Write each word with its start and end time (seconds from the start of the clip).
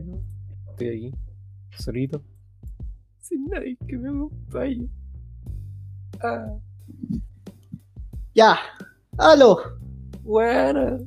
bueno, 0.00 0.22
estoy 0.70 0.88
aquí, 0.88 1.14
solito, 1.78 2.22
sin 3.20 3.46
nadie 3.46 3.76
que 3.86 3.96
me 3.98 4.08
acompañe. 4.08 4.88
Ah, 6.22 6.56
Ya. 8.34 8.56
Aló. 9.18 9.58
bueno. 10.22 10.98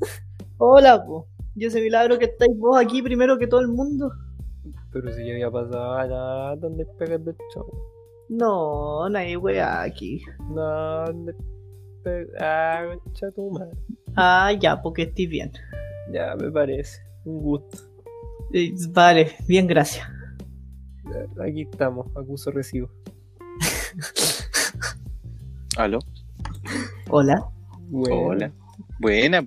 Hola, 0.58 1.04
po. 1.06 1.28
Y 1.56 1.66
ese 1.66 1.82
milagro 1.82 2.18
que 2.18 2.26
estáis 2.26 2.58
vos 2.58 2.80
aquí 2.80 3.02
primero 3.02 3.38
que 3.38 3.48
todo 3.48 3.62
el 3.62 3.68
mundo. 3.68 4.12
Pero 4.92 5.12
si 5.14 5.26
ya 5.26 5.34
había 5.34 5.52
pasado 5.52 5.96
nada, 6.08 6.56
¿dónde 6.56 6.86
pegas 6.98 7.24
del 7.24 7.36
show? 7.54 7.66
No, 8.30 9.08
no 9.10 9.18
hay 9.18 9.36
weá 9.36 9.82
aquí. 9.84 10.22
No, 10.50 11.06
¿dónde 11.06 11.36
pegas? 12.04 12.42
Ah, 12.42 12.86
concha 13.04 13.32
tu 13.32 13.52
madre. 13.52 13.78
Ah, 14.16 14.52
ya, 14.60 14.82
porque 14.82 15.04
estoy 15.04 15.28
bien. 15.28 15.52
Ya, 16.12 16.36
me 16.36 16.52
parece. 16.52 17.02
Un 17.26 17.42
gusto. 17.42 17.78
Eh, 18.54 18.74
Vale, 18.90 19.36
bien, 19.48 19.68
gracias. 19.68 20.08
Aquí 21.42 21.62
estamos, 21.64 22.08
acuso 22.16 22.52
recibo. 22.52 22.90
Aló. 25.78 26.00
Hola. 27.10 27.44
Bueno, 27.90 28.16
Hola. 28.28 28.52
Buena, 29.00 29.46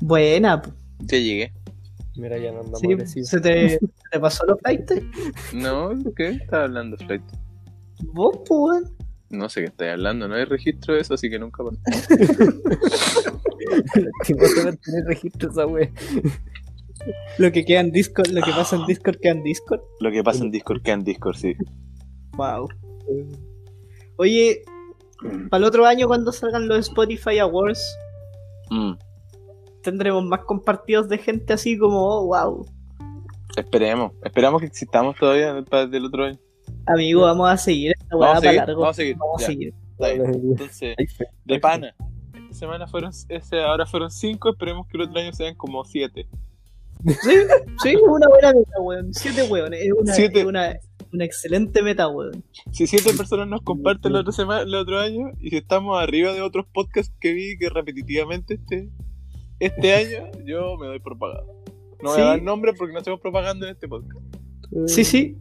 Buena. 0.00 0.62
ya 1.00 1.18
llegué. 1.18 1.52
Mira, 2.16 2.38
ya 2.38 2.50
no 2.52 2.60
andamos 2.60 2.80
Sí, 2.80 2.92
agresivos. 2.92 3.28
¿Se 3.28 3.40
te, 3.40 3.68
se 3.70 3.78
te 4.10 4.20
pasó 4.20 4.44
los 4.46 4.58
flights? 4.60 4.94
No, 5.54 5.90
¿qué? 6.16 6.28
Estaba 6.30 6.64
hablando 6.64 6.96
Flight. 6.98 7.22
Vos, 8.12 8.38
pues. 8.46 8.84
No 9.30 9.48
sé 9.48 9.60
qué 9.62 9.66
estáis 9.66 9.92
hablando, 9.92 10.28
no 10.28 10.34
hay 10.34 10.44
registro 10.44 10.94
de 10.94 11.00
eso, 11.00 11.14
así 11.14 11.28
que 11.30 11.38
nunca 11.38 11.62
pasó. 11.64 11.78
Tipo, 14.26 14.46
se 14.46 14.64
va 14.64 14.70
a 14.70 14.76
tener 14.76 15.04
registro 15.06 15.50
esa 15.50 15.66
wea. 15.66 15.90
Lo 17.38 17.52
que 17.52 17.64
queda 17.64 17.80
en 17.80 17.92
Discord, 17.92 18.28
lo 18.28 18.42
que 18.42 18.50
pasa 18.50 18.76
en 18.76 18.86
Discord 18.86 19.18
queda 19.20 19.32
en 19.32 19.42
Discord. 19.42 19.80
Lo 20.00 20.10
que 20.10 20.24
pasa 20.24 20.44
en 20.44 20.50
Discord 20.52 20.82
queda 20.82 20.94
en 20.94 21.04
Discord, 21.04 21.36
sí. 21.36 21.54
Wow. 22.36 22.68
Oye, 24.16 24.62
para 25.50 25.58
el 25.58 25.64
otro 25.64 25.86
año 25.86 26.06
cuando 26.06 26.32
salgan 26.32 26.68
los 26.68 26.78
Spotify 26.88 27.38
Awards, 27.38 27.80
Mm, 28.70 28.92
tendremos 29.82 30.24
más 30.24 30.40
compartidos 30.40 31.08
de 31.08 31.18
gente 31.18 31.52
así 31.52 31.78
como, 31.78 32.00
oh, 32.02 32.26
wow. 32.26 32.66
Esperemos, 33.56 34.12
esperamos 34.24 34.60
que 34.60 34.66
existamos 34.66 35.16
todavía 35.16 35.62
para 35.70 35.86
del 35.86 36.06
otro 36.06 36.24
año. 36.24 36.38
Amigo, 36.86 37.22
vamos 37.22 37.48
a 37.48 37.56
seguir 37.56 37.92
esta 37.98 38.16
weá 38.16 38.28
Vamos 38.28 38.38
a 38.38 38.40
para 38.40 38.50
seguir, 38.50 38.66
largo. 38.66 38.80
vamos 38.80 38.92
a 38.92 38.96
seguir. 38.96 39.16
Vamos 39.16 39.42
a 39.42 39.46
seguir. 39.46 39.74
Entonces, 40.50 40.96
de 41.44 41.60
pana. 41.60 41.94
Esta 42.34 42.54
semana 42.54 42.86
fueron, 42.86 43.12
ese, 43.28 43.62
ahora 43.62 43.86
fueron 43.86 44.10
cinco, 44.10 44.50
esperemos 44.50 44.86
que 44.88 44.96
el 44.98 45.04
otro 45.04 45.20
año 45.20 45.32
sean 45.32 45.54
como 45.54 45.84
siete. 45.84 46.28
Sí, 47.04 47.36
sí, 47.82 47.88
es 47.90 48.00
una 48.02 48.28
buena 48.28 48.52
meta, 48.52 48.80
weón. 48.80 49.14
Siete 49.14 49.42
weones. 49.44 49.80
Es 49.82 49.92
una, 49.92 50.12
Siete. 50.14 50.40
es 50.40 50.46
una, 50.46 50.76
una 51.12 51.24
excelente 51.24 51.82
meta, 51.82 52.08
weón. 52.08 52.42
Si 52.72 52.86
siete 52.86 53.12
personas 53.14 53.48
nos 53.48 53.62
comparten 53.62 54.12
el 54.12 54.18
otro, 54.18 54.32
semana, 54.32 54.62
el 54.62 54.74
otro 54.74 54.98
año, 54.98 55.30
y 55.40 55.50
si 55.50 55.56
estamos 55.56 56.00
arriba 56.02 56.32
de 56.32 56.42
otros 56.42 56.66
podcasts 56.72 57.14
que 57.20 57.32
vi 57.32 57.56
que 57.58 57.68
repetitivamente 57.68 58.54
este, 58.54 58.88
este 59.60 59.94
año, 59.94 60.30
yo 60.44 60.76
me 60.78 60.86
doy 60.86 60.98
por 61.00 61.18
pagado. 61.18 61.46
No 62.02 62.10
voy 62.10 62.16
Sí. 62.16 62.20
a 62.22 62.24
dar 62.26 62.42
nombre 62.42 62.72
porque 62.74 62.92
no 62.92 63.00
hacemos 63.00 63.20
propaganda 63.20 63.66
en 63.68 63.74
este 63.74 63.88
podcast. 63.88 64.20
Sí, 64.86 65.04
sí. 65.04 65.36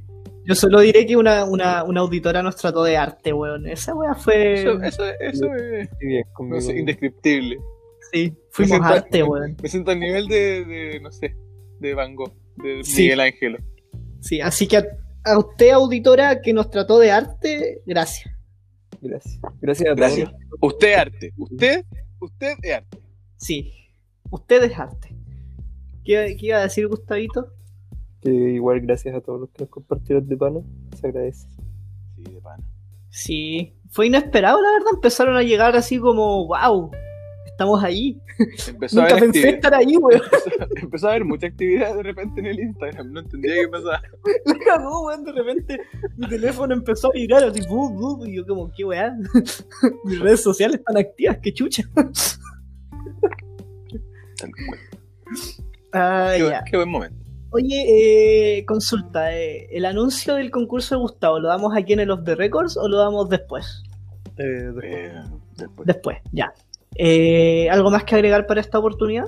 Yo 0.48 0.54
solo 0.54 0.80
diré 0.82 1.08
que 1.08 1.18
una, 1.18 1.44
una, 1.46 1.84
una 1.84 2.02
auditora 2.02 2.44
nos 2.44 2.56
trató 2.56 2.84
de 2.84 2.96
arte, 2.98 3.34
weón. 3.34 3.68
Esa 3.68 3.96
weá 3.96 4.14
fue. 4.14 4.54
Eso, 4.62 4.80
eso, 4.84 5.04
eso 5.20 5.46
es 5.56 5.90
no 6.40 6.62
sé, 6.62 6.78
indescriptible. 6.80 7.58
Sí, 8.14 8.32
fuimos 8.52 8.78
siento- 8.78 8.88
arte, 8.88 9.24
weón. 9.24 9.58
Me 9.62 9.68
siento 9.68 9.90
al 9.92 10.00
nivel 10.00 10.28
de, 10.28 10.64
de, 10.66 11.00
no 11.02 11.12
sé, 11.12 11.36
de 11.80 11.94
Van 11.94 12.16
Gogh, 12.16 12.34
de 12.58 12.84
Sí. 12.84 13.04
Miguel 13.04 13.20
Ángelo. 13.22 13.58
Sí, 14.22 14.42
así 14.42 14.68
que 14.68 14.78
a, 14.78 14.86
a 15.26 15.38
usted, 15.38 15.70
auditora, 15.72 16.42
que 16.42 16.54
nos 16.54 16.70
trató 16.70 17.00
de 17.00 17.12
arte, 17.12 17.82
gracias. 17.86 18.34
Gracias. 19.02 19.40
Gracias 19.62 19.90
a 19.90 19.94
Gracias. 19.96 20.30
todos. 20.32 20.74
Usted 20.74 20.88
es 20.92 20.98
arte. 20.98 21.34
Usted, 21.38 21.86
usted 22.20 22.54
es 22.64 22.74
arte. 22.76 22.98
Sí, 23.38 23.74
usted 24.32 24.64
es 24.64 24.80
arte. 24.80 25.10
¿Qué, 26.04 26.36
qué 26.40 26.46
iba 26.48 26.58
a 26.58 26.64
decir, 26.64 26.88
Gustavito? 26.88 27.52
Que 28.22 28.30
igual 28.32 28.82
gracias 28.82 29.14
a 29.16 29.22
todos 29.22 29.42
los 29.42 29.50
que 29.52 29.64
nos 29.64 29.70
compartieron 29.70 30.28
de 30.28 30.38
pana. 30.38 30.60
Se 31.00 31.08
agradece. 31.08 31.48
Sí, 32.16 32.24
de 32.34 32.42
pana. 32.42 32.64
Sí, 33.10 33.76
fue 33.90 34.08
inesperado, 34.08 34.62
la 34.62 34.72
verdad. 34.72 34.88
Empezaron 34.96 35.36
a 35.38 35.44
llegar 35.44 35.76
así 35.76 36.00
como, 36.00 36.48
wow, 36.48 36.90
estamos 37.56 37.82
ahí. 37.84 38.20
Empezó 38.68 39.00
a, 39.00 39.04
Nunca 39.04 39.16
haber 39.16 39.24
pensé 39.32 39.40
actividad, 39.40 39.54
estar 39.56 39.74
ahí, 39.76 39.96
weón. 39.98 40.22
empezó, 40.22 40.68
empezó 40.76 41.08
a 41.08 41.10
haber 41.12 41.26
mucha 41.26 41.48
actividad 41.48 41.96
de 41.96 42.04
repente 42.04 42.40
en 42.42 42.46
el 42.48 42.60
Instagram. 42.60 43.14
No 43.14 43.20
entendía 43.22 43.54
qué 43.56 43.68
pasaba. 43.70 44.02
La 44.46 44.58
cagó, 44.66 45.06
weón. 45.08 45.24
De 45.24 45.32
repente 45.32 45.80
mi 46.18 46.28
teléfono 46.28 46.74
empezó 46.74 47.08
a 47.08 47.12
vibrar 47.14 47.44
así, 47.46 47.62
bum, 47.68 47.96
bum, 47.96 48.28
y 48.28 48.36
yo 48.36 48.46
como, 48.46 48.70
qué 48.76 48.84
weá. 48.84 49.16
Mis 50.04 50.20
redes 50.20 50.44
sociales 50.44 50.80
están 50.80 50.98
activas, 50.98 51.38
qué 51.42 51.54
chucha. 51.54 51.84
Ah, 55.94 56.34
Qué, 56.36 56.44
ya. 56.44 56.64
qué 56.70 56.76
buen 56.76 56.90
momento. 56.90 57.16
Oye, 57.52 58.58
eh, 58.58 58.66
consulta, 58.66 59.34
eh, 59.34 59.68
¿el 59.72 59.86
anuncio 59.86 60.36
del 60.36 60.52
concurso 60.52 60.96
de 60.96 61.00
Gustavo 61.00 61.40
lo 61.40 61.48
damos 61.48 61.72
aquí 61.76 61.94
en 61.94 62.02
el 62.02 62.12
Off 62.12 62.26
the 62.26 62.36
Records 62.36 62.76
o 62.76 62.90
lo 62.90 62.98
damos 62.98 63.30
después? 63.30 63.82
Eh, 64.38 64.44
después. 64.44 64.86
Eh, 64.86 65.14
después. 65.56 65.88
Después, 65.88 66.18
ya. 66.34 66.54
Eh, 66.96 67.70
¿Algo 67.70 67.92
más 67.92 68.04
que 68.04 68.16
agregar 68.16 68.48
para 68.48 68.62
esta 68.62 68.80
oportunidad? 68.80 69.26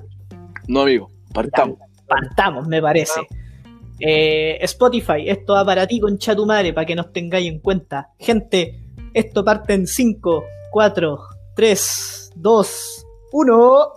No, 0.67 0.81
amigo, 0.81 1.11
partamos. 1.33 1.77
Partamos, 2.07 2.67
me 2.67 2.81
parece. 2.81 3.21
Eh, 3.99 4.57
Spotify, 4.61 5.27
esto 5.27 5.53
va 5.53 5.65
para 5.65 5.87
ti, 5.87 5.99
concha 5.99 6.35
tu 6.35 6.45
madre, 6.45 6.73
para 6.73 6.85
que 6.85 6.95
nos 6.95 7.11
tengáis 7.11 7.51
en 7.51 7.59
cuenta. 7.59 8.09
Gente, 8.19 8.79
esto 9.13 9.43
parte 9.43 9.73
en 9.73 9.87
5, 9.87 10.43
4, 10.71 11.19
3, 11.55 12.31
2, 12.35 13.05
1. 13.31 13.87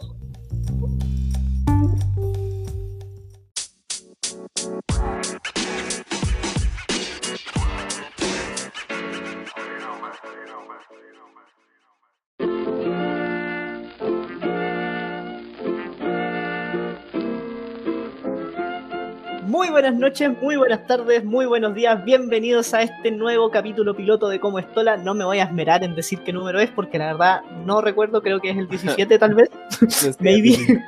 Muy 19.60 19.68
buenas 19.68 19.94
noches, 19.94 20.30
muy 20.40 20.56
buenas 20.56 20.86
tardes, 20.86 21.22
muy 21.22 21.44
buenos 21.44 21.74
días, 21.74 22.02
bienvenidos 22.02 22.72
a 22.72 22.80
este 22.80 23.10
nuevo 23.10 23.50
capítulo 23.50 23.94
piloto 23.94 24.30
de 24.30 24.40
Como 24.40 24.58
Estola. 24.58 24.96
No 24.96 25.12
me 25.12 25.22
voy 25.22 25.38
a 25.38 25.44
esmerar 25.44 25.84
en 25.84 25.94
decir 25.94 26.20
qué 26.20 26.32
número 26.32 26.60
es 26.60 26.70
porque 26.70 26.96
la 26.96 27.08
verdad 27.08 27.42
no 27.66 27.82
recuerdo, 27.82 28.22
creo 28.22 28.40
que 28.40 28.48
es 28.48 28.56
el 28.56 28.68
17 28.68 29.18
tal 29.18 29.34
vez. 29.34 29.50
Maybe. 30.20 30.56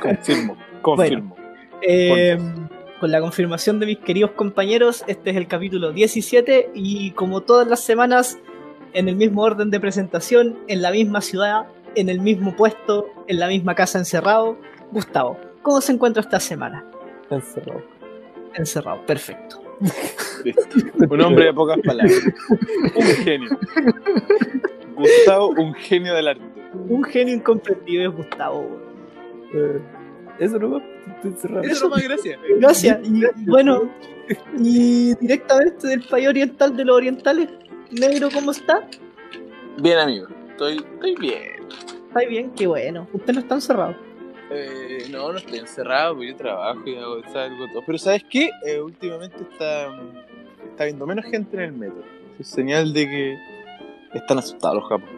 Confirmo, 0.00 0.56
confirmo. 0.80 1.36
Eh, 1.82 2.38
con 2.98 3.12
la 3.12 3.20
confirmación 3.20 3.78
de 3.78 3.84
mis 3.84 3.98
queridos 3.98 4.30
compañeros, 4.30 5.04
este 5.06 5.28
es 5.32 5.36
el 5.36 5.46
capítulo 5.46 5.92
17 5.92 6.70
y 6.72 7.10
como 7.10 7.42
todas 7.42 7.68
las 7.68 7.80
semanas, 7.80 8.38
en 8.94 9.10
el 9.10 9.16
mismo 9.16 9.42
orden 9.42 9.68
de 9.70 9.78
presentación, 9.80 10.58
en 10.66 10.80
la 10.80 10.92
misma 10.92 11.20
ciudad, 11.20 11.66
en 11.94 12.08
el 12.08 12.20
mismo 12.20 12.56
puesto, 12.56 13.06
en 13.26 13.38
la 13.38 13.48
misma 13.48 13.74
casa 13.74 13.98
encerrado, 13.98 14.56
Gustavo. 14.92 15.45
¿Cómo 15.66 15.80
se 15.80 15.90
encuentra 15.90 16.20
esta 16.20 16.38
semana? 16.38 16.84
Encerrado. 17.28 17.82
Encerrado, 18.54 19.04
perfecto. 19.04 19.60
Un 21.10 21.20
hombre 21.20 21.46
de 21.46 21.52
pocas 21.52 21.76
palabras. 21.84 22.22
Un 22.94 23.02
genio. 23.24 23.58
Gustavo, 24.94 25.48
un 25.48 25.74
genio 25.74 26.14
del 26.14 26.28
arte. 26.28 26.44
Un 26.88 27.02
genio 27.02 27.34
incomprendido 27.34 28.08
es 28.08 28.16
Gustavo. 28.16 28.80
Eh, 29.54 29.80
eso 30.38 30.56
no 30.60 30.70
va. 30.70 30.82
Estoy 31.16 31.30
encerrado. 31.32 31.62
Eso 31.64 31.88
más 31.88 32.00
gracias. 32.00 32.38
Gracias. 32.60 33.00
Y, 33.02 33.24
y 33.24 33.46
bueno, 33.46 33.90
y 34.60 35.16
directamente 35.16 35.88
del 35.88 36.04
país 36.04 36.28
oriental 36.28 36.76
de 36.76 36.84
los 36.84 36.96
orientales, 36.96 37.48
negro, 37.90 38.28
¿cómo 38.32 38.52
está? 38.52 38.88
Bien, 39.82 39.98
amigo. 39.98 40.28
Estoy, 40.48 40.76
estoy 40.76 41.16
bien. 41.16 41.66
Está 42.06 42.20
bien, 42.28 42.52
qué 42.52 42.68
bueno. 42.68 43.08
Usted 43.12 43.34
no 43.34 43.40
está 43.40 43.56
encerrado. 43.56 44.05
Eh, 44.50 45.06
no, 45.10 45.32
no 45.32 45.38
estoy 45.38 45.58
encerrado, 45.58 46.14
porque 46.14 46.28
yo 46.28 46.36
trabajo 46.36 46.82
y 46.86 46.96
hago, 46.96 47.22
salgo 47.32 47.66
todo. 47.72 47.82
Pero 47.84 47.98
¿sabes 47.98 48.24
qué? 48.30 48.50
Eh, 48.64 48.80
últimamente 48.80 49.36
está, 49.50 49.88
está 50.70 50.84
viendo 50.84 51.06
menos 51.06 51.24
gente 51.24 51.56
en 51.56 51.62
el 51.62 51.72
metro. 51.72 52.02
Es 52.38 52.48
señal 52.48 52.92
de 52.92 53.06
que 53.06 53.38
están 54.14 54.38
asustados 54.38 54.76
los 54.76 54.88
japos. 54.88 55.08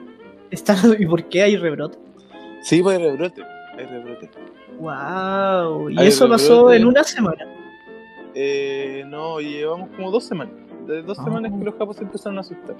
¿Y 0.98 1.06
por 1.06 1.24
qué 1.24 1.42
hay 1.42 1.56
rebrote? 1.56 1.98
Sí, 2.62 2.82
pues 2.82 2.98
hay 2.98 3.04
rebrote. 3.04 3.42
Hay 3.76 3.84
rebrote. 3.84 4.30
Wow. 4.78 5.90
Y 5.90 5.98
Hay 5.98 6.08
eso 6.08 6.28
pasó 6.28 6.72
en 6.72 6.86
una 6.86 7.04
semana. 7.04 7.46
Eh, 8.34 9.04
no, 9.06 9.40
llevamos 9.40 9.90
como 9.96 10.10
dos 10.10 10.24
semanas. 10.24 10.54
De 10.88 11.02
dos 11.02 11.16
semanas 11.18 11.52
que 11.56 11.64
los 11.64 11.74
japos 11.76 11.96
se 11.96 12.02
empezaron 12.02 12.38
a 12.38 12.40
asustar. 12.40 12.74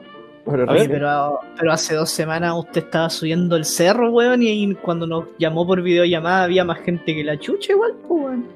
Ver. 0.47 0.69
Oye, 0.69 0.89
pero, 0.89 1.41
pero 1.59 1.73
hace 1.73 1.95
dos 1.95 2.11
semanas 2.11 2.55
usted 2.57 2.85
estaba 2.85 3.11
subiendo 3.11 3.55
el 3.57 3.65
cerro, 3.65 4.11
weón, 4.11 4.43
y 4.43 4.75
cuando 4.77 5.07
nos 5.07 5.25
llamó 5.39 5.67
por 5.67 5.83
videollamada 5.83 6.45
había 6.45 6.65
más 6.65 6.79
gente 6.81 7.15
que 7.15 7.23
la 7.23 7.39
chucha 7.39 7.73
igual, 7.73 7.95
pues, 8.07 8.23
weón. 8.25 8.47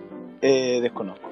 Eh, 0.40 0.80
desconozco. 0.80 1.28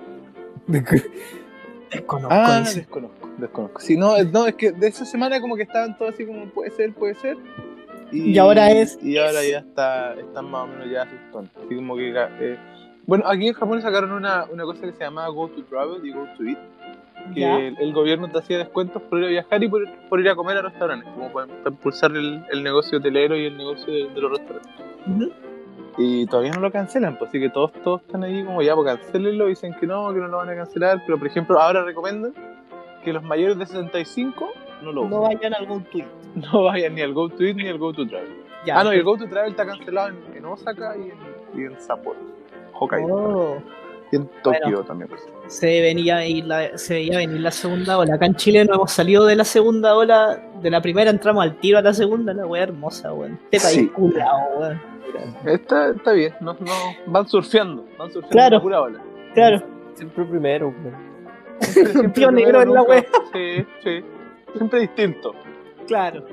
Desconozco, 1.90 2.28
Ah, 2.30 2.60
dice. 2.60 2.80
desconozco, 2.80 3.28
desconozco. 3.38 3.80
Sí, 3.80 3.96
no, 3.96 4.16
es- 4.16 4.30
no, 4.30 4.46
es 4.46 4.54
que 4.54 4.70
de 4.72 4.86
esa 4.86 5.04
semana 5.04 5.40
como 5.40 5.56
que 5.56 5.62
estaban 5.62 5.96
todos 5.98 6.14
así 6.14 6.24
como 6.24 6.44
puede 6.46 6.70
ser, 6.70 6.92
puede 6.92 7.14
ser. 7.14 7.36
Y 8.12 8.36
ahora 8.38 8.70
es- 8.70 8.98
Y 9.02 9.16
ahora 9.18 9.40
es. 9.42 9.50
ya 9.50 9.58
está, 9.58 10.14
están 10.14 10.50
más 10.50 10.64
o 10.64 10.66
menos 10.68 10.90
ya 10.90 11.02
asustantes. 11.02 11.56
Así 11.64 11.74
como 11.74 11.96
que. 11.96 12.10
eh, 12.40 12.58
bueno, 13.06 13.24
aquí 13.26 13.48
en 13.48 13.54
Japón 13.54 13.82
sacaron 13.82 14.12
una, 14.12 14.44
una 14.52 14.64
cosa 14.64 14.82
que 14.82 14.92
se 14.92 15.00
llamaba 15.00 15.28
Go 15.28 15.48
to 15.48 15.64
Travel 15.64 16.04
y 16.06 16.12
Go 16.12 16.26
to 16.36 16.44
Eat. 16.44 16.58
Que 17.34 17.40
Ya. 17.40 17.58
el, 17.58 17.92
gobierno 17.92 18.28
te 18.28 18.38
hacía 18.38 18.58
descuentos 18.58 19.00
por 19.02 19.18
ir 19.20 19.24
a 19.26 19.28
viajar 19.28 19.62
y 19.62 19.68
por, 19.68 19.82
por 20.08 20.20
ir 20.20 20.28
a 20.28 20.34
comer 20.34 20.56
a 20.58 20.62
restaurantes, 20.62 21.08
como 21.14 21.32
para, 21.32 21.46
para 21.46 21.70
impulsar 21.70 22.10
el, 22.12 22.44
el 22.50 22.62
negocio 22.62 22.98
hotelero 22.98 23.36
y 23.36 23.46
el 23.46 23.56
negocio 23.56 23.92
de, 23.92 24.08
de 24.08 24.20
los 24.20 24.30
restaurantes. 24.32 24.72
Y 25.98 26.26
todavía 26.26 26.52
no 26.52 26.60
lo 26.60 26.70
cancelan, 26.70 27.16
pues 27.18 27.28
así 27.28 27.40
que 27.40 27.50
todos, 27.50 27.72
todos 27.84 28.00
están 28.02 28.22
ahí 28.24 28.44
como 28.44 28.62
ya, 28.62 28.74
pues 28.74 28.86
cancelenlo, 28.86 29.46
dicen 29.46 29.74
que 29.78 29.86
no, 29.86 30.12
que 30.14 30.20
no 30.20 30.28
lo 30.28 30.38
van 30.38 30.48
a 30.50 30.54
cancelar, 30.56 31.02
pero 31.04 31.18
por 31.18 31.26
ejemplo 31.26 31.60
ahora 31.60 31.84
recomiendan 31.84 32.32
que 33.04 33.12
los 33.12 33.22
mayores 33.22 33.58
de 33.58 33.66
65 33.66 34.48
no 34.82 34.92
lo 34.92 35.00
usen. 35.02 35.10
No 35.10 35.20
vayan 35.22 35.54
a 35.54 35.56
algún 35.58 35.84
tweet. 35.84 36.04
No 36.52 36.62
vayan 36.62 36.94
ni 36.94 37.00
al 37.02 37.12
Go 37.12 37.28
to 37.28 37.42
Eat 37.42 37.56
ni 37.56 37.66
al 37.68 37.76
Go 37.78 37.92
to 37.92 38.06
Travel. 38.06 38.28
Ya. 38.64 38.78
ah, 38.78 38.84
no, 38.84 38.92
y 38.94 38.98
el 38.98 39.02
Go 39.04 39.16
to 39.16 39.26
Travel 39.26 39.50
está 39.50 39.66
cancelado 39.66 40.10
en, 40.10 40.36
en 40.36 40.44
Osaka 40.44 40.96
y 40.96 41.10
en, 41.10 41.60
y 41.60 41.64
en 41.66 41.80
Sapporo, 41.80 42.18
Hokkaido. 42.72 43.06
Oh, 43.14 43.62
Y 44.12 44.16
en 44.16 44.28
Tokio 44.42 44.60
Bueno. 44.62 44.84
también. 44.84 45.08
pues. 45.08 45.28
Se 45.50 45.80
venía 45.80 46.18
a 46.18 46.26
ir 46.26 46.44
la, 46.46 46.78
se 46.78 46.94
veía 46.94 47.18
venir 47.18 47.40
la 47.40 47.50
segunda 47.50 47.98
ola. 47.98 48.14
Acá 48.14 48.26
en 48.26 48.36
Chile 48.36 48.64
no 48.64 48.74
hemos 48.76 48.92
salido 48.92 49.26
de 49.26 49.34
la 49.36 49.44
segunda 49.44 49.96
ola. 49.96 50.40
De 50.62 50.70
la 50.70 50.80
primera 50.80 51.10
entramos 51.10 51.42
al 51.42 51.56
tiro 51.58 51.78
a 51.78 51.82
la 51.82 51.92
segunda, 51.92 52.32
la 52.32 52.46
wea 52.46 52.62
hermosa, 52.62 53.12
weón. 53.12 53.38
Este 53.50 53.66
país 53.66 53.90
Sí. 53.90 53.92
weón. 53.96 54.80
Está, 55.44 55.90
está 55.90 56.12
bien, 56.12 56.32
no, 56.40 56.52
no, 56.54 56.72
van 57.06 57.26
surfeando, 57.28 57.84
van 57.98 58.08
surfeando 58.12 58.28
Claro. 58.30 58.56
la 58.56 58.62
pura 58.62 58.80
ola. 58.82 59.02
Claro, 59.34 59.62
Siempre 59.94 60.24
primero, 60.24 60.68
weón. 60.68 60.96
Siempre- 61.60 61.92
siempre 61.92 62.12
Tío 62.12 62.30
negro 62.30 62.62
en 62.62 62.72
la 62.72 62.82
wea. 62.82 63.04
Sí, 63.32 63.66
sí. 63.82 64.04
Siempre 64.54 64.80
distinto. 64.80 65.34
claro. 65.86 66.24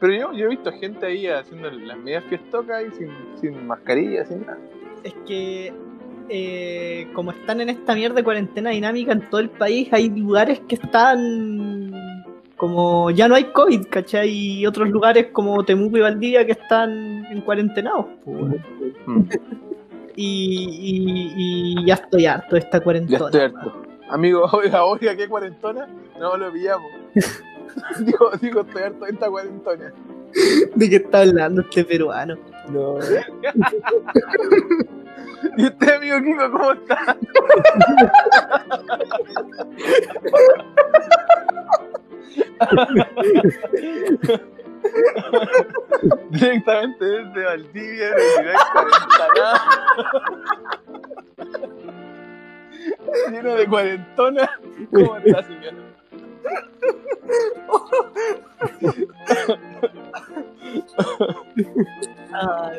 Pero 0.00 0.12
yo, 0.14 0.32
yo 0.32 0.46
he 0.46 0.48
visto 0.48 0.72
gente 0.72 1.06
ahí 1.06 1.26
haciendo 1.26 1.70
las 1.70 1.98
medias 1.98 2.24
fiestocas 2.24 2.84
y 2.84 2.90
sin, 2.96 3.10
sin 3.40 3.66
mascarilla, 3.66 4.24
sin 4.24 4.46
nada. 4.46 4.58
Es 5.04 5.14
que 5.26 5.72
eh, 6.28 7.08
como 7.14 7.30
están 7.32 7.60
en 7.60 7.68
esta 7.70 7.94
mierda 7.94 8.16
de 8.16 8.24
cuarentena 8.24 8.70
dinámica 8.70 9.12
en 9.12 9.28
todo 9.30 9.40
el 9.40 9.50
país, 9.50 9.88
hay 9.92 10.10
lugares 10.10 10.60
que 10.68 10.74
están 10.76 11.92
como 12.56 13.10
ya 13.12 13.28
no 13.28 13.36
hay 13.36 13.44
COVID, 13.44 13.86
¿cachai? 13.88 14.28
Y 14.30 14.66
otros 14.66 14.88
lugares 14.90 15.28
como 15.32 15.64
Temuco 15.64 15.96
y 15.96 16.00
Valdivia 16.00 16.44
que 16.44 16.52
están 16.52 17.24
en 17.26 17.40
cuarentenados. 17.42 18.06
Mm, 18.26 19.22
Y, 20.20 20.66
y- 20.80 21.32
y 21.82 21.86
ya 21.86 21.94
estoy 21.94 22.26
harto 22.26 22.56
de 22.56 22.60
esta 22.60 22.78
Ya 22.78 22.84
cuarentena. 22.84 23.24
estoy 23.26 23.40
harto. 23.42 23.72
Amigo, 24.10 24.42
oiga, 24.52 24.84
oiga, 24.84 25.14
¿qué 25.16 25.28
cuarentona? 25.28 25.86
No 26.18 26.36
lo 26.36 26.52
pillamos. 26.52 26.90
digo, 28.04 28.30
digo, 28.42 28.60
estoy 28.62 28.82
harto 28.82 29.04
de 29.04 29.12
esta 29.12 29.30
cuarentona. 29.30 29.92
¿De 30.74 30.90
qué 30.90 30.96
está 30.96 31.20
hablando 31.20 31.60
este 31.62 31.84
peruano? 31.84 32.36
No. 32.72 32.96
¿Y 35.56 35.64
usted, 35.66 35.94
amigo 35.94 36.18
Kiko, 36.22 36.50
cómo 36.52 36.72
está? 36.72 37.16
Directamente 46.30 47.04
desde 47.04 47.44
Valdivia, 47.44 48.10
cuarentena. 48.72 49.62
Lleno 53.30 53.54
de 53.54 53.66
cuarentona. 53.68 54.50
¿Cómo 54.92 55.16
está, 55.16 55.42
señor? 55.42 55.74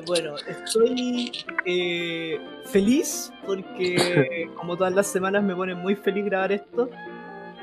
Bueno, 0.05 0.35
estoy 0.47 1.31
eh, 1.65 2.39
feliz 2.65 3.31
porque 3.45 4.49
como 4.55 4.77
todas 4.77 4.93
las 4.93 5.07
semanas 5.07 5.43
me 5.43 5.55
pone 5.55 5.75
muy 5.75 5.95
feliz 5.95 6.25
grabar 6.25 6.51
esto. 6.51 6.89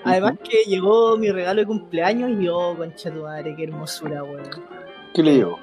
Además 0.04 0.34
que 0.42 0.68
llegó 0.70 1.16
mi 1.16 1.30
regalo 1.30 1.60
de 1.60 1.66
cumpleaños 1.66 2.30
y 2.40 2.48
oh, 2.48 2.76
concha 2.76 3.10
tu 3.12 3.22
madre, 3.22 3.54
qué 3.56 3.64
hermosura, 3.64 4.22
weón. 4.22 4.44
¿Qué 5.14 5.22
le 5.22 5.32
digo? 5.32 5.58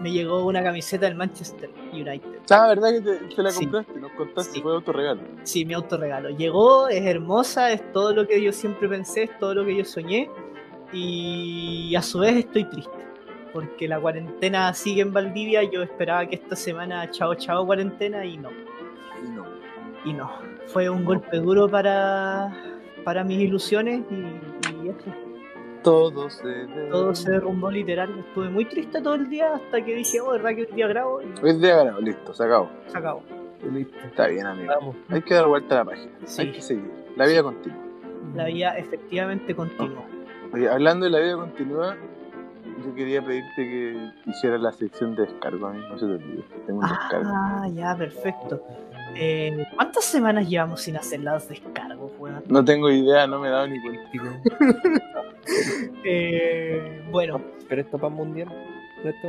Me 0.00 0.12
llegó 0.12 0.44
una 0.44 0.62
camiseta 0.62 1.06
del 1.06 1.16
Manchester 1.16 1.68
United. 1.92 2.38
Ah, 2.50 2.68
¿verdad 2.68 2.90
que 2.92 3.00
te, 3.00 3.34
te 3.34 3.42
la 3.42 3.50
Sí. 3.50 3.64
compraste? 3.64 3.98
Nos 3.98 4.12
contaste, 4.12 4.52
Sí. 4.54 4.60
fue 4.62 4.72
autorregalo. 4.74 5.20
Sí, 5.42 5.64
mi 5.64 5.74
autorregalo. 5.74 6.30
Llegó, 6.30 6.86
es 6.88 7.04
hermosa, 7.04 7.72
es 7.72 7.92
todo 7.92 8.12
lo 8.14 8.26
que 8.28 8.40
yo 8.40 8.52
siempre 8.52 8.88
pensé, 8.88 9.24
es 9.24 9.38
todo 9.40 9.54
lo 9.54 9.64
que 9.64 9.74
yo 9.76 9.84
soñé. 9.84 10.30
Y 10.92 11.94
a 11.96 12.02
su 12.02 12.20
vez 12.20 12.36
estoy 12.36 12.64
triste. 12.64 13.07
Porque 13.52 13.88
la 13.88 13.98
cuarentena 14.00 14.72
sigue 14.74 15.02
en 15.02 15.12
Valdivia. 15.12 15.62
Yo 15.64 15.82
esperaba 15.82 16.26
que 16.26 16.36
esta 16.36 16.54
semana 16.56 17.10
chao 17.10 17.34
chao 17.34 17.64
cuarentena 17.66 18.24
y 18.24 18.36
no. 18.36 18.50
Y 19.24 19.30
no. 19.30 19.44
Y 20.04 20.12
no. 20.12 20.30
Fue 20.66 20.88
un 20.90 21.04
golpe 21.04 21.38
duro 21.38 21.68
para, 21.68 22.52
para 23.04 23.24
mis 23.24 23.40
ilusiones 23.40 24.02
y, 24.10 24.14
y 24.84 24.88
eso. 24.90 25.14
Todo 25.82 26.28
se 26.28 26.46
debe- 26.46 26.90
Todo 26.90 27.14
se 27.14 27.30
derrumbó 27.30 27.70
literal. 27.70 28.10
Estuve 28.18 28.50
muy 28.50 28.64
triste 28.66 29.00
todo 29.00 29.14
el 29.14 29.30
día 29.30 29.54
hasta 29.54 29.82
que 29.84 29.94
dije, 29.94 30.20
oh, 30.20 30.30
¿verdad 30.32 30.50
que 30.50 30.62
hoy 30.62 30.68
día 30.74 30.88
grabo? 30.88 31.22
Y 31.22 31.26
Hoy 31.42 31.58
día 31.58 31.76
ganado, 31.76 32.00
listo, 32.00 32.34
se 32.34 32.44
acabó. 32.44 32.68
se 32.88 32.98
acabó. 32.98 33.22
Listo. 33.72 33.96
Está 34.04 34.26
bien, 34.28 34.46
amigo. 34.46 34.72
Vamos. 34.78 34.96
Hay 35.08 35.22
que 35.22 35.34
dar 35.34 35.46
vuelta 35.46 35.76
a 35.76 35.78
la 35.78 35.84
página. 35.90 36.12
Sí. 36.26 36.42
Hay 36.42 36.52
que 36.52 36.60
seguir. 36.60 36.90
La 37.16 37.26
vida 37.26 37.42
continua. 37.42 37.78
La 38.34 38.44
vida 38.46 38.76
efectivamente 38.76 39.54
continúa. 39.54 40.02
Oye, 40.52 40.68
hablando 40.68 41.04
de 41.06 41.10
la 41.12 41.20
vida 41.20 41.36
continua, 41.36 41.96
yo 42.84 42.94
quería 42.94 43.22
pedirte 43.24 43.56
que 43.56 44.10
hicieras 44.26 44.60
la 44.60 44.72
sección 44.72 45.14
de 45.16 45.22
descargo, 45.22 45.66
a 45.66 45.72
mí 45.72 45.80
no 45.88 45.98
se 45.98 46.06
te 46.06 46.12
olvide. 46.12 46.44
Tengo 46.66 46.80
un 46.80 46.88
descargo. 46.88 47.30
Ah, 47.32 47.66
ya, 47.74 47.96
perfecto. 47.96 48.62
Eh, 49.14 49.64
¿Cuántas 49.74 50.04
semanas 50.04 50.48
llevamos 50.48 50.80
sin 50.82 50.96
hacer 50.96 51.20
los 51.20 51.48
descargos, 51.48 52.12
weón? 52.18 52.42
No 52.48 52.64
tengo 52.64 52.90
idea, 52.90 53.26
no 53.26 53.40
me 53.40 53.48
he 53.48 53.50
dado 53.50 53.66
ni 53.68 53.80
cuenta. 53.80 54.10
Eh, 56.04 57.02
bueno, 57.10 57.40
Pero 57.68 57.80
esto 57.80 57.98
para 57.98 58.14
mundial. 58.14 58.48
¿No 59.02 59.10
esto? 59.10 59.28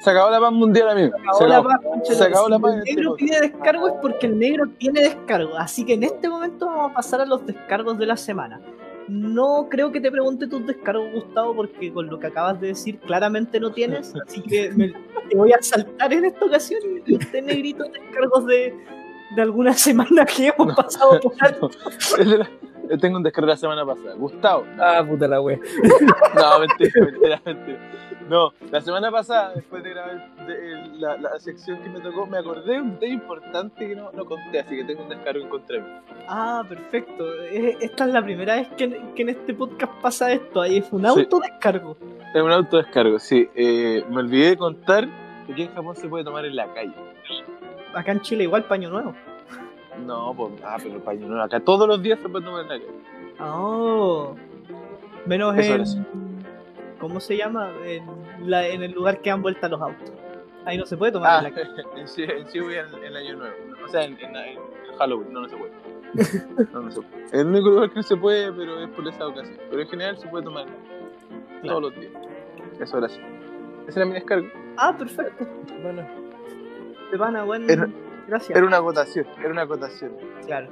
Se 0.00 0.10
acabó 0.10 0.30
la 0.30 0.40
paz 0.40 0.52
mundial, 0.52 0.88
amigo. 0.90 1.16
acabó 1.16 1.38
Se 1.38 1.46
la 1.48 1.54
acabó. 1.58 1.68
paz, 1.68 1.80
concha 1.84 2.14
Se 2.14 2.24
acabó 2.24 2.48
la 2.48 2.56
si 2.56 2.62
paz 2.62 2.72
el 2.72 2.74
en 2.74 2.80
este 2.88 2.94
negro 2.96 3.10
podcast. 3.10 3.30
pide 3.30 3.40
descargo 3.40 3.88
es 3.88 3.94
porque 4.02 4.26
el 4.26 4.38
negro 4.38 4.68
tiene 4.78 5.00
descargo. 5.00 5.56
Así 5.56 5.84
que 5.84 5.94
en 5.94 6.02
este 6.02 6.28
momento 6.28 6.66
vamos 6.66 6.90
a 6.90 6.94
pasar 6.94 7.20
a 7.20 7.26
los 7.26 7.46
descargos 7.46 7.96
de 7.98 8.06
la 8.06 8.16
semana. 8.16 8.60
No 9.08 9.68
creo 9.68 9.90
que 9.92 10.00
te 10.00 10.10
pregunte 10.10 10.46
tus 10.46 10.66
descargos, 10.66 11.12
Gustavo, 11.12 11.54
porque 11.54 11.92
con 11.92 12.06
lo 12.06 12.18
que 12.18 12.28
acabas 12.28 12.60
de 12.60 12.68
decir 12.68 12.98
claramente 13.00 13.58
no 13.60 13.72
tienes. 13.72 14.14
Así 14.26 14.42
que 14.42 14.70
me, 14.70 14.92
te 15.28 15.36
voy 15.36 15.52
a 15.52 15.60
saltar 15.60 16.12
en 16.12 16.24
esta 16.24 16.44
ocasión 16.44 16.80
y 17.06 17.16
usted 17.16 17.42
negrito 17.42 17.84
descargos 17.84 18.46
de, 18.46 18.74
de 19.36 19.42
alguna 19.42 19.74
semana 19.74 20.24
que 20.24 20.48
hemos 20.48 20.74
pasado 20.74 21.20
por 21.20 21.34
alto. 21.40 21.70
Es 22.92 22.98
Yo 22.98 22.98
tengo 23.00 23.16
un 23.16 23.22
descargo 23.22 23.48
la 23.48 23.56
semana 23.56 23.86
pasada. 23.86 24.14
Gustavo. 24.14 24.64
Ah, 24.78 25.02
puta 25.08 25.26
la 25.28 25.40
wea. 25.40 25.58
No, 26.34 26.58
mentira, 26.60 26.92
mentira, 27.04 27.40
mentira. 27.44 27.78
No, 28.28 28.52
la 28.70 28.80
semana 28.80 29.10
pasada, 29.10 29.52
después 29.54 29.82
de 29.82 29.90
grabar 29.90 30.30
el- 30.48 31.00
la, 31.00 31.16
la 31.18 31.38
sección 31.40 31.78
que 31.82 31.88
me 31.90 32.00
tocó, 32.00 32.26
me 32.26 32.38
acordé 32.38 32.74
de 32.74 32.80
un 32.80 32.92
detalle 32.94 33.12
importante 33.14 33.88
que 33.88 33.96
no, 33.96 34.10
no 34.12 34.24
conté, 34.24 34.60
así 34.60 34.76
que 34.76 34.84
tengo 34.84 35.02
un 35.02 35.08
descargo 35.08 35.40
en 35.42 35.48
contra 35.48 35.78
mí. 35.80 35.86
Ah, 36.28 36.62
perfecto. 36.68 37.24
Eh, 37.50 37.76
Esta 37.80 38.04
es 38.06 38.12
la 38.12 38.22
primera 38.22 38.54
vez 38.56 38.68
que, 38.76 38.84
en- 38.84 39.14
que 39.14 39.22
en 39.22 39.28
este 39.30 39.52
podcast 39.54 39.92
pasa 40.00 40.30
esto. 40.32 40.60
Ahí 40.62 40.80
fue 40.82 40.98
un 41.00 41.04
Sí. 41.04 41.20
autodescargo. 41.20 41.96
Es 42.34 42.42
un 42.42 42.52
autodescargo, 42.52 43.18
sí. 43.18 43.48
Eh, 43.54 44.04
me 44.08 44.18
olvidé 44.20 44.50
de 44.50 44.56
contar 44.56 45.06
que 45.46 45.52
aquí 45.52 45.62
en 45.62 45.74
Japón 45.74 45.96
se 45.96 46.08
puede 46.08 46.24
tomar 46.24 46.44
en 46.46 46.56
la 46.56 46.72
calle. 46.72 46.94
Acá 47.94 48.12
en 48.12 48.20
Chile 48.20 48.44
igual 48.44 48.64
paño 48.64 48.88
nuevo. 48.88 49.14
No, 49.98 50.34
pues, 50.36 50.52
ah, 50.64 50.76
pero 50.82 50.96
el 50.96 51.02
paño 51.02 51.26
no. 51.28 51.42
Acá 51.42 51.60
todos 51.60 51.86
los 51.86 52.02
días 52.02 52.18
se 52.20 52.28
puede 52.28 52.44
tomar 52.44 52.62
la 52.64 52.68
calle. 52.68 52.86
Oh. 53.40 54.34
Menos 55.26 55.56
Eso 55.58 55.74
en. 55.74 55.80
es. 55.82 55.98
¿Cómo 56.98 57.20
se 57.20 57.36
llama? 57.36 57.70
En, 57.84 58.04
la- 58.50 58.66
en 58.68 58.82
el 58.82 58.92
lugar 58.92 59.20
que 59.20 59.30
dan 59.30 59.42
vuelta 59.42 59.68
los 59.68 59.80
autos. 59.80 60.12
Ahí 60.64 60.78
no 60.78 60.86
se 60.86 60.96
puede 60.96 61.12
tomar 61.12 61.30
Ah, 61.32 61.38
en 61.38 61.44
la 61.44 61.50
calle. 61.50 61.82
en, 61.96 62.06
Shi- 62.06 62.30
en 62.30 62.98
en, 62.98 63.04
en 63.04 63.16
Año 63.16 63.36
Nuevo. 63.36 63.54
O 63.84 63.88
sea, 63.88 64.04
en, 64.04 64.18
en- 64.20 64.36
en 64.36 64.58
Halloween. 64.98 65.32
No, 65.32 65.40
no 65.42 65.48
se 65.48 65.56
puede. 65.56 65.72
No, 66.72 66.82
no 66.82 66.90
se 66.90 67.00
puede. 67.02 67.24
Es 67.26 67.32
el 67.34 67.46
único 67.46 67.70
lugar 67.70 67.88
que 67.90 67.96
no 67.96 68.02
se 68.02 68.16
puede, 68.16 68.52
pero 68.52 68.78
es 68.80 68.88
por 68.90 69.06
esa 69.08 69.26
ocasión. 69.26 69.58
Pero 69.70 69.82
en 69.82 69.88
general 69.88 70.18
se 70.18 70.28
puede 70.28 70.44
tomar. 70.44 70.66
Claro. 71.62 71.78
Todos 71.78 71.82
los 71.82 72.00
días. 72.00 72.12
Eso 72.80 72.98
era 72.98 73.06
así. 73.06 73.20
Ese 73.88 73.98
era 74.00 74.06
mi 74.06 74.12
descargo. 74.14 74.48
Ah, 74.76 74.96
perfecto. 74.96 75.46
Bueno, 75.82 76.06
Te 77.10 77.16
van 77.16 77.36
a 77.36 77.44
buen. 77.44 77.68
Era- 77.68 77.88
Gracias. 78.28 78.56
Era 78.56 78.66
una 78.66 78.78
acotación, 78.78 79.26
era 79.38 79.50
una 79.50 79.62
acotación. 79.62 80.12
Claro. 80.46 80.68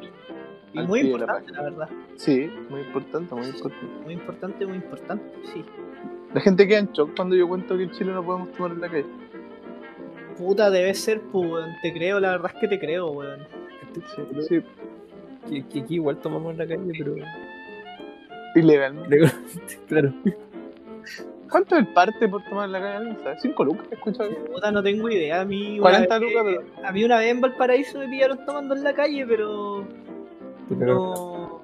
Y 0.72 0.78
al 0.78 0.86
muy 0.86 1.02
la 1.02 1.08
importante, 1.08 1.52
la 1.52 1.62
verdad. 1.62 1.88
Sí, 2.16 2.50
muy 2.68 2.80
importante, 2.80 3.34
muy 3.34 3.46
importante. 3.46 3.86
Muy 4.04 4.14
importante, 4.14 4.66
muy 4.66 4.76
importante, 4.76 5.32
sí. 5.52 5.64
La 6.32 6.40
gente 6.40 6.66
queda 6.68 6.78
en 6.78 6.92
shock 6.92 7.16
cuando 7.16 7.34
yo 7.34 7.48
cuento 7.48 7.76
que 7.76 7.84
en 7.84 7.90
Chile 7.90 8.12
no 8.12 8.24
podemos 8.24 8.52
tomar 8.52 8.72
en 8.72 8.80
la 8.80 8.88
calle. 8.88 9.06
Puta, 10.38 10.70
debe 10.70 10.94
ser, 10.94 11.20
pues, 11.20 11.50
weón. 11.50 11.70
Te 11.82 11.92
creo, 11.92 12.20
la 12.20 12.30
verdad 12.30 12.52
es 12.54 12.60
que 12.60 12.68
te 12.68 12.78
creo, 12.78 13.10
weón. 13.10 13.40
Sí, 14.14 14.22
sí. 14.48 14.62
Que, 15.48 15.66
que 15.66 15.80
aquí 15.80 15.94
igual 15.96 16.18
tomamos 16.18 16.52
en 16.52 16.58
la 16.58 16.66
calle, 16.66 16.92
pero. 16.96 17.14
Ilegalmente. 18.54 19.10
legalmente, 19.10 19.78
claro. 19.88 20.12
¿Cuánto 21.50 21.74
es 21.76 21.80
el 21.80 21.88
parte 21.92 22.28
por 22.28 22.42
tomar 22.44 22.68
la 22.68 22.80
calle? 22.80 23.16
¿Cinco 23.40 23.64
lucas? 23.64 23.86
¿Escucha 23.90 24.24
bien? 24.24 24.44
Puta, 24.52 24.70
no 24.70 24.82
tengo 24.82 25.08
idea. 25.10 25.40
A 25.40 25.44
mí, 25.44 25.72
una 25.80 25.82
40 25.82 26.18
vez- 26.18 26.28
lucas, 26.30 26.44
pero. 26.46 26.86
A 26.88 26.92
mí 26.92 27.04
una 27.04 27.18
vez 27.18 27.30
en 27.30 27.40
Valparaíso 27.40 27.98
me 27.98 28.08
pillaron 28.08 28.44
tomando 28.46 28.74
en 28.74 28.84
la 28.84 28.94
calle, 28.94 29.26
pero. 29.26 29.84
No. 30.70 31.60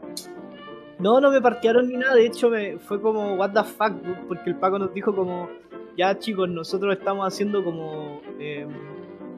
No, 0.98 1.20
no 1.20 1.30
me 1.30 1.40
parquearon 1.40 1.88
ni 1.88 1.96
nada. 1.96 2.14
De 2.14 2.26
hecho, 2.26 2.48
me, 2.50 2.78
fue 2.78 3.00
como, 3.00 3.34
what 3.34 3.50
the 3.52 3.62
fuck, 3.64 3.92
porque 4.28 4.50
el 4.50 4.56
Paco 4.56 4.78
nos 4.78 4.92
dijo 4.94 5.14
como, 5.14 5.48
ya 5.96 6.18
chicos, 6.18 6.48
nosotros 6.48 6.96
estamos 6.96 7.26
haciendo 7.26 7.62
como 7.62 8.20
eh, 8.40 8.66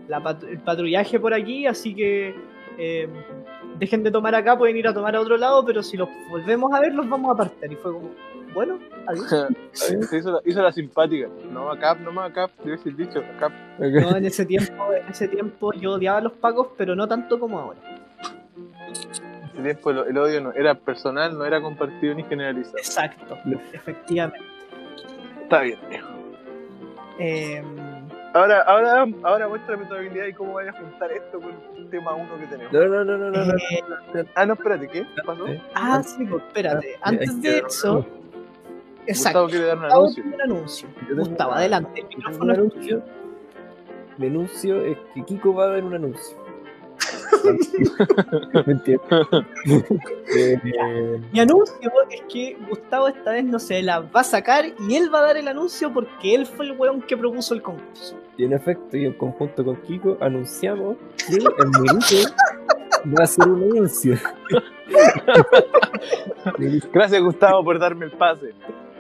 la 0.06 0.22
pat- 0.22 0.44
el 0.44 0.58
patrullaje 0.60 1.18
por 1.18 1.34
aquí, 1.34 1.66
así 1.66 1.94
que 1.96 2.34
eh, 2.78 3.08
dejen 3.78 4.04
de 4.04 4.10
tomar 4.12 4.34
acá, 4.36 4.56
pueden 4.56 4.76
ir 4.76 4.86
a 4.86 4.94
tomar 4.94 5.16
a 5.16 5.20
otro 5.20 5.36
lado, 5.36 5.64
pero 5.64 5.82
si 5.82 5.96
los 5.96 6.08
volvemos 6.30 6.72
a 6.72 6.80
ver, 6.80 6.94
los 6.94 7.08
vamos 7.08 7.34
a 7.34 7.36
partir. 7.36 7.72
Y 7.72 7.74
fue 7.76 7.92
como, 7.92 8.10
bueno, 8.58 8.80
adiós. 9.06 9.28
Se 9.72 10.18
hizo 10.18 10.32
la, 10.32 10.40
hizo 10.44 10.60
la 10.60 10.72
simpática. 10.72 11.28
No, 11.52 11.70
acá, 11.70 11.94
no 11.94 12.10
más 12.10 12.30
acá, 12.30 12.50
debe 12.64 12.76
ser 12.78 12.96
dicho, 12.96 13.20
acá. 13.36 13.52
No, 13.78 14.16
en 14.16 14.24
ese 14.24 14.44
tiempo, 14.44 14.92
en 14.92 15.06
ese 15.08 15.28
tiempo 15.28 15.72
yo 15.74 15.92
odiaba 15.92 16.18
a 16.18 16.22
los 16.22 16.32
Pacos, 16.32 16.70
pero 16.76 16.96
no 16.96 17.06
tanto 17.06 17.38
como 17.38 17.56
ahora. 17.60 17.78
En 18.84 19.60
ese 19.60 19.62
tiempo 19.62 19.90
el, 19.92 19.98
el 20.08 20.18
odio 20.18 20.40
no 20.40 20.52
era 20.54 20.74
personal, 20.74 21.38
no 21.38 21.44
era 21.44 21.60
compartido 21.60 22.16
ni 22.16 22.24
generalizado. 22.24 22.78
Exacto, 22.78 23.38
efectivamente. 23.72 24.44
Está 25.42 25.60
bien, 25.60 25.78
viejo. 25.88 26.08
Eh, 27.20 27.62
Ahora, 28.34 28.60
ahora, 28.62 29.06
ahora 29.22 29.48
muéstrame 29.48 29.86
tu 29.86 29.94
habilidad 29.94 30.26
y 30.26 30.34
cómo 30.34 30.52
vayas 30.52 30.76
a 30.76 30.80
juntar 30.80 31.10
esto 31.12 31.40
con 31.40 31.50
el 31.76 31.88
tema 31.90 32.14
uno 32.14 32.38
que 32.38 32.46
tenemos. 32.46 32.72
No, 32.72 32.84
no, 32.86 33.02
no, 33.04 33.16
no, 33.16 33.30
no. 33.30 33.44
no. 33.46 33.54
eh, 33.54 34.24
Ah, 34.34 34.44
no, 34.44 34.52
espérate, 34.52 34.86
¿qué 34.88 35.06
pasó? 35.24 35.46
Eh, 35.46 35.62
ah, 35.74 36.02
sí, 36.02 36.26
pues 36.26 36.44
espérate. 36.46 36.96
Antes 37.00 37.30
hay 37.30 37.40
que 37.40 37.50
de 37.52 37.62
eso. 37.66 38.06
Exacto. 39.08 39.42
Gustavo 39.42 39.48
quiere 39.48 39.66
dar 39.66 39.78
un 39.78 39.84
anuncio. 39.84 40.24
un 41.10 41.16
Gustavo, 41.16 41.52
adelante. 41.52 42.00
El 42.00 42.06
micrófono 42.08 42.52
es 42.52 42.58
tuyo. 42.58 42.70
anuncio. 42.74 43.02
Mi 44.18 44.26
anuncio 44.26 44.84
es 44.84 44.98
que 45.14 45.24
Kiko 45.24 45.54
va 45.54 45.64
a 45.64 45.68
dar 45.68 45.84
un 45.84 45.94
anuncio. 45.94 46.36
Mentira. 48.66 49.00
Eh, 50.36 50.60
eh, 50.62 51.20
Mi 51.32 51.40
anuncio 51.40 51.90
es 52.10 52.20
que 52.30 52.58
Gustavo 52.68 53.08
esta 53.08 53.30
vez 53.32 53.44
no 53.44 53.58
se 53.58 53.80
la 53.82 54.00
va 54.00 54.20
a 54.20 54.24
sacar 54.24 54.66
y 54.78 54.94
él 54.94 55.12
va 55.12 55.20
a 55.20 55.22
dar 55.22 55.38
el 55.38 55.48
anuncio 55.48 55.90
porque 55.90 56.34
él 56.34 56.44
fue 56.44 56.66
el 56.66 56.72
weón 56.72 57.00
que 57.00 57.16
propuso 57.16 57.54
el 57.54 57.62
concurso. 57.62 58.14
y 58.36 58.44
en 58.44 58.52
efecto, 58.52 58.98
y 58.98 59.06
en 59.06 59.14
conjunto 59.14 59.64
con 59.64 59.76
Kiko, 59.76 60.18
anunciamos 60.20 60.98
que 61.16 61.36
el 61.36 61.68
minuto 61.80 62.30
va 63.18 63.24
a 63.24 63.26
ser 63.26 63.48
un 63.48 63.62
anuncio. 63.62 64.16
Gracias, 66.92 67.22
Gustavo, 67.22 67.64
por 67.64 67.78
darme 67.78 68.04
el 68.04 68.12
pase. 68.12 68.52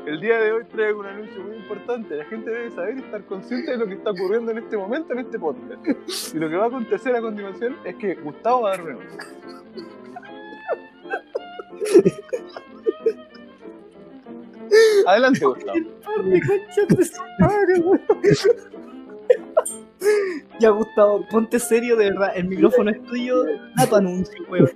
El 0.08 0.20
día 0.22 0.38
de 0.38 0.52
hoy 0.52 0.64
traigo 0.64 1.00
un 1.00 1.06
anuncio 1.06 1.42
muy 1.42 1.56
importante. 1.56 2.16
La 2.16 2.24
gente 2.24 2.50
debe 2.50 2.70
saber 2.70 2.96
y 2.96 3.00
estar 3.00 3.22
consciente 3.26 3.72
de 3.72 3.76
lo 3.76 3.86
que 3.86 3.92
está 3.92 4.12
ocurriendo 4.12 4.52
en 4.52 4.58
este 4.58 4.78
momento 4.78 5.12
en 5.12 5.18
este 5.18 5.38
podcast. 5.38 5.86
Y 6.34 6.38
lo 6.38 6.48
que 6.48 6.56
va 6.56 6.64
a 6.64 6.68
acontecer 6.68 7.14
a 7.14 7.20
continuación 7.20 7.76
es 7.84 7.94
que 7.96 8.14
Gustavo 8.14 8.62
va 8.62 8.72
a 8.72 8.76
dar 8.78 8.86
un 8.86 8.90
anuncio. 8.92 9.18
Adelante, 15.06 15.44
Gustavo. 15.44 15.78
Ya, 20.60 20.70
Gustavo, 20.70 21.26
ponte 21.28 21.58
serio, 21.58 21.96
de 21.96 22.10
verdad. 22.10 22.32
El 22.34 22.48
micrófono 22.48 22.90
es 22.90 23.02
tuyo. 23.04 23.44
Da 23.76 23.86
tu 23.86 23.96
anuncio, 23.96 24.42
weón. 24.48 24.70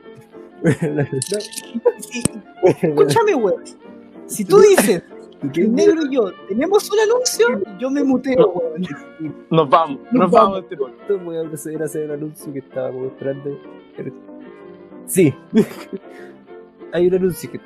Escúchame, 2.64 3.34
weón. 3.34 3.64
Si 4.26 4.44
tú 4.44 4.60
dices 4.60 5.02
el 5.54 5.74
negro 5.74 6.06
y 6.08 6.14
yo 6.14 6.32
tenemos 6.48 6.90
un 6.90 6.98
anuncio, 7.00 7.46
yo 7.78 7.90
me 7.90 8.02
muteo, 8.04 8.48
weón. 8.50 8.86
Nos 9.50 9.68
vamos, 9.68 9.98
nos 10.04 10.12
Nos 10.12 10.30
vamos 10.30 10.54
de 10.56 10.60
este 10.60 10.76
podcast. 10.76 11.22
voy 11.24 11.36
a 11.36 11.42
proceder 11.48 11.82
a 11.82 11.84
hacer 11.86 12.02
el 12.02 12.10
anuncio 12.12 12.52
que 12.52 12.60
estaba 12.60 12.90
como 12.90 13.06
esperando. 13.06 13.58
Sí. 15.06 15.34
Hay 16.92 17.06
un 17.08 17.14
anuncio 17.14 17.50
que 17.50 17.60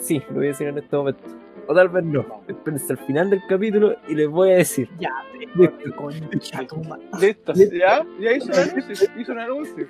sí, 0.00 0.22
lo 0.28 0.36
voy 0.36 0.46
a 0.46 0.48
decir 0.48 0.68
en 0.68 0.78
este 0.78 0.96
momento. 0.96 1.22
O 1.68 1.74
tal 1.74 1.88
vez 1.90 2.04
no. 2.04 2.24
Espérense 2.48 2.92
al 2.92 2.98
final 2.98 3.30
del 3.30 3.40
capítulo 3.48 3.94
y 4.08 4.14
les 4.16 4.28
voy 4.28 4.50
a 4.50 4.56
decir. 4.56 4.88
Ya, 4.98 5.12
pero 5.56 5.96
concha 5.96 6.66
tu 6.66 6.76
madre. 6.84 7.04
Listo, 7.20 7.52
ya, 7.54 8.04
ya 8.20 8.32
hizo 8.32 8.46
un 8.48 8.58
anuncio. 8.58 9.08
Hizo 9.16 9.32
un 9.32 9.38
anuncio. 9.38 9.88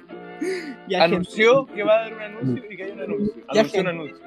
Ya, 0.88 1.00
gente. 1.00 1.04
Anunció 1.16 1.66
que 1.66 1.82
va 1.82 1.94
a 1.94 2.02
dar 2.02 2.14
un 2.14 2.20
anuncio 2.20 2.64
y 2.70 2.76
que 2.76 2.84
hay 2.84 2.90
un 2.92 3.00
anuncio. 3.00 3.34
Ya, 3.54 3.60
Anunció 3.60 3.80
un 3.80 3.86
gente. 3.86 3.90
anuncio. 3.90 4.26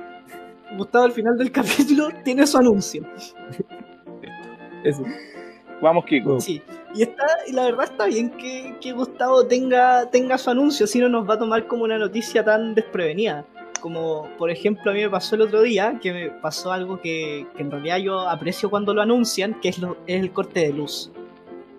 Gustavo 0.78 1.06
al 1.06 1.12
final 1.12 1.38
del 1.38 1.52
capítulo 1.52 2.10
tiene 2.24 2.46
su 2.48 2.58
anuncio. 2.58 3.04
Eso. 4.84 5.04
Vamos, 5.82 6.06
Kiko. 6.06 6.40
Sí. 6.40 6.62
Y 6.94 7.04
está, 7.04 7.26
y 7.48 7.52
la 7.52 7.66
verdad 7.66 7.86
está 7.92 8.06
bien 8.06 8.30
que, 8.32 8.76
que 8.80 8.94
Gustavo 8.94 9.46
tenga, 9.46 10.10
tenga 10.10 10.38
su 10.38 10.50
anuncio, 10.50 10.88
si 10.88 11.00
no 11.00 11.10
nos 11.10 11.30
va 11.30 11.34
a 11.34 11.40
tomar 11.40 11.68
como 11.68 11.84
una 11.84 11.98
noticia 11.98 12.44
tan 12.44 12.74
desprevenida. 12.74 13.46
Como 13.82 14.30
por 14.38 14.50
ejemplo 14.50 14.92
a 14.92 14.94
mí 14.94 15.02
me 15.02 15.10
pasó 15.10 15.36
el 15.36 15.42
otro 15.42 15.62
día, 15.62 16.00
que 16.02 16.14
me 16.14 16.30
pasó 16.30 16.72
algo 16.72 17.02
que, 17.02 17.46
que 17.56 17.62
en 17.62 17.70
realidad 17.70 17.98
yo 17.98 18.22
aprecio 18.22 18.70
cuando 18.70 18.94
lo 18.94 19.02
anuncian, 19.02 19.60
que 19.60 19.70
es, 19.70 19.80
lo, 19.80 19.98
es 20.08 20.22
el 20.22 20.32
corte 20.32 20.62
de 20.62 20.74
luz. 20.74 21.12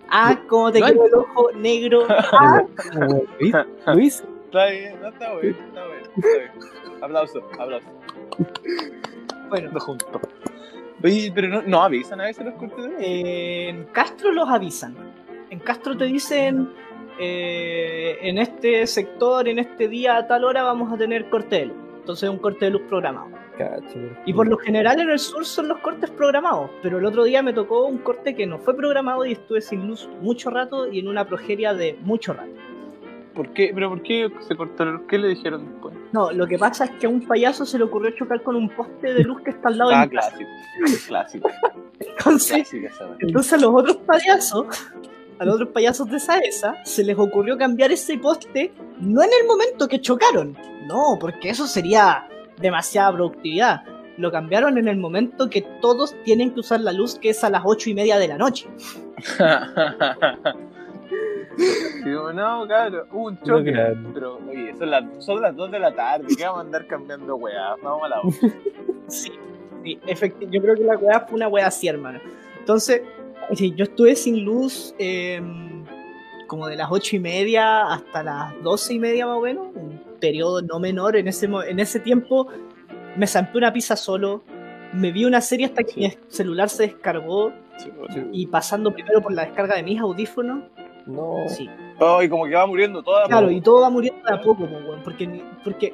Ah, 0.09 0.39
como 0.47 0.71
te 0.71 0.79
No, 0.79 0.87
quedó 0.87 1.05
el 1.05 1.13
ojo 1.15 1.51
negro. 1.53 2.07
Ah, 2.31 2.63
Luis, 3.39 3.53
Luis, 3.87 4.23
Está 4.45 4.67
bien, 4.67 5.01
no 5.01 5.09
está 5.09 5.33
bueno, 5.33 5.49
está 5.49 5.87
bueno. 5.87 6.07
Está 6.15 6.37
bien. 6.37 7.03
Aplauso, 7.03 7.43
aplauso. 7.59 7.87
bueno, 9.49 9.69
Dos 9.71 9.83
juntos. 9.83 10.21
Oye, 11.03 11.31
pero 11.33 11.47
no, 11.47 11.61
no 11.61 11.83
avisan 11.83 12.19
a 12.21 12.25
veces 12.25 12.45
los 12.45 12.55
cortes 12.55 12.83
de 12.83 12.89
luz. 12.89 12.97
en 12.99 13.83
Castro 13.93 14.31
los 14.31 14.49
avisan. 14.49 14.95
En 15.49 15.59
Castro 15.59 15.95
te 15.95 16.05
dicen, 16.05 16.69
eh, 17.19 18.17
en 18.21 18.37
este 18.37 18.85
sector, 18.87 19.47
en 19.47 19.59
este 19.59 19.87
día, 19.87 20.17
a 20.17 20.27
tal 20.27 20.43
hora 20.43 20.63
vamos 20.63 20.91
a 20.91 20.97
tener 20.97 21.29
corte 21.29 21.57
de 21.57 21.65
luz. 21.67 21.77
Entonces 21.99 22.29
un 22.29 22.37
corte 22.37 22.65
de 22.65 22.71
luz 22.71 22.81
programado. 22.87 23.29
cacho. 23.57 23.99
Y 24.25 24.33
por 24.33 24.47
lo 24.47 24.57
general 24.57 24.99
en 24.99 25.09
el 25.09 25.19
sur 25.19 25.45
son 25.45 25.67
los 25.67 25.79
cortes 25.79 26.09
programados, 26.09 26.69
pero 26.81 26.99
el 26.99 27.05
otro 27.05 27.25
día 27.25 27.43
me 27.43 27.53
tocó 27.53 27.85
un 27.85 27.97
corte 27.97 28.35
que 28.35 28.45
no 28.45 28.59
fue 28.59 28.75
programado 28.75 29.25
y 29.25 29.33
estuve 29.33 29.61
sin 29.61 29.87
luz 29.87 30.09
mucho 30.21 30.49
rato 30.49 30.87
y 30.91 30.99
en 30.99 31.09
una 31.09 31.27
progeria 31.27 31.73
de 31.73 31.97
mucho 32.01 32.33
rato. 32.33 32.51
¿Por 33.37 33.53
qué? 33.53 33.71
¿Pero 33.73 33.89
por 33.89 34.01
qué 34.01 34.29
se 34.47 34.55
luz? 34.55 35.05
¿Qué 35.07 35.17
le 35.19 35.27
dijeron 35.29 35.63
después? 35.71 35.95
No, 36.11 36.31
lo 36.31 36.47
que 36.47 36.57
pasa 36.57 36.85
es 36.85 36.91
que 36.99 37.05
a 37.05 37.09
un 37.09 37.21
payaso 37.25 37.65
se 37.65 37.77
le 37.77 37.83
ocurrió 37.83 38.11
chocar 38.17 38.41
con 38.41 38.55
un 38.55 38.67
poste 38.69 39.13
de 39.13 39.23
luz 39.23 39.41
que 39.41 39.51
está 39.51 39.69
al 39.69 39.77
lado 39.77 39.91
de 39.91 39.95
Ah, 39.95 40.05
mi 40.07 40.15
casa. 40.15 40.31
clásico. 40.31 40.49
Clásico. 41.07 41.49
Entonces, 41.99 42.73
esa. 42.73 43.05
weá. 43.05 43.15
entonces 43.19 43.53
a 43.53 43.57
los 43.57 43.73
otros 43.73 43.97
payasos, 43.97 44.65
a 45.39 45.45
los 45.45 45.55
otros 45.55 45.69
payasos 45.69 46.09
de 46.09 46.19
Saesa, 46.19 46.75
se 46.83 47.03
les 47.03 47.17
ocurrió 47.17 47.57
cambiar 47.57 47.91
ese 47.91 48.17
poste 48.17 48.73
no 48.99 49.21
en 49.21 49.29
el 49.39 49.47
momento 49.47 49.87
que 49.87 50.01
chocaron, 50.01 50.57
no, 50.87 51.17
porque 51.19 51.49
eso 51.51 51.67
sería 51.67 52.27
demasiada 52.59 53.13
productividad. 53.13 53.83
Lo 54.17 54.31
cambiaron 54.31 54.79
en 54.79 54.87
el 54.87 54.97
momento 54.97 55.47
que 55.47 55.61
todos 55.79 56.15
tienen 56.23 56.51
que 56.55 56.61
usar 56.61 56.79
la 56.81 56.91
luz, 56.91 57.19
que 57.19 57.29
es 57.29 57.43
a 57.43 57.51
las 57.51 57.61
ocho 57.65 57.91
y 57.91 57.93
media 57.93 58.17
de 58.17 58.27
la 58.27 58.37
noche. 58.39 58.67
Digo, 62.03 62.31
no, 62.33 62.67
cabrón, 62.67 63.07
hubo 63.11 63.25
un 63.27 63.33
No, 63.35 63.41
choque. 63.45 63.71
claro. 63.71 63.97
Pero, 64.13 64.39
oye, 64.49 64.75
son 64.77 64.91
las, 64.91 65.03
son 65.25 65.41
las 65.41 65.55
2 65.55 65.71
de 65.71 65.79
la 65.79 65.93
tarde, 65.95 66.27
¿qué 66.37 66.43
vamos 66.43 66.59
a 66.59 66.61
andar 66.61 66.87
cambiando 66.87 67.35
weá? 67.35 67.75
Vamos 67.81 68.03
a 68.03 68.09
la 68.09 68.21
voz. 68.21 68.35
Sí, 69.07 69.31
sí, 69.83 69.99
efectivamente. 70.05 70.55
Yo 70.57 70.61
creo 70.61 70.75
que 70.75 70.83
la 70.83 70.97
weá 70.97 71.21
fue 71.21 71.35
una 71.37 71.47
weá 71.47 71.67
así, 71.67 71.87
hermano. 71.87 72.19
Entonces, 72.59 73.01
sí, 73.53 73.73
yo 73.75 73.85
estuve 73.85 74.15
sin 74.17 74.43
luz 74.43 74.93
eh, 74.99 75.41
como 76.47 76.67
de 76.67 76.75
las 76.75 76.89
ocho 76.91 77.15
y 77.15 77.19
media 77.19 77.93
hasta 77.93 78.21
las 78.23 78.61
doce 78.63 78.95
y 78.95 78.99
media 78.99 79.25
más 79.25 79.37
o 79.37 79.41
menos, 79.41 79.67
un 79.75 80.01
periodo 80.19 80.61
no 80.61 80.79
menor. 80.79 81.15
En 81.15 81.27
ese, 81.29 81.45
en 81.45 81.79
ese 81.79 81.99
tiempo 82.01 82.47
me 83.15 83.25
zampé 83.27 83.57
una 83.57 83.71
pizza 83.71 83.95
solo, 83.95 84.43
me 84.93 85.11
vi 85.13 85.23
una 85.25 85.39
serie 85.41 85.65
hasta 85.67 85.83
que 85.83 85.91
Sí. 85.93 85.99
mi 86.01 86.17
celular 86.27 86.67
se 86.69 86.83
descargó 86.83 87.53
y 88.33 88.47
pasando 88.47 88.91
primero 88.91 89.21
por 89.21 89.31
la 89.31 89.45
descarga 89.45 89.75
de 89.75 89.83
mis 89.83 89.99
audífonos. 90.01 90.63
No. 91.07 91.47
Sí, 91.47 91.69
Oh, 91.99 92.21
y 92.21 92.29
como 92.29 92.45
que 92.45 92.53
va 92.53 92.67
muriendo 92.67 93.01
toda. 93.01 93.25
Claro, 93.25 93.49
y 93.49 93.59
todo 93.59 93.81
va 93.81 93.89
muriendo 93.89 94.21
de 94.27 94.35
a 94.35 94.39
poco, 94.41 94.67
porque, 95.03 95.43
porque 95.63 95.93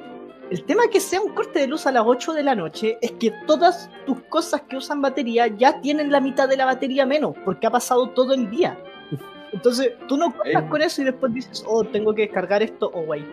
el 0.50 0.62
tema 0.64 0.82
que 0.92 1.00
sea 1.00 1.20
un 1.22 1.32
corte 1.32 1.60
de 1.60 1.66
luz 1.66 1.86
a 1.86 1.92
las 1.92 2.04
8 2.06 2.34
de 2.34 2.42
la 2.42 2.54
noche 2.54 2.98
es 3.00 3.12
que 3.12 3.30
todas 3.46 3.90
tus 4.04 4.20
cosas 4.24 4.60
que 4.62 4.76
usan 4.76 5.00
batería 5.00 5.46
ya 5.46 5.80
tienen 5.80 6.12
la 6.12 6.20
mitad 6.20 6.46
de 6.46 6.58
la 6.58 6.66
batería 6.66 7.06
menos, 7.06 7.34
porque 7.44 7.66
ha 7.66 7.70
pasado 7.70 8.10
todo 8.10 8.34
el 8.34 8.50
día. 8.50 8.78
Entonces, 9.52 9.92
tú 10.08 10.16
no 10.18 10.34
cuentas 10.36 10.64
Eh. 10.64 10.68
con 10.68 10.82
eso 10.82 11.00
y 11.00 11.04
después 11.06 11.32
dices, 11.32 11.64
oh, 11.66 11.84
tengo 11.84 12.14
que 12.14 12.22
descargar 12.22 12.62
esto, 12.62 12.90
o 12.92 13.00
wait. 13.00 13.24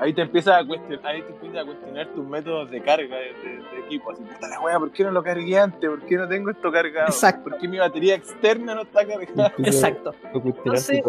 Ahí 0.00 0.12
te 0.12 0.22
empiezas 0.22 0.62
a 0.62 0.66
cuestionar, 0.66 1.06
ahí 1.06 1.22
te 1.22 1.30
empiezas 1.32 1.62
a 1.62 1.64
cuestionar 1.64 2.06
tus 2.14 2.26
métodos 2.26 2.70
de 2.70 2.80
carga 2.82 3.16
de, 3.16 3.24
de- 3.34 3.56
de 3.58 3.78
equipo. 3.86 4.10
Así, 4.12 4.22
puta 4.22 4.48
la 4.48 4.60
wea, 4.60 4.78
¿por 4.78 4.90
qué 4.92 5.04
no 5.04 5.10
lo 5.10 5.22
cargué 5.22 5.58
antes? 5.58 5.88
¿Por 5.90 6.00
qué 6.02 6.16
no 6.16 6.28
tengo 6.28 6.50
esto 6.50 6.70
cargado? 6.72 7.06
Exacto. 7.08 7.50
¿Por 7.50 7.58
qué 7.58 7.68
mi 7.68 7.78
batería 7.78 8.14
externa 8.14 8.74
no 8.74 8.82
está 8.82 9.06
cargada? 9.06 9.52
Exacto. 9.58 10.14
Entonces-. 10.34 11.02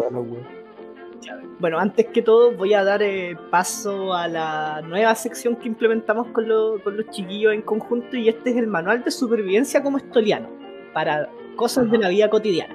Bueno, 1.58 1.78
antes 1.78 2.06
que 2.06 2.22
todo 2.22 2.52
voy 2.52 2.72
a 2.72 2.82
dar 2.82 3.02
eh, 3.02 3.36
paso 3.50 4.14
a 4.14 4.26
la 4.26 4.80
nueva 4.82 5.14
sección 5.14 5.54
que 5.56 5.68
implementamos 5.68 6.28
con, 6.28 6.48
lo- 6.48 6.82
con 6.82 6.96
los 6.96 7.06
chiquillos 7.10 7.52
en 7.52 7.60
conjunto 7.62 8.16
y 8.16 8.28
este 8.30 8.50
es 8.50 8.56
el 8.56 8.66
manual 8.66 9.04
de 9.04 9.10
supervivencia 9.10 9.82
como 9.82 9.98
estoliano 9.98 10.48
para 10.94 11.28
cosas 11.56 11.90
de 11.90 11.98
la 11.98 12.08
vida 12.08 12.30
cotidiana. 12.30 12.74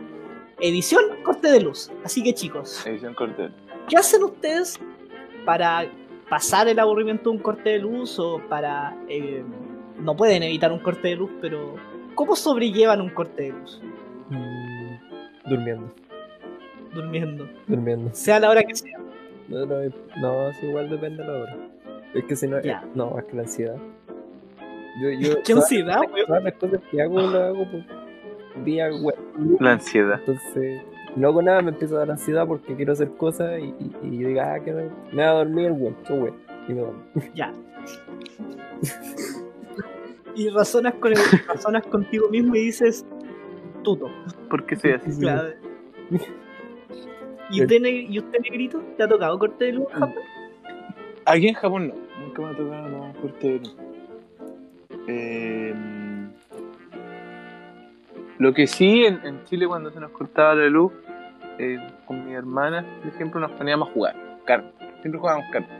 Edición, 0.59 1.01
corte 1.23 1.49
de 1.49 1.59
luz. 1.59 1.91
Así 2.03 2.21
que 2.23 2.33
chicos, 2.35 2.85
Edición 2.85 3.15
cortel. 3.15 3.51
¿qué 3.89 3.97
hacen 3.97 4.23
ustedes 4.23 4.79
para 5.45 5.85
pasar 6.29 6.67
el 6.67 6.79
aburrimiento 6.79 7.29
de 7.29 7.37
un 7.37 7.41
corte 7.41 7.69
de 7.71 7.79
luz 7.79 8.17
o 8.19 8.41
para... 8.49 8.95
eh, 9.07 9.43
no 9.99 10.15
pueden 10.15 10.43
evitar 10.43 10.71
un 10.71 10.79
corte 10.79 11.09
de 11.09 11.15
luz, 11.15 11.31
pero 11.41 11.75
¿cómo 12.15 12.35
sobrellevan 12.35 12.99
un 13.01 13.09
corte 13.09 13.43
de 13.43 13.49
luz? 13.51 13.81
Mm, 14.29 15.49
durmiendo, 15.49 15.93
Durmiendo. 16.93 17.47
durmiendo. 17.67 18.09
Sea 18.13 18.39
la 18.39 18.49
hora 18.49 18.63
que 18.63 18.75
sea. 18.75 18.97
No, 19.47 19.65
no, 19.65 19.75
no, 20.21 20.49
es 20.49 20.63
igual 20.63 20.89
depende 20.89 21.23
de 21.23 21.29
la 21.31 21.37
hora. 21.39 21.57
Es 22.13 22.23
que 22.25 22.35
si 22.35 22.47
no, 22.47 22.61
Ya. 22.61 22.83
no, 22.95 23.17
es 23.19 23.25
que 23.25 23.35
la 23.35 23.41
ansiedad. 23.43 23.77
Yo, 25.01 25.09
yo, 25.11 25.35
¿Qué 25.45 25.53
todas- 25.53 25.63
ansiedad, 25.65 25.99
weón? 26.11 26.25
Todas 26.27 26.43
las 26.43 26.53
cosas 26.53 26.79
que 26.89 27.01
hago 27.01 27.21
las 27.21 27.35
hago 27.35 27.65
por 27.71 28.63
día 28.65 28.89
web. 28.91 29.15
La 29.59 29.73
ansiedad. 29.73 30.19
Entonces, 30.19 30.81
hago 31.23 31.41
nada, 31.41 31.61
me 31.61 31.69
empieza 31.71 31.95
a 31.95 31.99
dar 31.99 32.11
ansiedad 32.11 32.45
porque 32.47 32.75
quiero 32.75 32.93
hacer 32.93 33.09
cosas 33.15 33.59
y, 33.59 33.63
y, 33.65 33.91
y 34.03 34.17
yo 34.19 34.27
digo, 34.27 34.41
ah, 34.41 34.59
que 34.63 34.71
me, 34.73 34.83
me 35.13 35.23
va 35.23 35.29
a 35.29 35.33
dormir, 35.33 35.71
weón, 35.71 35.95
qué 36.05 36.13
weón. 36.13 36.35
Y 36.67 36.73
me 36.73 36.81
duermo. 36.81 37.03
Ya. 37.35 37.53
y 40.35 40.49
razonas, 40.49 40.93
con 40.95 41.13
el- 41.13 41.19
razonas 41.47 41.85
contigo 41.87 42.29
mismo 42.29 42.55
y 42.55 42.65
dices, 42.65 43.05
tuto. 43.83 44.09
¿Por 44.49 44.65
qué 44.65 44.75
soy 44.75 44.91
así? 44.91 45.19
Claro. 45.19 45.49
¿Y 47.49 47.61
usted, 47.61 47.81
¿Y 47.85 48.19
usted, 48.19 48.39
negrito? 48.41 48.81
¿Te 48.97 49.03
ha 49.03 49.07
tocado 49.07 49.37
corte 49.39 49.65
de 49.65 49.71
luz, 49.73 49.87
Japón? 49.91 50.15
Aquí 51.25 51.47
en 51.47 51.53
Japón 51.53 51.87
no. 51.89 51.93
Nunca 52.25 52.41
me 52.41 52.47
ha 52.49 52.57
tocado 52.57 52.89
no, 52.89 53.13
corte 53.21 53.47
de 53.47 53.59
luz. 53.59 53.75
Eh, 55.07 55.73
lo 58.39 58.53
que 58.53 58.67
sí, 58.67 59.05
en, 59.05 59.25
en 59.25 59.43
Chile 59.45 59.67
cuando 59.67 59.91
se 59.91 59.99
nos 59.99 60.11
cortaba 60.11 60.55
la 60.55 60.67
luz, 60.67 60.91
eh, 61.57 61.77
con 62.05 62.25
mi 62.25 62.33
hermana, 62.33 62.85
por 63.01 63.13
ejemplo, 63.13 63.39
nos 63.39 63.51
poníamos 63.51 63.89
a 63.89 63.91
jugar 63.93 64.15
cartas. 64.45 64.89
Siempre 65.01 65.19
jugábamos 65.19 65.45
cartas. 65.51 65.77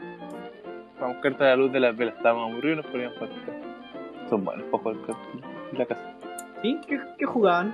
Jugábamos 0.96 1.22
cartas 1.22 1.42
a 1.42 1.46
la 1.46 1.56
luz 1.56 1.72
de 1.72 1.80
las 1.80 1.96
velas. 1.96 2.16
Estábamos 2.16 2.52
aburridos 2.52 2.80
y 2.80 2.82
nos 2.82 2.92
poníamos 2.92 3.16
a 3.16 3.20
jugar 3.20 3.46
cartas. 3.46 4.30
Son 4.30 4.46
buenos 4.46 4.66
para 4.66 4.84
jugar 4.84 4.98
cartas 5.06 5.28
en 5.72 5.78
la 5.78 5.86
casa. 5.86 6.14
¿Sí? 6.62 6.80
¿Qué, 6.88 7.00
qué 7.18 7.26
jugaban? 7.26 7.74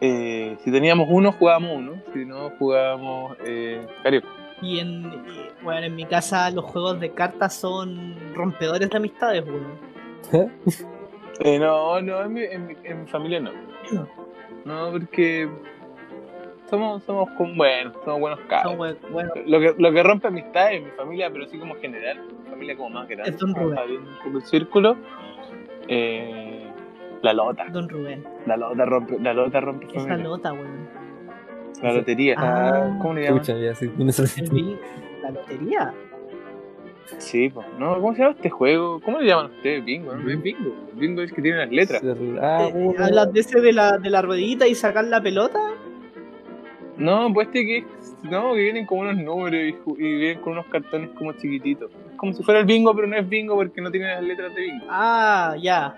Eh, 0.00 0.56
si 0.64 0.72
teníamos 0.72 1.06
uno, 1.10 1.32
jugábamos 1.32 1.76
uno. 1.76 2.02
Si 2.12 2.24
no, 2.24 2.50
jugábamos 2.58 3.36
eh, 3.44 3.86
Carioca. 4.02 4.28
Y 4.60 4.78
en, 4.78 5.04
y, 5.04 5.64
bueno, 5.64 5.86
en 5.86 5.94
mi 5.94 6.04
casa 6.06 6.50
los 6.50 6.64
juegos 6.64 7.00
de 7.00 7.10
cartas 7.12 7.54
son 7.54 8.16
rompedores 8.34 8.90
de 8.90 8.96
amistades, 8.96 9.44
weón. 9.44 10.52
Eh, 11.40 11.58
no, 11.58 12.00
no, 12.02 12.22
en 12.22 12.32
mi, 12.32 12.42
en, 12.44 12.66
mi, 12.66 12.76
en 12.84 13.00
mi 13.02 13.08
familia 13.08 13.40
no. 13.40 13.50
No, 14.64 14.92
porque 14.92 15.48
somos, 16.72 17.02
somos 17.04 17.30
con 17.32 17.54
buenos, 17.54 17.92
somos 18.02 18.18
buenos 18.20 18.40
cabros. 18.48 18.96
bueno, 19.12 19.30
Lo 19.46 19.60
que, 19.60 19.74
lo 19.76 19.92
que 19.92 20.02
rompe 20.02 20.28
amistades 20.28 20.78
en 20.78 20.84
mi 20.84 20.90
familia, 20.92 21.28
pero 21.30 21.46
sí 21.46 21.58
como 21.58 21.74
general, 21.76 22.18
mi 22.44 22.50
familia 22.50 22.76
como 22.76 22.88
más 22.88 23.06
grande, 23.08 23.28
Es 23.30 23.38
Don 23.38 23.54
Rubén. 23.54 24.00
como 24.22 24.38
el 24.38 24.44
círculo, 24.44 24.96
eh, 25.88 26.66
la 27.20 27.32
lota, 27.34 27.66
Don 27.70 27.88
Rubén. 27.90 28.24
la 28.46 28.56
lota 28.56 28.84
rompe, 28.86 29.18
la 29.20 29.34
lota 29.34 29.60
rompe 29.60 29.86
Esa 29.86 30.00
familia, 30.00 30.24
nota, 30.24 30.52
weón. 30.54 30.88
la 31.82 31.92
lotería, 31.92 32.34
Ah. 32.38 32.96
¿cómo 33.02 33.14
le 33.14 33.24
llaman? 33.24 33.40
Escucha, 33.42 33.58
ya, 33.58 33.74
sí, 33.74 33.84
El 34.40 34.50
bi- 34.50 34.78
La 35.22 35.30
lotería. 35.30 35.92
Sí, 37.18 37.50
pues, 37.50 37.66
no, 37.78 37.94
¿cómo 37.96 38.14
se 38.14 38.20
llama 38.22 38.34
este 38.34 38.48
juego? 38.48 38.98
¿Cómo 39.04 39.20
le 39.20 39.26
llaman 39.26 39.46
ustedes? 39.46 39.84
Bingo, 39.84 40.14
¿no? 40.14 40.30
Es 40.30 40.40
bingo, 40.42 40.74
bingo 40.94 41.20
es 41.20 41.32
que 41.32 41.42
tiene 41.42 41.58
las 41.58 41.70
letras. 41.70 42.02
Ah, 42.40 42.68
Eh. 42.74 42.94
¿Hablas 42.98 43.32
de 43.32 43.40
ese 43.40 43.60
de 43.60 43.72
la, 43.72 43.98
de 43.98 44.08
la 44.08 44.22
ruedita 44.22 44.66
y 44.66 44.74
sacar 44.74 45.04
la 45.04 45.20
pelota? 45.20 45.58
No, 47.02 47.32
pues 47.34 47.48
este 47.48 47.66
que 47.66 47.78
es, 47.78 47.84
no, 48.22 48.54
que 48.54 48.60
vienen 48.60 48.86
como 48.86 49.00
unos 49.00 49.16
números 49.16 49.74
y, 49.98 50.02
vienen 50.02 50.40
con 50.40 50.52
unos 50.52 50.66
cartones 50.66 51.10
como 51.18 51.32
chiquititos. 51.32 51.90
Es 52.10 52.16
como 52.16 52.32
si 52.32 52.44
fuera 52.44 52.60
el 52.60 52.66
bingo, 52.66 52.94
pero 52.94 53.08
no 53.08 53.16
es 53.16 53.28
bingo 53.28 53.56
porque 53.56 53.80
no 53.80 53.90
tiene 53.90 54.06
las 54.06 54.22
letras 54.22 54.54
de 54.54 54.62
bingo. 54.62 54.86
Ah, 54.88 55.56
ya. 55.60 55.96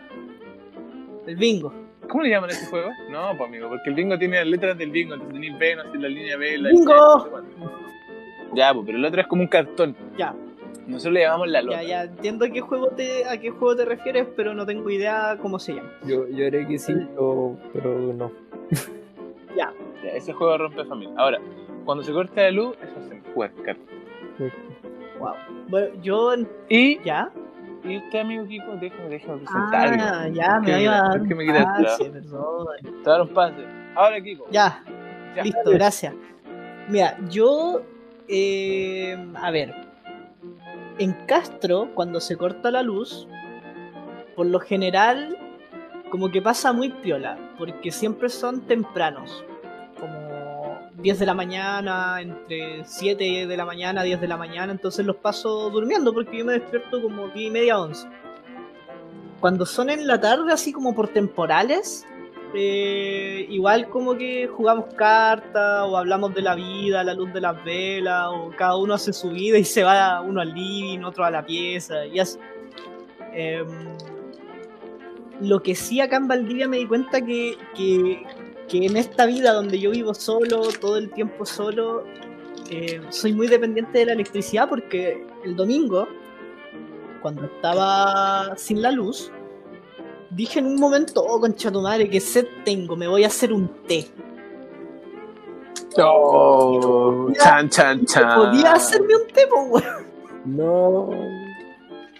El 1.26 1.36
bingo. 1.36 1.74
¿Cómo 2.08 2.22
le 2.22 2.30
llaman 2.30 2.48
a 2.48 2.52
ese 2.54 2.66
juego? 2.66 2.88
No, 3.10 3.36
pues 3.36 3.48
amigo, 3.48 3.68
porque 3.68 3.90
el 3.90 3.96
bingo 3.96 4.18
tiene 4.18 4.38
las 4.38 4.46
letras 4.46 4.78
del 4.78 4.90
bingo, 4.90 5.14
entonces 5.14 5.34
tenéis 5.34 5.58
B, 5.58 5.76
no 5.76 5.82
sé, 5.92 5.98
la 5.98 6.08
línea 6.08 6.36
B, 6.38 6.58
la 6.58 6.68
¡Bingo! 6.70 7.26
línea 7.26 7.40
no 7.60 7.68
sé. 7.68 7.84
Ya, 8.54 8.72
pues, 8.72 8.86
pero 8.86 8.98
el 8.98 9.04
otro 9.04 9.20
es 9.20 9.26
como 9.26 9.42
un 9.42 9.48
cartón. 9.48 9.96
Ya. 10.16 10.34
Nosotros 10.86 11.12
le 11.14 11.20
llamamos 11.20 11.48
la 11.48 11.60
lota. 11.60 11.82
Ya, 11.82 11.88
ya 11.88 12.04
entiendo 12.04 12.46
a 12.46 12.48
qué 12.48 12.62
juego 12.62 12.88
te, 12.88 13.26
a 13.26 13.38
qué 13.38 13.50
juego 13.50 13.76
te 13.76 13.84
refieres, 13.84 14.26
pero 14.34 14.54
no 14.54 14.64
tengo 14.64 14.88
idea 14.88 15.36
cómo 15.40 15.58
se 15.58 15.74
llama. 15.74 15.90
Yo, 16.06 16.26
yo 16.28 16.46
haré 16.46 16.66
que 16.66 16.78
sí, 16.78 16.94
pero, 16.94 17.58
pero 17.74 18.12
no. 18.14 18.30
Ya, 19.56 19.72
ese 20.02 20.32
juego 20.32 20.58
rompe 20.58 20.84
familia. 20.84 21.14
Ahora, 21.16 21.38
cuando 21.84 22.02
se 22.04 22.12
corta 22.12 22.42
la 22.42 22.50
luz, 22.50 22.76
eso 22.82 23.08
se 23.08 23.22
cartas. 23.62 23.84
Wow. 25.18 25.34
Bueno, 25.68 25.94
yo 26.02 26.34
Y, 26.68 27.00
ya. 27.02 27.30
y 27.84 27.98
usted, 27.98 28.20
amigo 28.20 28.46
Kiko, 28.46 28.76
déjame, 28.76 29.08
déjame 29.10 29.38
presentar. 29.38 29.96
Ah, 30.00 30.28
ya, 30.28 30.54
¿Por 30.56 30.62
me 30.62 30.82
iba 30.82 30.96
a 30.96 31.02
dar 31.08 31.20
un 31.20 31.28
me 31.28 31.44
pase, 31.64 32.10
perdón. 32.10 32.66
Te 32.82 33.10
daron 33.10 33.28
pase. 33.28 33.64
Ahora, 33.94 34.20
Kiko. 34.20 34.46
Ya, 34.50 34.82
Ya. 35.36 35.42
listo, 35.42 35.70
gracias. 35.70 36.14
Mira, 36.88 37.16
yo, 37.30 37.82
eh, 38.28 39.16
a 39.34 39.50
ver, 39.50 39.74
en 40.98 41.12
Castro, 41.26 41.88
cuando 41.94 42.20
se 42.20 42.36
corta 42.36 42.70
la 42.70 42.82
luz, 42.82 43.26
por 44.36 44.46
lo 44.46 44.60
general, 44.60 45.36
como 46.10 46.30
que 46.30 46.42
pasa 46.42 46.72
muy 46.72 46.90
piola, 46.90 47.38
porque 47.58 47.90
siempre 47.90 48.28
son 48.28 48.60
tempranos, 48.62 49.44
10 51.04 51.18
de 51.18 51.26
la 51.26 51.34
mañana, 51.34 52.18
entre 52.18 52.82
7 52.82 53.46
de 53.46 53.56
la 53.58 53.66
mañana, 53.66 54.02
10 54.02 54.22
de 54.22 54.26
la 54.26 54.38
mañana, 54.38 54.72
entonces 54.72 55.04
los 55.04 55.16
paso 55.16 55.68
durmiendo, 55.68 56.14
porque 56.14 56.38
yo 56.38 56.46
me 56.46 56.54
despierto 56.54 57.02
como 57.02 57.28
10 57.28 57.36
y 57.36 57.50
media, 57.50 57.78
11. 57.78 58.08
Cuando 59.38 59.66
son 59.66 59.90
en 59.90 60.06
la 60.06 60.18
tarde, 60.18 60.50
así 60.50 60.72
como 60.72 60.94
por 60.94 61.08
temporales, 61.08 62.06
eh, 62.54 63.46
igual 63.50 63.90
como 63.90 64.16
que 64.16 64.46
jugamos 64.46 64.94
cartas 64.94 65.82
o 65.86 65.98
hablamos 65.98 66.34
de 66.34 66.40
la 66.40 66.54
vida 66.54 67.04
la 67.04 67.12
luz 67.12 67.32
de 67.34 67.40
las 67.40 67.62
velas 67.64 68.28
o 68.30 68.50
cada 68.56 68.76
uno 68.76 68.94
hace 68.94 69.12
su 69.12 69.28
vida 69.30 69.58
y 69.58 69.64
se 69.64 69.82
va 69.82 70.22
uno 70.22 70.40
al 70.40 70.54
living, 70.54 71.00
otro 71.00 71.26
a 71.26 71.30
la 71.30 71.44
pieza 71.44 72.06
y 72.06 72.18
así. 72.18 72.38
Em, 73.34 73.66
lo 75.42 75.62
que 75.62 75.74
sí 75.74 76.00
acá 76.00 76.16
en 76.16 76.28
Valdivia 76.28 76.66
me 76.66 76.78
di 76.78 76.86
cuenta 76.86 77.20
que, 77.20 77.58
que 78.68 78.86
en 78.86 78.96
esta 78.96 79.26
vida 79.26 79.52
donde 79.52 79.78
yo 79.78 79.90
vivo 79.90 80.14
solo, 80.14 80.62
todo 80.80 80.96
el 80.96 81.10
tiempo 81.10 81.44
solo, 81.44 82.04
eh, 82.70 83.00
soy 83.10 83.32
muy 83.32 83.46
dependiente 83.46 83.98
de 83.98 84.06
la 84.06 84.12
electricidad 84.12 84.68
porque 84.68 85.26
el 85.44 85.56
domingo, 85.56 86.08
cuando 87.20 87.44
estaba 87.44 88.56
sin 88.56 88.80
la 88.80 88.90
luz, 88.90 89.30
dije 90.30 90.58
en 90.58 90.66
un 90.66 90.76
momento, 90.76 91.22
oh 91.22 91.40
concha 91.40 91.70
tu 91.70 91.80
madre, 91.80 92.08
que 92.08 92.20
sed 92.20 92.46
tengo, 92.64 92.96
me 92.96 93.06
voy 93.06 93.24
a 93.24 93.28
hacer 93.28 93.52
un 93.52 93.68
té. 93.86 94.08
Oh, 95.96 97.30
chan, 97.40 97.68
chan, 97.68 98.04
chan. 98.04 98.36
Podía 98.36 98.72
hacerme 98.72 99.14
un 99.14 99.28
té, 99.28 99.46
po, 99.46 99.62
weón. 99.64 100.06
No. 100.44 101.10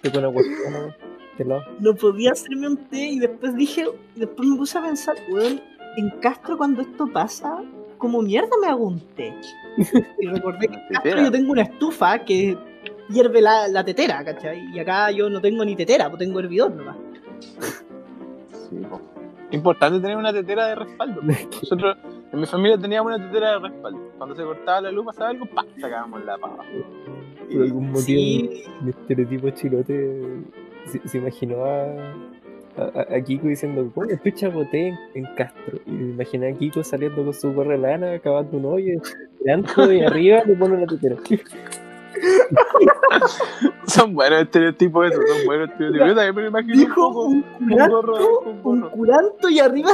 Con 0.03 0.17
una 0.17 0.33
cuestión. 0.33 0.95
No 1.81 1.95
podía 1.95 2.33
hacerme 2.33 2.69
un 2.69 2.77
té 2.77 2.99
y 2.99 3.19
después 3.19 3.57
dije, 3.57 3.87
después 4.15 4.49
me 4.49 4.57
puse 4.57 4.79
a 4.79 4.83
pensar, 4.83 5.17
weón, 5.31 5.61
en 5.97 6.11
Castro 6.21 6.57
cuando 6.57 6.83
esto 6.83 7.07
pasa, 7.13 7.63
como 7.99 8.23
mierda 8.23 8.51
me 8.61 8.69
hago 8.69 8.87
un 8.87 9.01
té. 9.01 9.35
Y 10.21 10.27
recordé 10.27 10.69
que 10.69 10.75
en 10.75 10.89
Castro 10.91 11.23
yo 11.23 11.31
tengo 11.31 11.53
una 11.53 11.63
estufa 11.63 12.19
que 12.21 12.57
hierve 13.09 13.41
la, 13.41 13.69
la 13.69 13.85
tetera, 13.85 14.25
¿cachai? 14.25 14.65
Y 14.73 14.79
acá 14.79 15.11
yo 15.11 15.29
no 15.29 15.41
tengo 15.41 15.65
ni 15.65 15.77
tetera, 15.77 16.09
pues 16.09 16.19
tengo 16.19 16.41
hervidor 16.41 16.75
nomás. 16.75 16.97
Sí, 18.69 18.77
po. 18.89 19.01
Importante 19.51 20.01
tener 20.01 20.17
una 20.17 20.33
tetera 20.33 20.69
de 20.69 20.75
respaldo. 20.75 21.21
Nosotros, 21.63 21.97
en 22.33 22.41
mi 22.41 22.47
familia 22.47 22.79
teníamos 22.79 23.15
una 23.15 23.25
tetera 23.27 23.53
de 23.53 23.69
respaldo. 23.69 24.13
Cuando 24.19 24.35
se 24.35 24.43
cortaba 24.43 24.81
la 24.83 24.91
luz, 24.91 25.07
pasaba 25.07 25.31
algo, 25.31 25.47
¡pam! 25.47 25.67
sacábamos 25.81 26.25
la 26.25 26.39
pava. 26.39 26.65
Por 27.53 27.63
algún 27.63 27.93
motivo, 27.93 28.01
Sí, 28.01 28.65
mi 28.83 28.91
estereotipo 28.91 29.51
chilote 29.51 30.43
se, 30.87 31.07
se 31.07 31.19
imaginó 31.19 31.65
a, 31.65 31.87
a, 32.77 33.15
a 33.17 33.21
Kiko 33.21 33.47
diciendo, 33.49 33.91
¿cómo 33.95 34.07
escucha 34.11 34.49
boté 34.49 34.89
en, 34.89 34.97
en 35.15 35.25
Castro? 35.37 35.79
Y 35.87 35.91
me 35.91 36.13
imaginé 36.15 36.49
a 36.51 36.55
Kiko 36.57 36.83
saliendo 36.85 37.25
con 37.25 37.33
su 37.35 37.53
gorra 37.53 37.73
de 37.73 37.79
lana, 37.79 38.13
acabando 38.15 38.57
un 38.59 38.65
hoyo, 38.67 39.01
tirando 39.39 39.93
y 39.93 40.03
arriba 40.03 40.43
le 40.45 40.55
pone 40.55 40.75
una 40.77 40.87
tetera. 40.87 41.17
Son 43.87 44.15
buenos 44.15 44.43
estereotipos 44.43 45.07
esos, 45.11 45.25
son 45.29 45.47
buenos 45.47 45.71
estereotipos. 45.71 46.09
Yo 46.09 46.15
también 46.15 46.35
me 46.35 46.43
lo 46.43 46.49
imagino 46.49 46.73
un 46.75 46.79
Dijo 46.81 46.95
poco. 47.09 47.25
un 47.27 47.45
un 47.61 47.69
gorro, 47.89 48.13
curanto, 48.13 48.41
un 48.41 48.49
un 48.57 48.63
gorro. 48.81 48.91
curanto 48.93 49.49
y 49.49 49.59
arriba. 49.61 49.91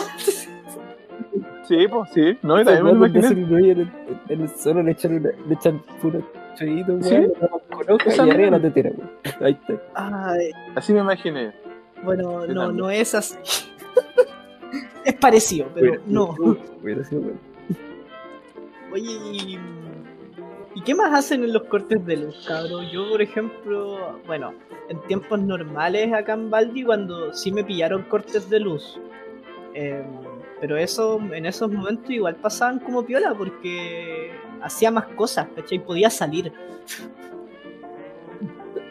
Sí, 1.64 1.86
pues 1.90 2.10
sí. 2.14 2.38
No, 2.42 2.58
yo 2.58 2.64
también 2.64 2.84
me 2.84 2.92
lo 2.92 3.06
imaginé. 3.06 3.44
un 3.44 3.64
en 3.64 3.80
el, 3.80 3.90
en 4.28 4.40
el 4.42 4.48
suelo 4.48 4.82
le 4.82 4.92
echan, 4.92 5.14
una, 5.16 5.30
le 5.46 5.54
echan 5.54 5.82
puro 6.00 6.22
chollito, 6.56 6.92
weón, 6.92 7.02
Sí. 7.04 7.16
con 7.70 7.90
hoja 7.94 8.26
y 8.26 8.30
arriba 8.30 8.50
la 8.50 8.60
tetera, 8.60 8.90
weón. 8.90 9.10
Ahí 9.40 9.52
está. 9.68 9.82
Ay, 9.94 10.50
Así 10.74 10.92
me 10.92 11.00
imaginé. 11.00 11.52
Bueno, 12.04 12.46
no, 12.46 12.72
no 12.72 12.90
es 12.90 13.14
así. 13.14 13.36
es 15.04 15.14
parecido, 15.14 15.68
pero 15.74 15.88
Hubiera- 15.88 16.02
no. 16.06 16.36
Hubiera 16.82 17.04
sido 17.04 17.22
bueno. 17.22 17.38
Oye, 18.92 19.12
y, 19.32 19.58
¿y 20.74 20.82
qué 20.82 20.94
más 20.94 21.12
hacen 21.16 21.44
en 21.44 21.52
los 21.52 21.62
cortes 21.64 22.04
de 22.04 22.16
luz, 22.16 22.44
cabrón? 22.46 22.86
Yo, 22.90 23.08
por 23.08 23.22
ejemplo, 23.22 24.18
bueno, 24.26 24.52
en 24.88 25.00
tiempos 25.02 25.38
normales 25.40 26.12
acá 26.12 26.32
en 26.32 26.50
Baldi, 26.50 26.82
cuando 26.84 27.32
sí 27.32 27.52
me 27.52 27.62
pillaron 27.62 28.02
cortes 28.04 28.50
de 28.50 28.58
luz, 28.58 28.98
eh, 29.74 30.04
pero 30.60 30.76
eso, 30.76 31.20
en 31.32 31.46
esos 31.46 31.70
momentos 31.70 32.10
igual 32.10 32.34
pasaban 32.36 32.80
como 32.80 33.04
piola, 33.04 33.32
porque 33.34 34.32
hacía 34.60 34.90
más 34.90 35.06
cosas, 35.14 35.46
¿cachai? 35.54 35.78
Podía 35.78 36.10
salir. 36.10 36.52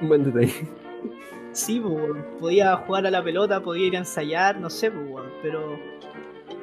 Un 0.02 0.08
buen 0.08 0.24
detalle. 0.24 0.66
Sí, 1.60 1.78
pues, 1.82 2.24
podía 2.40 2.74
jugar 2.78 3.06
a 3.06 3.12
la 3.12 3.22
pelota, 3.22 3.62
podía 3.62 3.88
ir 3.88 3.96
a 3.98 4.00
ensayar, 4.00 4.58
no 4.62 4.70
sé, 4.70 4.90
pues, 4.90 5.26
pero... 5.42 5.78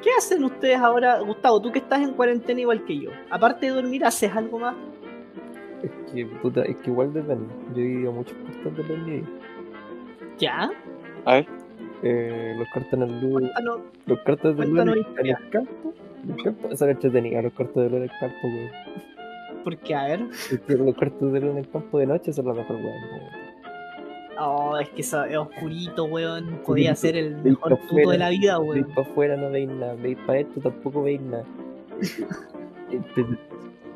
¿Qué 0.01 0.09
hacen 0.17 0.43
ustedes 0.43 0.77
ahora, 0.77 1.19
Gustavo? 1.19 1.61
Tú 1.61 1.71
que 1.71 1.77
estás 1.77 2.01
en 2.01 2.13
cuarentena 2.13 2.61
igual 2.61 2.83
que 2.83 3.01
yo. 3.01 3.11
Aparte 3.29 3.67
de 3.67 3.73
dormir, 3.73 4.03
¿haces 4.03 4.35
algo 4.35 4.57
más? 4.57 4.75
Es 5.83 5.91
que, 6.11 6.25
puta, 6.41 6.63
es 6.63 6.75
que 6.77 6.89
igual 6.89 7.13
depende. 7.13 7.45
Yo 7.75 7.81
he 7.81 7.85
ido 7.85 8.09
a 8.09 8.13
muchos 8.13 8.35
cortes 8.63 8.87
de 8.87 8.95
vida. 8.95 9.27
¿Ya? 10.39 10.71
A 11.25 11.33
ver. 11.33 11.47
Eh, 12.01 12.55
los 12.57 12.67
cortes 12.69 12.93
en 12.93 13.01
el 13.03 13.21
luz, 13.21 13.33
Cuéntanos, 13.33 13.79
los 14.07 14.19
cortes 14.21 14.57
de 14.57 14.65
luz 14.65 14.79
en 14.79 14.89
el, 14.89 15.05
campo, 15.51 15.93
el 16.27 16.43
campo 16.43 16.75
son 16.75 16.89
entretenidos, 16.89 17.43
los 17.43 17.53
cortes 17.53 17.75
de 17.75 17.89
luz 17.89 17.97
en 17.97 18.03
el 18.03 18.11
campo, 18.19 18.47
weón. 18.47 19.63
porque 19.63 19.95
a 19.95 20.07
ver... 20.07 20.21
Es 20.31 20.59
que 20.59 20.73
los 20.73 20.95
cortes 20.95 21.31
de 21.31 21.39
luz 21.39 21.51
en 21.51 21.57
el 21.59 21.69
campo 21.69 21.99
de 21.99 22.07
noche 22.07 22.33
son 22.33 22.47
la 22.47 22.53
mejor, 22.53 22.77
weón. 22.77 23.46
Oh, 24.39 24.77
es 24.77 24.89
que 24.89 25.01
eso 25.01 25.23
es 25.25 25.35
oscurito, 25.37 26.05
weón. 26.05 26.59
Podía 26.65 26.95
ser 26.95 27.15
el 27.17 27.35
veis 27.35 27.55
mejor 27.55 27.79
puto 27.87 28.09
de 28.11 28.17
la 28.17 28.29
vida, 28.29 28.57
Veis 28.59 28.69
weón. 28.69 28.93
para 28.95 29.07
afuera 29.07 29.35
no 29.37 29.49
veis 29.49 29.67
nada, 29.69 29.95
veis 29.95 30.17
para 30.25 30.39
esto 30.39 30.61
tampoco 30.61 31.03
veis 31.03 31.21
nada. 31.21 31.43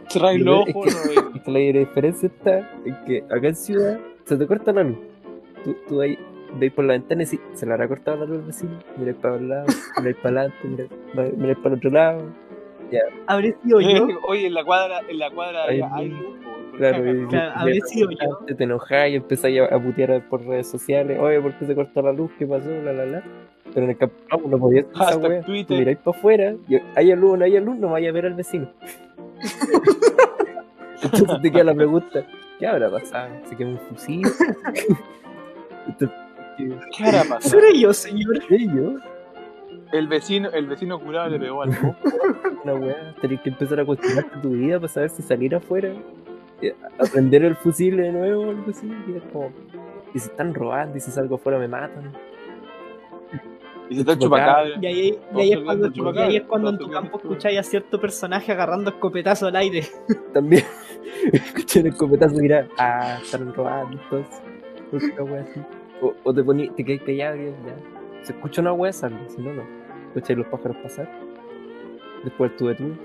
Cerrar 0.09 0.35
el 0.35 0.47
ojo, 0.47 0.85
es 0.85 0.95
no 0.95 1.01
que- 1.03 1.07
veis. 1.09 1.47
la 1.73 1.79
diferencia 1.79 2.27
está 2.27 2.69
en 2.85 3.05
que 3.05 3.23
acá 3.29 3.47
en 3.47 3.55
ciudad 3.55 3.99
se 4.25 4.37
te 4.37 4.47
corta 4.47 4.71
la 4.73 4.83
luz. 4.83 4.97
Tú, 5.63 5.75
tú 5.87 6.01
ahí 6.01 6.17
veis 6.57 6.73
por 6.73 6.85
la 6.85 6.93
ventana 6.93 7.23
y 7.23 7.25
sí, 7.25 7.39
se 7.53 7.65
le 7.65 7.73
habrá 7.73 7.87
cortado 7.87 8.17
la 8.17 8.25
luz 8.25 8.39
al 8.39 8.45
vecino. 8.45 8.79
Miráis 8.97 9.17
para 9.17 9.35
un 9.35 9.49
lado, 9.49 9.65
miráis 9.99 10.17
para 10.17 10.41
adelante, 10.41 10.89
miráis, 11.37 11.57
para 11.57 11.69
el 11.69 11.77
otro 11.77 11.89
lado. 11.91 12.25
Habré 13.27 13.55
sido 13.63 13.79
yo. 13.79 14.07
Oye, 14.27 14.47
en 14.47 14.53
la 14.53 14.65
cuadra, 14.65 14.99
en 15.07 15.17
la 15.17 15.31
cuadra 15.31 15.63
hay, 15.65 15.81
hay 15.81 16.09
luz, 16.09 16.35
Claro, 16.89 17.11
y, 17.11 17.27
Claro, 17.27 17.67
yo. 17.69 18.07
Te, 18.47 18.55
te 18.55 18.63
enojáis 18.63 19.13
y 19.13 19.17
empezáis 19.17 19.61
a, 19.61 19.65
a 19.75 19.79
putear 19.81 20.27
por 20.29 20.45
redes 20.45 20.67
sociales. 20.67 21.19
Oye, 21.19 21.39
¿por 21.39 21.53
qué 21.53 21.65
se 21.65 21.75
cortó 21.75 22.01
la 22.01 22.11
luz? 22.11 22.31
¿Qué 22.39 22.45
pasó? 22.47 22.69
La, 22.83 22.91
la, 22.93 23.05
la. 23.05 23.23
Pero 23.73 23.85
en 23.85 23.91
el 23.91 23.97
campo 23.97 24.15
no, 24.31 24.47
no 24.49 24.57
podías 24.57 24.85
esa 24.93 25.17
wea. 25.17 25.41
Twitter. 25.43 25.77
miráis 25.79 25.97
para 25.99 26.17
afuera 26.17 26.53
y 26.67 26.75
hay 26.95 27.15
luz 27.15 27.37
no 27.37 27.45
hay 27.45 27.59
luz, 27.59 27.77
no 27.77 27.89
vaya 27.89 28.09
a 28.09 28.11
ver 28.11 28.25
al 28.25 28.33
vecino. 28.33 28.67
Entonces 31.03 31.41
te 31.41 31.51
queda 31.51 31.63
la 31.65 31.73
pregunta, 31.75 32.23
¿qué 32.59 32.67
habrá 32.67 32.89
pasado? 32.91 33.29
¿Se 33.45 33.55
quemó 33.55 33.71
un 33.71 33.79
fusil? 33.79 34.21
Entonces, 35.87 36.17
¿qué- 36.57 36.75
¿Qué 36.97 37.03
hará 37.03 37.21
Eso 37.21 37.29
pasado? 37.29 37.59
era 37.59 37.77
yo, 37.79 37.93
señor. 37.93 38.39
¿qué 38.47 38.65
yo? 38.67 38.95
El 39.93 40.07
vecino, 40.07 40.49
el 40.51 40.67
vecino 40.67 40.99
curado 40.99 41.29
le 41.29 41.39
pegó 41.39 41.63
al. 41.63 41.69
Una 42.63 42.73
weá, 42.75 43.15
tenés 43.21 43.41
que 43.41 43.49
empezar 43.49 43.79
a 43.79 43.85
cuestionarte 43.85 44.37
tu 44.41 44.49
vida 44.51 44.79
para 44.79 44.87
saber 44.93 45.09
si 45.09 45.21
salir 45.21 45.55
afuera, 45.55 45.89
aprender 46.99 47.43
el 47.43 47.55
fusil 47.55 47.97
de 47.97 48.11
nuevo 48.11 48.43
o 48.43 48.49
algo 48.49 48.69
así. 48.69 48.87
Y 49.07 49.17
es 49.17 49.23
como, 49.31 49.51
y 50.13 50.19
si 50.19 50.29
están 50.29 50.53
robando, 50.53 50.97
y 50.97 51.01
si 51.01 51.11
salgo 51.11 51.35
afuera 51.35 51.57
me 51.59 51.67
matan. 51.67 52.11
Y 53.89 53.95
se 53.95 54.01
está 54.01 54.17
chupacabra. 54.17 54.79
Y 54.81 54.85
ahí, 54.85 55.07
y 55.07 55.11
Todos 55.11 55.41
ahí 55.41 55.51
es 55.51 55.59
cuando, 55.59 55.89
de 55.89 55.93
chupacabra, 55.93 56.25
y 56.25 56.29
ahí 56.29 56.37
es 56.37 56.43
cuando 56.43 56.69
en 56.69 56.77
tu 56.77 56.89
campo 56.89 57.17
escucháis 57.17 57.59
a 57.59 57.63
cierto 57.63 57.99
personaje 57.99 58.51
agarrando 58.51 58.91
escopetazo 58.91 59.47
al 59.47 59.55
aire. 59.57 59.85
También 60.33 60.63
escuché 61.33 61.81
el 61.81 61.87
escopetazo 61.87 62.35
y 62.35 62.41
dirá, 62.41 62.67
ah, 62.77 63.19
están 63.21 63.53
robando, 63.53 63.99
entonces. 64.01 64.41
Así. 64.93 65.61
O, 66.01 66.13
o 66.23 66.33
te 66.33 66.43
poní, 66.43 66.69
te 66.69 66.83
quedas 66.83 67.03
callado 67.03 67.37
y 67.37 67.45
ya. 67.45 68.23
Se 68.23 68.33
escucha 68.33 68.61
una 68.61 68.73
wea, 68.73 68.93
si 68.93 69.07
no, 69.07 69.53
no. 69.53 69.63
Escucháis 70.07 70.39
los 70.39 70.47
pájaros 70.47 70.77
pasar. 70.77 71.09
Después 72.23 72.55
tuve 72.57 72.75
tú. 72.75 72.95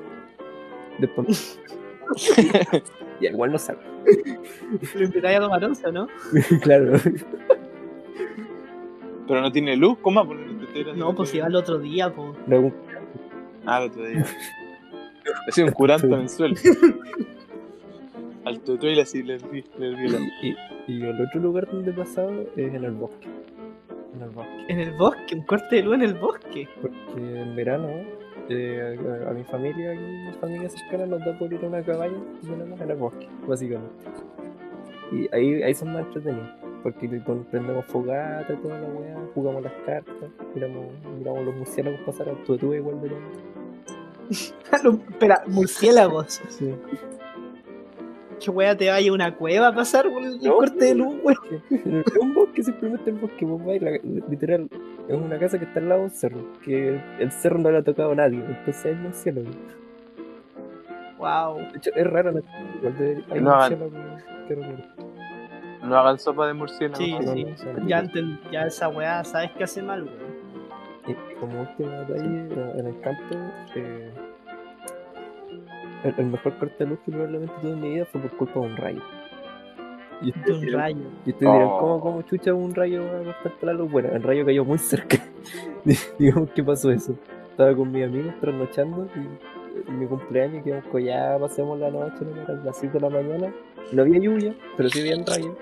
Después. 0.99 1.61
ya, 3.21 3.31
igual 3.31 3.53
no 3.53 3.59
salgo. 3.59 3.83
Lo 4.95 5.05
invitáis 5.05 5.39
a 5.39 5.41
tomar 5.41 5.65
once, 5.65 5.93
¿no? 5.93 6.09
claro. 6.63 6.99
Pero 9.29 9.41
no 9.41 9.51
tiene 9.53 9.77
luz, 9.77 9.99
¿cómo 10.03 10.25
va? 10.25 10.35
No, 10.95 11.15
pues 11.15 11.35
iba 11.35 11.47
el 11.47 11.57
otro 11.57 11.79
día, 11.79 12.13
pues. 12.15 12.31
No, 12.47 12.61
un- 12.61 12.75
Ah, 13.65 13.83
el 13.83 13.91
otro 13.91 14.05
día. 14.07 14.25
Ha 15.49 15.51
sido 15.53 15.67
un 15.67 15.73
curante 15.73 16.07
mensual. 16.07 16.55
Al 18.45 18.61
le 19.25 19.95
vi 19.97 20.09
la- 20.09 20.21
y, 20.43 20.57
y 20.87 21.03
el 21.03 21.21
otro 21.21 21.41
lugar 21.41 21.67
donde 21.67 21.91
he 21.91 21.95
pasado 21.95 22.31
es 22.55 22.75
en 22.75 22.85
el 22.85 22.93
bosque. 22.93 23.27
En 24.15 24.23
el 24.23 24.31
bosque. 24.31 24.65
En 24.69 24.81
el 24.81 24.91
bosque, 24.93 25.35
un 25.35 25.43
corte 25.43 25.77
de 25.77 25.83
luz 25.83 25.95
en 25.97 26.03
el 26.03 26.15
bosque. 26.15 26.69
Porque 26.81 26.97
en 27.17 27.57
verano 27.57 27.89
eh, 28.49 28.97
a, 29.27 29.31
a 29.31 29.33
mi 29.33 29.45
familia 29.45 29.95
y 29.95 29.99
mi 29.99 30.33
familia 30.41 30.69
cercana 30.69 31.07
nos 31.07 31.21
da 31.25 31.39
por 31.39 31.53
ir 31.53 31.65
a 31.65 31.69
una 31.69 31.83
cabaña 31.83 32.19
y 32.43 32.47
tenemos 32.47 32.81
en 32.81 32.91
el 32.91 32.97
bosque, 32.97 33.29
básicamente. 33.47 33.95
Y 35.13 35.29
ahí, 35.35 35.63
ahí 35.63 35.75
son 35.75 35.93
más 35.93 36.05
entretenidos. 36.07 36.49
Porque 36.83 37.09
prendemos 37.51 37.85
fogata 37.87 38.53
y 38.53 38.57
toda 38.59 38.81
la 38.81 38.89
weá, 38.89 39.17
jugamos 39.35 39.63
las 39.65 39.73
cartas, 39.85 40.15
miramos, 40.55 40.87
miramos 41.19 41.45
los 41.45 41.57
murciélagos 41.57 42.01
pasar 42.07 42.29
a 42.29 42.35
tu 42.45 42.55
igual 42.75 43.01
de 43.03 43.09
Lo- 44.85 44.93
Espera, 45.11 45.43
murciélagos. 45.49 46.41
Sí. 46.49 46.75
¿Qué 48.43 48.51
wea 48.51 48.77
te 48.77 48.89
vaya 48.91 49.11
a 49.11 49.15
una 49.15 49.35
cueva 49.35 49.69
a 49.69 49.75
pasar 49.75 50.11
por 50.11 50.23
el 50.23 50.39
No, 50.43 50.57
corte 50.57 50.85
de 50.87 50.95
luz, 50.95 51.17
weón? 51.23 51.63
Es 52.07 52.17
un 52.21 52.35
bosque, 52.35 52.63
simplemente 52.63 53.11
el 53.11 53.17
bosque, 53.17 53.45
vos 53.45 53.65
vais, 53.65 53.81
la- 53.83 53.99
literal, 54.29 54.69
es 55.09 55.15
una 55.17 55.39
casa 55.39 55.59
que 55.59 55.65
está 55.65 55.81
al 55.81 55.89
lado 55.89 56.01
de 56.03 56.05
un 56.07 56.11
cerro, 56.13 56.39
que 56.63 57.01
el 57.19 57.33
cerro 57.33 57.59
no 57.59 57.71
le 57.71 57.79
ha 57.79 57.83
tocado 57.83 58.13
a 58.13 58.15
nadie, 58.15 58.39
entonces 58.47 58.85
hay 58.87 58.95
murciélagos. 58.95 59.57
Wow. 61.19 61.59
De 61.73 61.79
hecho, 61.79 61.91
es 61.95 62.07
raro, 62.07 62.33
¿no? 62.33 62.43
igual 62.79 62.99
de, 62.99 63.25
hay 63.31 63.41
No 63.41 63.51
raro. 63.59 63.91
No 65.83 65.97
hagan 65.99 66.19
sopa 66.19 66.47
de 66.47 66.53
murciélago. 66.55 66.97
Sí, 67.03 67.17
sí. 67.57 67.67
no, 67.79 67.87
Ya, 67.89 68.03
enten- 68.03 68.39
ya 68.51 68.67
esa 68.67 68.89
weá, 68.89 69.25
¿sabes 69.25 69.51
qué 69.57 69.65
hace 69.65 69.83
mal, 69.83 70.03
weón? 70.05 70.37
Y 71.07 71.15
como 71.41 71.61
último 71.63 71.91
detalle, 71.91 72.25
en- 72.25 72.79
en 72.81 72.87
el 72.87 73.01
campo, 73.01 73.35
eh, 73.77 74.11
el, 76.09 76.15
el 76.19 76.27
mejor 76.27 76.59
corte 76.59 76.77
de 76.85 76.91
luz 76.91 76.99
que 77.05 77.13
probablemente 77.13 77.55
tuve 77.61 77.73
en 77.73 77.81
mi 77.81 77.91
vida 77.95 78.05
fue 78.07 78.21
por 78.21 78.31
culpa 78.37 78.61
de 78.61 78.67
un 78.67 78.77
rayo. 78.77 79.03
Y 80.23 80.33
De 80.33 80.39
un 80.51 80.55
ustedes 80.57 80.73
rayo. 80.73 80.99
y 81.27 81.31
ustedes 81.31 81.53
dirán, 81.53 81.69
Oh. 81.71 81.79
¿cómo, 81.79 82.01
¿cómo 82.01 82.23
chucha 82.23 82.55
un 82.55 82.75
rayo 82.75 83.03
va 83.05 83.21
a 83.21 83.25
cortarte 83.25 83.67
la 83.67 83.73
luz? 83.75 83.91
Bueno, 83.91 84.09
el 84.13 84.23
rayo 84.23 84.45
cayó 84.47 84.65
muy 84.65 84.79
cerca. 84.79 85.19
Digamos 86.19 86.51
que 86.51 86.63
pasó 86.65 86.91
eso. 86.91 87.15
Estaba 87.51 87.75
con 87.75 87.91
mis 87.93 88.05
amigos 88.05 88.35
trasnochando 88.41 89.09
y 89.15 89.89
en 89.91 89.99
mi 89.99 90.07
cumpleaños 90.07 90.63
que 90.63 90.71
íbamos 90.71 91.03
ya 91.05 91.37
pasemos 91.39 91.79
la 91.79 91.91
noche, 91.91 92.25
¿no? 92.25 92.43
eran 92.43 92.65
las 92.65 92.79
7 92.79 92.95
de 92.99 93.01
la 93.01 93.11
mañana. 93.11 93.55
No 93.93 94.03
había 94.03 94.19
lluvia, 94.19 94.55
pero 94.77 94.89
sí 94.89 95.01
había 95.01 95.17
un 95.17 95.27
rayo. 95.27 95.57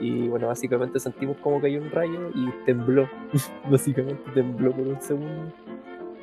Y 0.00 0.28
bueno, 0.28 0.46
básicamente 0.46 0.98
sentimos 1.00 1.36
como 1.38 1.60
cayó 1.60 1.80
un 1.82 1.90
rayo 1.90 2.30
y 2.34 2.50
tembló. 2.64 3.08
básicamente 3.70 4.22
tembló 4.32 4.72
por 4.72 4.86
un 4.86 5.00
segundo. 5.00 5.52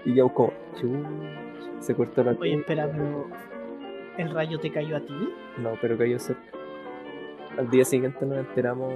Y 0.03 0.13
quedamos 0.13 0.33
como, 0.33 0.53
"Chu", 0.79 0.87
se 1.85 1.95
cortó 1.95 2.23
la 2.23 2.31
Oye, 2.31 2.55
espera, 2.55 2.89
pero. 2.91 3.27
¿El 4.17 4.31
rayo 4.31 4.59
te 4.59 4.71
cayó 4.71 4.97
a 4.97 5.01
ti? 5.01 5.13
No, 5.57 5.73
pero 5.81 5.97
cayó 5.97 6.17
cerca. 6.19 6.41
Al 7.57 7.69
día 7.69 7.85
siguiente 7.85 8.25
nos 8.25 8.39
enteramos, 8.39 8.93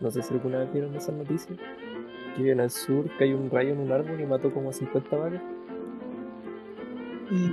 no 0.00 0.10
sé 0.10 0.22
si 0.22 0.32
alguna 0.32 0.58
vez 0.58 0.72
vieron 0.72 0.94
esas 0.94 1.14
noticias, 1.14 1.58
que 2.36 2.50
en 2.50 2.60
el 2.60 2.70
sur 2.70 3.06
cayó 3.18 3.36
un 3.36 3.50
rayo 3.50 3.72
en 3.72 3.80
un 3.80 3.92
árbol 3.92 4.20
y 4.20 4.26
mató 4.26 4.52
como 4.52 4.70
a 4.70 4.72
50 4.72 5.16
vacas. 5.16 5.42
Mm, 7.30 7.52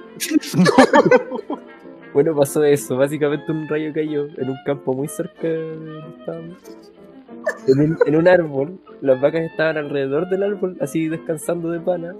Bueno, 2.13 2.33
pasó 2.33 2.63
eso, 2.63 2.95
básicamente 2.95 3.51
un 3.51 3.67
rayo 3.67 3.91
cayó 3.93 4.27
en 4.37 4.49
un 4.49 4.55
campo 4.65 4.93
muy 4.93 5.09
cerca 5.09 5.49
de 5.49 5.75
donde 5.75 6.17
estábamos. 6.17 6.57
En 7.67 7.79
un, 7.81 7.97
en 8.05 8.15
un 8.15 8.27
árbol, 8.29 8.79
las 9.01 9.19
vacas 9.19 9.41
estaban 9.41 9.75
alrededor 9.75 10.29
del 10.29 10.43
árbol, 10.43 10.77
así 10.79 11.09
descansando 11.09 11.71
de 11.71 11.81
pana. 11.81 12.15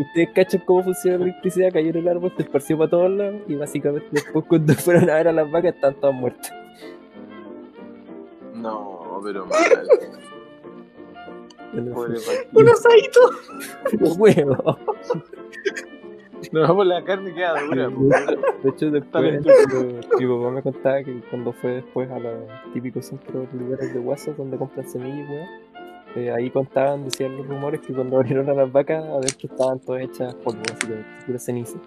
Ustedes 0.00 0.30
cachan 0.34 0.62
cómo 0.64 0.82
funciona 0.82 1.18
la 1.18 1.24
electricidad, 1.24 1.72
cayó 1.72 1.90
en 1.90 1.96
el 1.96 2.08
árbol, 2.08 2.32
se 2.34 2.42
esparció 2.42 2.78
para 2.78 2.90
todos 2.90 3.10
lados 3.10 3.42
y 3.46 3.54
básicamente 3.54 4.08
después 4.10 4.46
cuando 4.46 4.72
fueron 4.76 5.10
a 5.10 5.14
ver 5.14 5.28
a 5.28 5.32
las 5.32 5.50
vacas 5.50 5.74
estaban 5.74 6.00
todas 6.00 6.16
muertas. 6.16 6.52
No, 8.54 9.20
pero 9.22 9.46
mal. 9.46 9.60
Pobre 11.92 12.14
Paquito. 12.14 12.60
¡Un 12.60 12.68
asadito! 12.68 13.20
Huevo. 14.18 14.78
No, 16.52 16.74
pues 16.74 16.88
la 16.88 17.04
carne 17.04 17.34
queda 17.34 17.60
dura. 17.60 17.88
De 18.62 18.70
hecho, 18.70 18.90
después 18.90 19.44
mi 20.18 20.26
papá 20.26 20.50
me 20.50 20.62
contaba 20.62 21.02
que 21.02 21.20
cuando 21.28 21.52
fue 21.52 21.72
después 21.72 22.10
a 22.10 22.18
los 22.18 22.34
típicos 22.72 23.06
centros 23.06 23.46
lugares 23.52 23.92
de 23.92 24.00
WhatsApp 24.00 24.36
donde 24.36 24.56
compran 24.56 24.88
semillas, 24.88 25.28
weón, 25.28 25.48
eh, 26.16 26.32
ahí 26.32 26.50
contaban, 26.50 27.04
decían 27.04 27.36
los 27.36 27.46
rumores 27.46 27.80
que 27.80 27.92
cuando 27.92 28.16
abrieron 28.18 28.48
a 28.50 28.54
las 28.54 28.70
vacas, 28.72 29.04
adentro 29.04 29.48
estaban 29.50 29.78
todas 29.80 30.02
hechas 30.02 30.34
polvo, 30.36 30.62
así 30.72 30.86
que 30.86 31.04
pura 31.26 31.38
ceniza. 31.38 31.78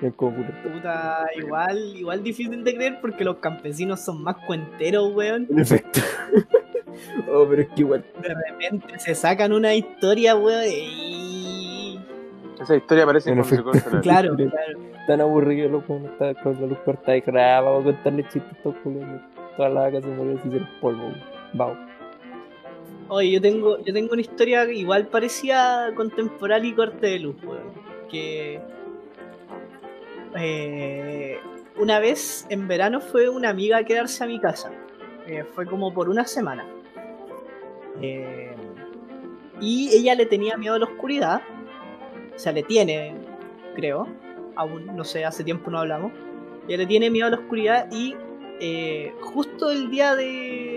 Es 0.00 0.14
como 0.14 0.34
puro. 0.36 0.48
Puta, 0.62 1.26
igual, 1.36 1.78
igual 1.96 2.22
difícil 2.22 2.64
de 2.64 2.74
creer 2.74 2.98
porque 3.02 3.22
los 3.22 3.36
campesinos 3.36 4.00
son 4.00 4.22
más 4.22 4.36
cuenteros, 4.46 5.12
weón. 5.14 5.46
En 5.50 5.58
efecto. 5.58 6.00
oh, 7.30 7.46
pero 7.48 7.62
es 7.62 7.68
que 7.68 7.80
igual. 7.80 8.04
De 8.22 8.34
repente 8.34 8.98
se 8.98 9.14
sacan 9.14 9.52
una 9.52 9.74
historia, 9.74 10.36
weón. 10.36 10.64
Y... 10.66 12.00
Esa 12.62 12.76
historia 12.76 13.04
parece 13.04 13.30
En 13.30 13.44
se 13.44 13.54
efecto. 13.54 13.72
corta 13.72 13.90
la 13.90 14.00
Claro, 14.02 14.36
claro. 14.36 14.78
Tan 15.06 15.20
aburrido 15.20 15.68
los 15.68 15.84
con, 15.84 16.06
está 16.06 16.34
con 16.42 16.58
la 16.60 16.66
luz 16.66 16.78
cortada 16.84 17.16
y 17.16 17.22
ah, 17.26 17.60
vamos 17.60 17.82
a 17.82 17.84
contarle 17.84 18.22
chistes 18.28 18.56
culeros. 18.82 19.20
Todas 19.56 19.72
las 19.72 19.84
vacas 19.84 20.02
se 20.02 20.08
murieron 20.08 20.38
y 20.38 20.38
se 20.40 20.48
hicieron 20.48 20.68
polvo, 20.80 21.02
weón. 21.02 21.22
Vamos. 21.52 21.89
Oye, 23.12 23.32
yo 23.32 23.40
tengo, 23.40 23.82
yo 23.82 23.92
tengo 23.92 24.12
una 24.12 24.20
historia 24.20 24.70
igual 24.72 25.08
parecía 25.08 25.90
contemporánea 25.96 26.70
y 26.70 26.74
corte 26.74 27.08
de 27.08 27.18
luz, 27.18 27.34
weón. 27.42 27.72
Que 28.08 28.60
eh, 30.36 31.40
una 31.76 31.98
vez 31.98 32.46
en 32.50 32.68
verano 32.68 33.00
fue 33.00 33.28
una 33.28 33.50
amiga 33.50 33.78
a 33.78 33.84
quedarse 33.84 34.22
a 34.22 34.28
mi 34.28 34.38
casa. 34.38 34.70
Eh, 35.26 35.42
fue 35.42 35.66
como 35.66 35.92
por 35.92 36.08
una 36.08 36.24
semana. 36.24 36.64
Eh, 38.00 38.54
y 39.60 39.90
ella 39.92 40.14
le 40.14 40.26
tenía 40.26 40.56
miedo 40.56 40.76
a 40.76 40.78
la 40.78 40.84
oscuridad. 40.84 41.42
O 42.32 42.38
sea, 42.38 42.52
le 42.52 42.62
tiene, 42.62 43.16
creo. 43.74 44.06
Aún, 44.54 44.86
no 44.94 45.02
sé, 45.02 45.24
hace 45.24 45.42
tiempo 45.42 45.68
no 45.68 45.80
hablamos. 45.80 46.12
Ella 46.68 46.76
le 46.76 46.86
tiene 46.86 47.10
miedo 47.10 47.26
a 47.26 47.30
la 47.30 47.38
oscuridad 47.38 47.88
y 47.90 48.14
eh, 48.60 49.12
justo 49.20 49.72
el 49.72 49.90
día 49.90 50.14
de 50.14 50.69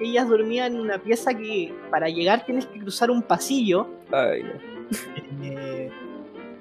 ellas 0.00 0.28
dormían 0.28 0.74
en 0.74 0.80
una 0.80 0.98
pieza 0.98 1.34
que 1.34 1.72
para 1.90 2.08
llegar 2.08 2.44
tienes 2.44 2.66
que 2.66 2.78
cruzar 2.78 3.10
un 3.10 3.22
pasillo 3.22 3.88
Ay, 4.12 4.42
no. 4.42 4.50
eh, 5.44 5.90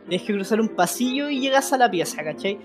tienes 0.08 0.28
que 0.28 0.34
cruzar 0.34 0.62
un 0.62 0.70
pasillo 0.70 1.30
y 1.30 1.40
llegas 1.40 1.72
a 1.74 1.78
la 1.78 1.90
pieza 1.90 2.24
¿cachai? 2.24 2.60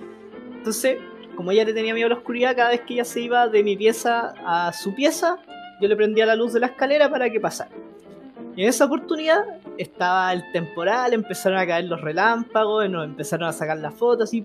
entonces 0.56 0.98
como 1.36 1.50
ella 1.52 1.64
le 1.64 1.72
tenía 1.72 1.94
miedo 1.94 2.06
a 2.06 2.10
la 2.10 2.16
oscuridad 2.16 2.56
cada 2.56 2.70
vez 2.70 2.80
que 2.82 2.94
ella 2.94 3.04
se 3.04 3.20
iba 3.20 3.48
de 3.48 3.62
mi 3.62 3.76
pieza 3.76 4.34
a 4.44 4.72
su 4.72 4.94
pieza 4.94 5.38
yo 5.80 5.88
le 5.88 5.96
prendía 5.96 6.26
la 6.26 6.36
luz 6.36 6.52
de 6.52 6.60
la 6.60 6.66
escalera 6.66 7.10
para 7.10 7.30
que 7.30 7.40
pasara 7.40 7.70
y 8.56 8.62
en 8.62 8.68
esa 8.68 8.86
oportunidad 8.86 9.44
estaba 9.76 10.32
el 10.32 10.42
temporal 10.52 11.12
empezaron 11.12 11.58
a 11.58 11.66
caer 11.66 11.84
los 11.84 12.00
relámpagos 12.00 12.88
nos 12.90 13.04
empezaron 13.04 13.48
a 13.48 13.52
sacar 13.52 13.78
las 13.78 13.94
fotos 13.94 14.34
y 14.34 14.44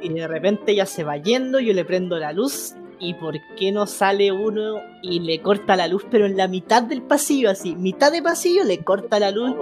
y 0.00 0.08
de 0.08 0.26
repente 0.26 0.72
ella 0.72 0.86
se 0.86 1.04
va 1.04 1.16
yendo, 1.16 1.60
yo 1.60 1.72
le 1.72 1.84
prendo 1.84 2.18
la 2.18 2.32
luz 2.32 2.74
y 3.00 3.14
por 3.14 3.34
qué 3.56 3.72
no 3.72 3.86
sale 3.86 4.30
uno 4.30 4.80
y 5.02 5.20
le 5.20 5.40
corta 5.40 5.74
la 5.74 5.88
luz, 5.88 6.04
pero 6.10 6.26
en 6.26 6.36
la 6.36 6.46
mitad 6.46 6.82
del 6.82 7.02
pasillo, 7.02 7.50
así, 7.50 7.74
mitad 7.74 8.12
de 8.12 8.22
pasillo 8.22 8.62
le 8.64 8.84
corta 8.84 9.18
la 9.18 9.30
luz 9.30 9.56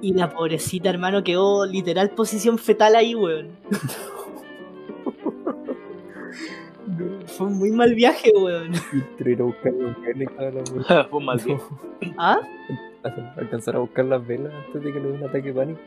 y 0.00 0.12
la 0.14 0.30
pobrecita 0.30 0.88
hermano 0.88 1.24
quedó 1.24 1.66
literal 1.66 2.10
posición 2.10 2.58
fetal 2.58 2.94
ahí, 2.94 3.14
weón. 3.14 3.50
Fue 7.26 7.48
un 7.48 7.58
muy 7.58 7.70
mal 7.72 7.94
viaje, 7.94 8.30
weón. 8.34 8.72
Ir 9.18 9.40
a 9.40 9.44
buscar 9.44 9.72
las 9.74 10.72
velas. 10.72 11.06
Fue 11.10 11.18
un 11.18 11.24
mal 11.24 11.38
día. 11.42 11.58
¿Ah? 12.16 12.38
Alcanzar 13.36 13.76
a 13.76 13.80
buscar 13.80 14.04
las 14.04 14.26
velas 14.26 14.52
antes 14.66 14.82
de 14.82 14.92
que 14.92 15.00
le 15.00 15.08
dé 15.08 15.14
un 15.14 15.24
ataque 15.24 15.48
de 15.48 15.54
pánico. 15.54 15.80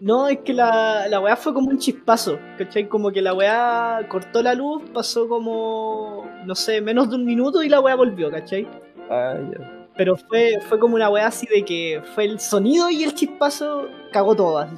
No, 0.00 0.28
es 0.28 0.38
que 0.38 0.54
la, 0.54 1.06
la 1.08 1.20
weá 1.20 1.36
fue 1.36 1.52
como 1.52 1.68
un 1.68 1.78
chispazo, 1.78 2.38
¿cachai? 2.56 2.88
Como 2.88 3.12
que 3.12 3.20
la 3.20 3.34
weá 3.34 4.06
cortó 4.08 4.42
la 4.42 4.54
luz, 4.54 4.82
pasó 4.94 5.28
como, 5.28 6.26
no 6.46 6.54
sé, 6.54 6.80
menos 6.80 7.10
de 7.10 7.16
un 7.16 7.26
minuto 7.26 7.62
y 7.62 7.68
la 7.68 7.80
weá 7.80 7.94
volvió, 7.96 8.30
¿cachai? 8.30 8.66
Ah, 9.10 9.34
ya. 9.36 9.86
Pero 9.96 10.16
fue, 10.16 10.58
fue 10.62 10.78
como 10.78 10.94
una 10.94 11.10
weá 11.10 11.26
así 11.26 11.46
de 11.46 11.62
que 11.66 12.02
fue 12.14 12.24
el 12.24 12.40
sonido 12.40 12.88
y 12.88 13.04
el 13.04 13.14
chispazo 13.14 13.88
cagó. 14.10 14.34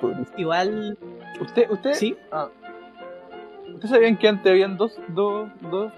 Pobrecito. 0.00 0.38
Igual, 0.40 0.98
¿Usted, 1.40 1.70
usted, 1.70 1.92
sí, 1.94 2.16
Ah. 2.32 2.48
¿Ustedes 3.74 3.90
sabían 3.90 4.16
que 4.16 4.28
antes 4.28 4.50
habían 4.50 4.76
dos, 4.76 4.98
dos, 5.08 5.48
dos 5.70 5.92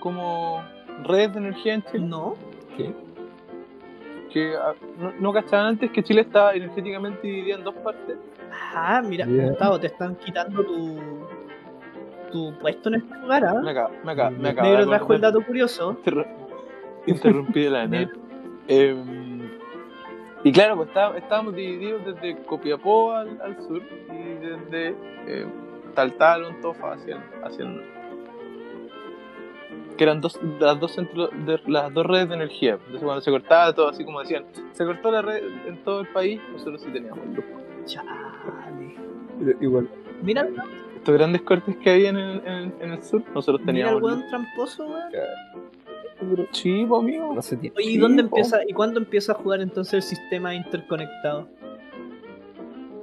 como 0.00 0.62
redes 1.04 1.32
de 1.34 1.38
energía 1.38 1.74
en 1.74 1.82
Chile? 1.84 2.06
no. 2.06 2.36
¿Qué? 2.76 2.94
Que 4.36 4.54
ah, 4.54 4.74
no, 4.98 5.12
no 5.18 5.32
cachaban 5.32 5.68
antes 5.68 5.90
que 5.92 6.02
Chile 6.02 6.20
estaba 6.20 6.52
energéticamente 6.52 7.26
dividido 7.26 7.56
en 7.56 7.64
dos 7.64 7.74
partes. 7.76 8.18
Ah, 8.74 9.00
mira. 9.02 9.24
Gustavo, 9.26 9.80
te 9.80 9.86
están 9.86 10.14
quitando 10.16 10.62
tu, 10.62 10.98
tu 12.30 12.52
puesto 12.58 12.90
en 12.90 12.96
este 12.96 13.14
lugar, 13.16 13.42
¿ah? 13.46 13.54
Me 13.64 13.70
acaba, 13.70 13.90
me 14.04 14.12
acaba, 14.12 14.30
me 14.30 14.48
acaba 14.50 14.68
Negro 14.68 14.86
trajo 14.90 15.12
el 15.14 15.20
dato 15.22 15.40
curioso. 15.40 15.96
Interru- 16.04 16.26
Interrumpí 17.06 17.62
de 17.62 17.70
la. 17.70 17.84
Em, 18.68 19.48
y 20.44 20.52
claro, 20.52 20.76
pues 20.76 20.88
está- 20.88 21.16
estábamos 21.16 21.54
divididos 21.54 22.04
desde 22.04 22.36
Copiapó 22.42 23.12
al, 23.12 23.40
al 23.40 23.56
sur 23.62 23.80
y 23.80 24.34
desde 24.44 24.94
eh, 25.28 25.46
Taltal, 25.94 26.44
Ontofa 26.44 26.92
hacia, 26.92 27.14
el- 27.16 27.44
hacia 27.44 27.64
el 27.64 27.74
norte. 27.76 27.95
Que 29.96 30.04
eran 30.04 30.20
dos, 30.20 30.38
las, 30.60 30.78
dos 30.78 30.92
centros 30.92 31.30
de, 31.46 31.60
las 31.66 31.92
dos 31.92 32.06
redes 32.06 32.28
de 32.28 32.34
energía. 32.34 32.74
Entonces 32.74 33.02
cuando 33.02 33.20
se 33.20 33.30
cortaba 33.30 33.72
todo, 33.72 33.88
así 33.88 34.04
como 34.04 34.20
decían, 34.20 34.44
se 34.72 34.84
cortó 34.84 35.10
la 35.10 35.22
red 35.22 35.42
en 35.66 35.82
todo 35.84 36.00
el 36.00 36.08
país, 36.08 36.40
nosotros 36.52 36.82
sí 36.82 36.90
teníamos 36.92 37.26
luz. 37.34 37.44
Chale. 37.86 38.10
Pero 39.38 39.58
Igual. 39.60 39.88
Mira, 40.22 40.48
Estos 40.96 41.14
grandes 41.14 41.42
cortes 41.42 41.76
que 41.76 41.90
había 41.90 42.10
en 42.10 42.16
el, 42.16 42.46
en, 42.46 42.74
en 42.80 42.92
el 42.92 43.02
sur, 43.02 43.22
nosotros 43.34 43.60
mira 43.60 43.72
el 43.72 43.84
teníamos 43.84 44.02
weón 44.02 44.28
tramposo, 44.28 44.86
weón. 44.86 45.36
Pues, 46.18 46.66
amigo. 46.98 47.34
no 47.34 47.42
se 47.42 47.56
tiene. 47.56 47.76
Oye, 47.76 47.90
¿y 47.90 47.98
dónde 47.98 48.22
empieza, 48.22 48.60
y 48.66 48.72
cuándo 48.72 48.98
empieza 48.98 49.32
a 49.32 49.34
jugar 49.34 49.60
entonces 49.60 49.94
el 49.94 50.02
sistema 50.02 50.54
interconectado? 50.54 51.48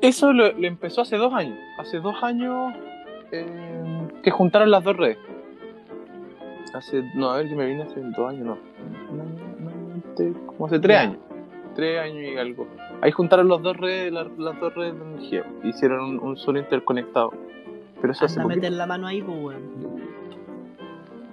Eso 0.02 0.34
lo, 0.34 0.52
lo 0.52 0.68
empezó 0.68 1.02
hace 1.02 1.18
dos 1.18 1.34
años. 1.34 1.58
Hace 1.78 2.00
dos 2.00 2.16
años 2.24 2.74
eh, 3.32 3.46
que 4.24 4.32
juntaron 4.32 4.72
las 4.72 4.84
dos 4.84 4.98
redes. 4.98 5.18
Hace, 6.74 7.04
no, 7.16 7.30
a 7.30 7.38
ver, 7.38 7.48
yo 7.50 7.56
me 7.56 7.66
vine 7.68 7.84
hace 7.84 8.00
dos 8.02 8.30
años, 8.30 8.46
no. 8.46 8.58
Un 9.12 9.22
año, 9.22 9.56
un 9.60 9.68
año 9.68 9.94
antes, 9.94 10.36
como 10.48 10.66
hace 10.66 10.80
tres 10.80 10.96
Ya. 10.98 11.02
años. 11.02 11.18
Tres 11.76 12.00
años 12.02 12.24
y 12.34 12.38
algo. 12.38 12.68
Ahí 13.02 13.12
juntaron 13.12 13.48
las 13.50 13.62
dos 13.62 13.78
redes, 13.78 14.12
las, 14.12 14.28
las 14.38 14.60
dos 14.60 14.74
redes 14.76 14.94
de 14.98 15.06
energía. 15.06 15.46
Hicieron 15.64 16.02
un, 16.02 16.20
un 16.20 16.38
solo 16.38 16.60
interconectado. 16.60 17.32
Pero 18.02 18.12
eso 18.14 18.26
hace 18.26 18.36
Anda 18.40 18.44
a 18.44 18.48
poquito. 18.48 18.62
meter 18.62 18.72
la 18.78 18.86
mano 18.86 19.08
ahí, 19.08 19.22
pues, 19.22 19.38
weón. 19.44 20.14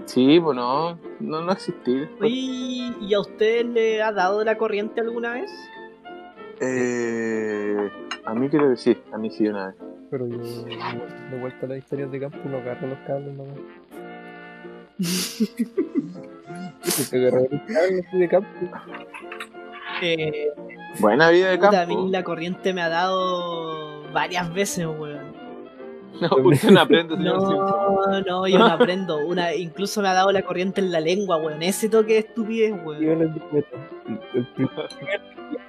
Sí, 0.07 0.41
pues 0.41 0.57
no, 0.57 0.99
no, 1.21 1.41
no 1.43 1.53
existí. 1.53 1.95
después. 1.95 2.23
Oye, 2.23 2.93
¿y 3.01 3.15
a 3.15 3.21
usted 3.21 3.65
le 3.67 4.03
ha 4.03 4.13
dado 4.13 4.43
la 4.45 4.57
corriente 4.57 5.01
alguna 5.01 5.33
vez? 5.35 5.51
Eh, 6.61 7.91
a 8.25 8.35
mí 8.35 8.49
creo 8.49 8.71
que 8.71 8.77
sí, 8.77 8.97
a 9.13 9.19
mí 9.19 9.31
sí 9.31 9.47
una 9.49 9.69
vez. 9.69 9.77
Pero 10.11 10.27
yo, 10.27 10.39
de 10.39 11.39
vuelta 11.41 11.67
a 11.67 11.69
las 11.69 11.79
historias 11.79 12.11
de 12.11 12.21
campo, 12.21 12.39
no 12.47 12.57
agarro 12.59 12.89
los 12.89 12.99
cables 13.07 13.35
nomás. 13.35 13.55
Eh, 20.03 20.49
Buena 20.99 21.31
vida 21.31 21.51
de 21.51 21.57
puta, 21.59 21.69
a 21.83 21.87
campo. 21.87 22.05
mí 22.05 22.11
la 22.11 22.25
corriente 22.25 22.73
me 22.73 22.83
ha 22.83 22.89
dado 22.89 24.03
varias 24.13 24.53
veces, 24.53 24.87
weón. 24.87 25.39
No, 26.21 26.29
usted 26.49 26.71
no 26.71 26.81
aprende, 26.81 27.17
señor 27.17 27.41
Simpson. 27.41 27.59
No, 27.59 28.21
no, 28.23 28.47
yo 28.49 28.59
no 28.59 28.67
aprendo. 28.67 29.19
Una, 29.27 29.55
incluso 29.55 30.03
me 30.03 30.09
ha 30.09 30.15
dado 30.15 30.33
la 30.33 30.43
corriente 30.43 30.81
en 30.81 30.91
la 30.91 31.01
lengua, 31.01 31.37
weón. 31.37 31.63
Ese 31.63 31.89
toque 31.89 32.15
de 32.15 32.19
estupidez, 32.21 32.71
Y 32.71 32.73
weón. 32.87 33.41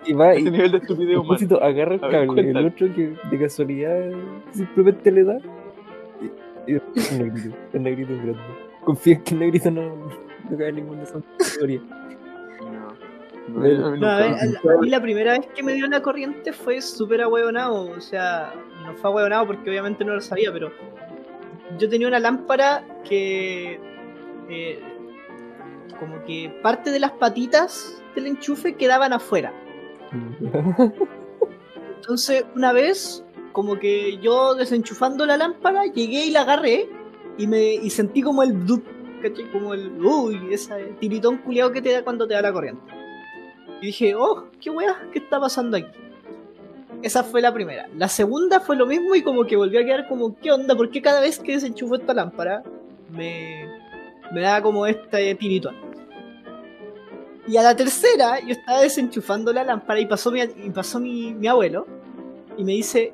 y 0.05 0.13
va 0.13 0.33
y 0.35 0.41
Ese 0.41 0.51
nivel 0.51 0.71
de 0.71 0.77
estupidez 0.79 1.13
propósito, 1.13 1.61
agarra 1.63 1.95
el 1.95 1.99
ver, 2.01 2.11
cable. 2.27 2.49
el 2.49 2.65
otro 2.67 2.93
que 2.95 3.13
de 3.29 3.39
casualidad 3.39 4.09
simplemente 4.51 5.11
le 5.11 5.23
da. 5.23 5.37
Y, 6.67 6.71
y 6.71 6.73
después 6.73 7.11
el 7.11 7.23
negrito. 7.25 7.55
El 7.73 7.83
negrito 7.83 8.13
es 8.13 8.21
grande. 8.23 8.70
Confía 8.83 9.15
en 9.15 9.23
que 9.23 9.33
el 9.33 9.39
negrito 9.39 9.71
no, 9.71 9.95
no 10.49 10.57
cae 10.57 10.69
en 10.69 10.75
ninguna 10.75 10.99
de 10.99 11.03
esas 11.05 11.23
categorías. 11.37 11.83
No, 12.61 12.69
no, 13.47 13.87
a 13.87 13.95
No, 13.97 14.17
ver, 14.17 14.33
a 14.33 14.77
mí 14.79 14.89
la 14.89 15.01
primera 15.01 15.33
vez 15.37 15.47
que 15.55 15.63
me 15.63 15.73
dio 15.73 15.87
la 15.87 16.01
corriente 16.01 16.53
fue 16.53 16.81
súper 16.81 17.21
ahueonado. 17.21 17.89
O 17.91 17.99
sea, 18.01 18.53
no 18.85 18.93
fue 18.95 19.09
ahueonado 19.09 19.47
porque 19.47 19.69
obviamente 19.69 20.03
no 20.05 20.13
lo 20.15 20.21
sabía, 20.21 20.51
pero 20.51 20.71
yo 21.77 21.89
tenía 21.89 22.07
una 22.07 22.19
lámpara 22.19 22.83
que. 23.07 23.79
eh, 24.49 24.79
como 25.99 26.23
que 26.25 26.51
parte 26.63 26.89
de 26.89 26.99
las 26.99 27.11
patitas 27.11 28.01
del 28.15 28.25
enchufe 28.27 28.73
quedaban 28.75 29.13
afuera. 29.13 29.53
Entonces, 31.95 32.45
una 32.55 32.73
vez 32.73 33.23
como 33.51 33.77
que 33.77 34.17
yo 34.17 34.55
desenchufando 34.55 35.25
la 35.25 35.37
lámpara, 35.37 35.85
llegué 35.85 36.25
y 36.25 36.31
la 36.31 36.41
agarré 36.41 36.89
y 37.43 37.89
sentí 37.89 38.21
como 38.21 38.43
el 38.43 38.65
dup. 38.65 38.83
Como 39.51 39.75
el 39.75 40.03
uy, 40.03 40.51
ese 40.51 40.95
tiritón 40.99 41.37
culiado 41.37 41.71
que 41.71 41.81
te 41.81 41.91
da 41.91 42.03
cuando 42.03 42.27
te 42.27 42.33
da 42.33 42.41
la 42.41 42.51
corriente. 42.51 42.81
Y 43.79 43.87
dije, 43.87 44.15
oh, 44.15 44.47
qué 44.59 44.71
weá, 44.71 45.09
¿qué 45.13 45.19
está 45.19 45.39
pasando 45.39 45.77
aquí? 45.77 45.91
Esa 47.03 47.23
fue 47.23 47.39
la 47.41 47.53
primera. 47.53 47.87
La 47.95 48.07
segunda 48.07 48.59
fue 48.59 48.75
lo 48.75 48.87
mismo 48.87 49.13
y 49.13 49.21
como 49.21 49.45
que 49.45 49.55
volvió 49.55 49.79
a 49.79 49.83
quedar 49.83 50.07
como, 50.07 50.35
¿qué 50.39 50.51
onda? 50.51 50.75
¿Por 50.75 50.89
qué 50.89 51.03
cada 51.03 51.21
vez 51.21 51.37
que 51.37 51.53
desenchufo 51.53 51.95
esta 51.95 52.15
lámpara 52.15 52.63
me, 53.11 53.67
me 54.31 54.41
da 54.41 54.61
como 54.61 54.87
este 54.87 55.35
tiritón? 55.35 55.75
Y 57.47 57.57
a 57.57 57.61
la 57.63 57.75
tercera, 57.75 58.39
yo 58.39 58.53
estaba 58.53 58.81
desenchufando 58.81 59.53
la 59.53 59.63
lámpara 59.63 59.99
y 59.99 60.07
pasó 60.07 60.31
mi, 60.31 60.41
y 60.41 60.69
pasó 60.71 60.99
mi 60.99 61.47
abuelo 61.47 61.85
y 62.57 62.63
me 62.63 62.73
dice, 62.73 63.11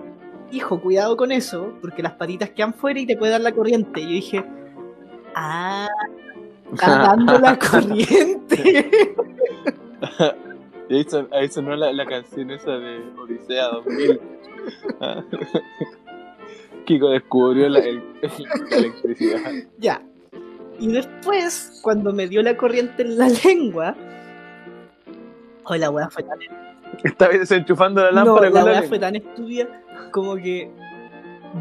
hijo, 0.51 0.79
cuidado 0.81 1.17
con 1.17 1.31
eso, 1.31 1.73
porque 1.81 2.01
las 2.03 2.13
patitas 2.13 2.49
quedan 2.51 2.73
fuera 2.73 2.99
y 2.99 3.05
te 3.05 3.17
puede 3.17 3.31
dar 3.33 3.41
la 3.41 3.51
corriente. 3.51 3.99
Y 4.01 4.03
yo 4.03 4.09
dije, 4.09 4.45
ah, 5.35 5.87
está 6.73 6.97
dando 6.99 7.37
la 7.39 7.57
corriente. 7.71 8.89
Y 10.89 10.95
ahí, 10.95 11.03
son- 11.03 11.27
ahí 11.33 11.49
sonó 11.49 11.75
la, 11.75 11.91
la 11.91 12.05
canción 12.05 12.49
esa 12.51 12.71
de 12.71 12.99
Odisea 13.19 13.67
2000. 13.67 14.21
Kiko 16.85 17.09
descubrió 17.09 17.67
la, 17.69 17.79
el- 17.79 18.01
la 18.71 18.77
electricidad. 18.77 19.39
ya. 19.77 20.01
Y 20.79 20.91
después, 20.91 21.79
cuando 21.81 22.13
me 22.13 22.27
dio 22.27 22.41
la 22.43 22.55
corriente 22.55 23.01
en 23.01 23.17
la 23.17 23.27
lengua, 23.43 23.95
oh, 25.63 25.75
la 25.75 25.89
weá 25.89 26.07
fue 26.09 26.23
tan 26.23 26.37
Estaba 27.03 27.33
desenchufando 27.33 28.01
la 28.01 28.11
No, 28.11 28.15
lámpara 28.25 28.49
la 28.49 28.51
con 28.51 28.65
la 28.65 28.71
lengua. 28.73 28.87
fue 28.89 28.99
tan 28.99 29.15
estúpida 29.15 29.67
como 30.11 30.35
que 30.35 30.71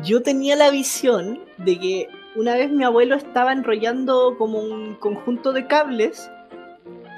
yo 0.03 0.23
tenía 0.23 0.57
la 0.57 0.71
visión 0.71 1.41
de 1.59 1.79
que 1.79 2.09
una 2.37 2.55
vez 2.55 2.71
mi 2.71 2.85
abuelo 2.85 3.15
estaba 3.15 3.53
enrollando 3.53 4.37
como 4.37 4.59
un 4.61 4.95
conjunto 4.97 5.53
de 5.53 5.67
cables 5.67 6.31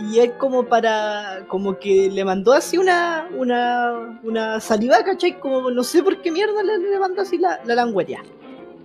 y 0.01 0.21
él 0.21 0.33
como 0.39 0.65
para 0.65 1.45
como 1.49 1.79
que 1.79 2.09
le 2.11 2.25
mandó 2.25 2.53
así 2.53 2.79
una 2.79 3.27
una 3.37 4.21
una 4.23 4.61
saliva, 4.61 5.03
¿cachai? 5.03 5.41
Como 5.41 5.71
no 5.71 5.83
sé 5.83 6.03
por 6.03 6.21
qué 6.23 6.31
mierda 6.31 6.63
le, 6.63 6.79
le 6.79 6.99
mandó 6.99 7.23
así 7.23 7.37
la, 7.39 7.61
la 7.65 7.75
langüería. 7.75 8.23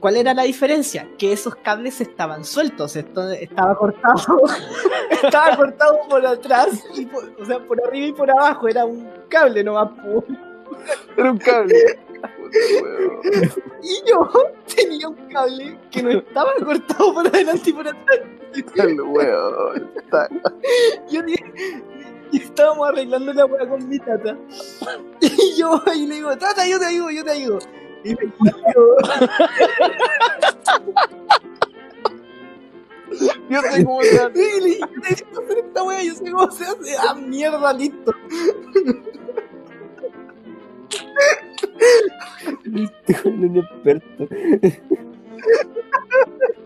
¿Cuál 0.03 0.17
era 0.17 0.33
la 0.33 0.43
diferencia? 0.43 1.07
Que 1.17 1.31
esos 1.31 1.55
cables 1.55 2.01
estaban 2.01 2.43
sueltos, 2.43 2.97
esto 2.97 3.31
estaba 3.31 3.73
cortado, 3.77 4.41
estaba 5.23 5.55
cortado 5.55 5.97
por 6.09 6.25
atrás, 6.25 6.83
y 6.93 7.05
por- 7.05 7.33
o 7.39 7.45
sea, 7.45 7.59
por 7.65 7.81
arriba 7.87 8.07
y 8.07 8.11
por 8.11 8.29
abajo, 8.29 8.67
era 8.67 8.83
un 8.83 9.09
cable 9.29 9.63
nomás. 9.63 9.91
Era 11.15 11.31
un 11.31 11.37
cable. 11.37 11.75
Y 13.81 14.09
yo 14.09 14.29
tenía 14.75 15.07
un 15.07 15.15
cable 15.29 15.79
que 15.89 16.03
no 16.03 16.09
estaba 16.11 16.51
cortado 16.55 17.13
por 17.13 17.25
adelante 17.25 17.69
y 17.69 17.73
por 17.73 17.87
atrás. 17.87 18.19
Yo 21.09 21.21
tenía- 21.21 21.53
y 22.33 22.41
estábamos 22.41 22.89
arreglando 22.89 23.31
la 23.31 23.45
weá 23.45 23.69
con 23.69 23.87
mi 23.87 23.99
tata. 23.99 24.35
Y 25.21 25.55
yo 25.57 25.81
ahí 25.85 26.05
le 26.07 26.15
digo, 26.15 26.37
tata, 26.37 26.67
yo 26.67 26.77
te 26.77 26.87
ayudo, 26.87 27.09
yo 27.09 27.23
te 27.23 27.31
ayudo. 27.31 27.59
Y 28.03 28.15
me. 28.15 28.33
Yo 33.49 33.61
sé 33.61 33.85
cómo 33.85 34.01
se 34.01 34.19
hace. 34.19 34.69
Y 34.69 34.81
hacer 34.81 35.57
esta 35.59 35.83
weá, 35.83 36.03
yo 36.03 36.15
sé 36.15 36.31
cómo 36.31 36.51
se 36.51 36.63
hace. 36.65 36.97
Ah, 36.97 37.13
mierda, 37.15 37.73
listo. 37.73 38.13
Es 43.07 43.25
un 43.25 43.57
experto. 43.57 44.27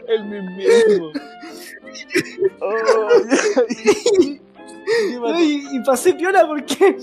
El 0.08 0.24
mismo. 0.24 1.12
Oh, 2.62 3.10
Y, 5.38 5.76
y 5.76 5.84
pasé 5.86 6.14
piola 6.14 6.48
porque 6.48 6.98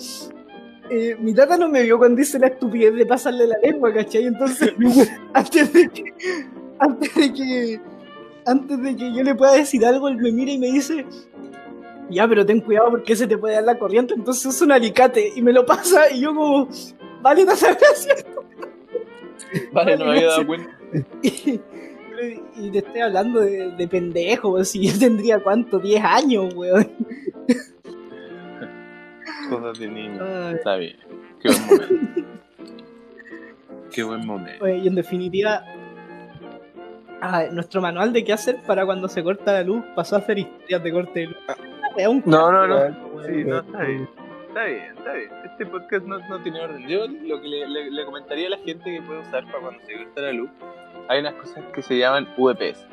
eh, 0.91 1.17
mi 1.19 1.35
tata 1.35 1.57
no 1.57 1.69
me 1.69 1.83
vio 1.83 1.99
cuando 1.99 2.21
hice 2.21 2.39
la 2.39 2.49
estupidez 2.49 2.95
de 2.95 3.07
pasarle 3.07 3.47
la 3.47 3.59
lengua, 3.59 3.93
¿cachai? 3.93 4.27
Entonces, 4.27 4.73
antes 5.33 5.73
de 5.73 5.89
que. 5.89 6.05
Antes 6.79 7.15
de 7.15 7.33
que. 7.33 7.81
Antes 8.47 8.83
de 8.83 8.97
que 8.97 9.15
yo 9.15 9.23
le 9.23 9.35
pueda 9.35 9.55
decir 9.55 9.85
algo, 9.87 10.09
él 10.09 10.17
me 10.17 10.31
mira 10.33 10.53
y 10.53 10.59
me 10.59 10.67
dice. 10.67 11.07
Ya, 12.11 12.29
pero 12.29 12.45
ten 12.45 12.61
cuidado 12.61 12.91
porque 12.91 13.17
se 13.17 13.27
te 13.27 13.39
puede 13.39 13.55
dar 13.55 13.65
la 13.65 13.79
corriente. 13.79 14.15
Entonces 14.15 14.45
usa 14.47 14.67
un 14.67 14.73
alicate 14.73 15.33
y 15.35 15.41
me 15.41 15.53
lo 15.53 15.65
pasa 15.65 16.11
y 16.11 16.21
yo 16.21 16.35
como. 16.35 16.69
Vale, 17.23 17.45
tata, 17.47 17.75
gracias. 17.75 18.27
Vale, 19.73 19.97
no 19.97 20.05
me 20.05 20.11
había 20.13 20.27
dado 20.29 20.47
cuenta. 20.47 20.79
Y, 22.57 22.67
y 22.67 22.71
te 22.71 22.79
estoy 22.79 23.01
hablando 23.01 23.41
de, 23.41 23.73
de 23.73 23.89
pendejo, 23.89 24.63
si 24.65 24.87
yo 24.89 24.97
tendría 24.97 25.43
cuánto, 25.43 25.81
10 25.81 26.05
años, 26.05 26.55
weón. 26.55 26.89
Cosas 29.51 29.79
de 29.79 29.89
niño. 29.89 30.21
Ay. 30.23 30.55
Está 30.55 30.77
bien. 30.77 30.97
Qué 31.41 31.49
buen 31.49 31.67
momento. 31.69 31.95
Qué 33.93 34.03
buen 34.03 34.27
momento. 34.27 34.65
Oye, 34.65 34.79
y 34.79 34.89
en 34.89 34.95
definitiva, 34.97 35.63
ah, 37.21 37.45
nuestro 37.53 37.81
manual 37.81 38.13
de 38.13 38.25
qué 38.25 38.33
hacer 38.33 38.57
para 38.67 38.85
cuando 38.85 39.09
se 39.09 39.23
corta 39.23 39.53
la 39.53 39.63
luz 39.63 39.85
pasó 39.95 40.17
a 40.17 40.19
hacer 40.19 40.39
historias 40.39 40.83
de 40.83 40.93
corte 40.93 41.21
de 41.21 41.27
luz. 41.27 41.37
Es 41.97 42.09
un 42.09 42.23
No, 42.27 42.51
no, 42.51 42.67
no. 42.67 43.23
Sí, 43.25 43.45
no, 43.45 43.59
está 43.61 43.83
bien. 43.83 44.09
Está 44.49 44.65
bien, 44.65 44.85
está 44.99 45.13
bien. 45.13 45.31
Este 45.45 45.67
podcast 45.67 46.07
no, 46.07 46.19
no 46.29 46.41
tiene 46.43 46.61
orden. 46.61 46.89
Yo 46.89 47.07
lo 47.07 47.41
que 47.41 47.49
le, 47.49 47.69
le- 47.69 47.91
le 47.91 48.05
comentaría 48.05 48.49
a 48.49 48.51
la 48.51 48.59
gente 48.59 48.85
que 48.85 49.01
puede 49.03 49.21
usar 49.21 49.45
para 49.47 49.61
cuando 49.61 49.81
se 49.87 49.97
corta 49.97 50.21
la 50.23 50.33
luz, 50.33 50.51
hay 51.09 51.21
unas 51.21 51.35
cosas 51.35 51.65
que 51.73 51.83
se 51.83 51.97
llaman 51.99 52.29
UPS. 52.37 52.87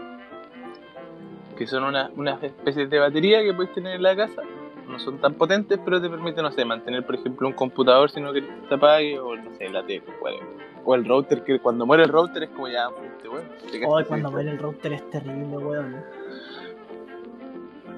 Que 1.57 1.65
son 1.65 1.83
una- 1.83 2.11
unas 2.15 2.41
especies 2.43 2.89
de 2.91 2.99
batería 2.99 3.41
que 3.41 3.53
puedes 3.55 3.73
tener 3.73 3.95
en 3.95 4.03
la 4.03 4.15
casa. 4.15 4.43
No 4.91 4.99
son 4.99 5.17
tan 5.19 5.33
potentes, 5.35 5.79
pero 5.83 6.01
te 6.01 6.09
permiten, 6.09 6.43
no 6.43 6.51
sé, 6.51 6.65
mantener, 6.65 7.05
por 7.05 7.15
ejemplo, 7.15 7.47
un 7.47 7.53
computador 7.53 8.09
si 8.11 8.19
no 8.19 8.31
quieres 8.31 8.49
que 8.61 8.67
se 8.67 8.73
apague, 8.75 9.17
o 9.19 9.35
no 9.35 9.55
sé, 9.55 9.69
la 9.69 9.83
tele, 9.85 10.03
whatever. 10.21 10.45
O 10.83 10.95
el 10.95 11.05
router, 11.05 11.43
que 11.43 11.59
cuando 11.59 11.85
muere 11.85 12.03
el 12.03 12.09
router 12.09 12.43
es 12.43 12.49
como 12.49 12.67
ya, 12.67 12.89
te 13.21 13.29
quedaste 13.29 13.77
Ay, 13.77 13.79
sin 14.03 14.05
cuando 14.07 14.31
muere 14.31 14.51
el 14.51 14.57
router 14.57 14.93
es 14.93 15.09
terrible, 15.09 15.57
weón. 15.57 15.95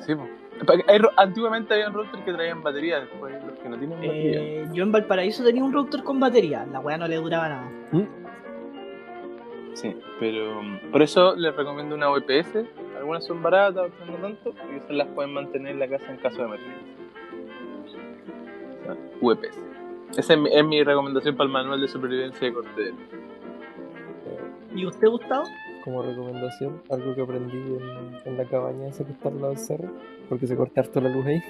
Sí. 0.06 0.14
Pa- 0.68 0.74
hay 0.88 0.98
ro- 1.00 1.12
antiguamente 1.18 1.74
había 1.74 1.90
routers 1.90 2.24
que 2.24 2.32
traían 2.34 2.62
batería, 2.62 3.00
después 3.00 3.34
los 3.44 3.58
que 3.58 3.70
no 3.70 3.78
tienen 3.78 3.98
batería. 3.98 4.42
Eh, 4.42 4.68
yo 4.72 4.84
en 4.84 4.92
Valparaíso 4.92 5.44
tenía 5.44 5.64
un 5.64 5.74
router 5.74 6.04
con 6.04 6.20
batería, 6.20 6.66
la 6.72 6.80
weá 6.80 6.98
no 6.98 7.08
le 7.08 7.16
duraba 7.16 7.50
nada. 7.50 7.72
Sí, 9.74 9.98
pero 10.20 10.62
por 10.92 11.02
eso 11.02 11.36
les 11.36 11.56
recomiendo 11.56 11.96
una 11.96 12.08
VPS. 12.10 12.66
Algunas 13.04 13.26
son 13.26 13.44
baratas, 13.44 13.92
otras 13.92 14.10
no 14.10 14.16
tanto, 14.16 14.54
y 14.72 14.78
esas 14.78 14.92
las 14.92 15.10
pueden 15.10 15.34
mantener 15.34 15.74
en 15.74 15.80
la 15.80 15.90
casa 15.90 16.10
en 16.10 16.16
caso 16.20 16.38
de 16.38 16.44
emergencia. 16.46 16.94
O 18.80 18.86
sea, 18.86 18.96
VPS. 19.20 19.60
Esa 20.18 20.34
es 20.36 20.40
mi, 20.40 20.50
es 20.50 20.66
mi 20.66 20.82
recomendación 20.82 21.36
para 21.36 21.48
el 21.48 21.52
manual 21.52 21.82
de 21.82 21.90
supervivencia 21.90 22.48
de 22.48 22.54
corte 22.54 22.82
de 22.82 22.92
luz. 22.92 23.00
¿Y 24.74 24.86
usted, 24.86 25.10
Gustavo? 25.10 25.44
Como 25.84 26.02
recomendación, 26.02 26.82
algo 26.90 27.14
que 27.14 27.22
aprendí 27.24 27.58
en, 27.58 28.16
en 28.24 28.38
la 28.38 28.46
cabaña 28.46 28.88
esa 28.88 29.06
que 29.06 29.12
está 29.12 29.28
al 29.28 29.36
lado 29.36 29.50
del 29.50 29.58
cerro, 29.58 29.90
porque 30.30 30.48
se 30.48 30.56
corta 30.56 30.80
harto 30.80 31.02
la 31.02 31.10
luz 31.10 31.26
ahí. 31.26 31.42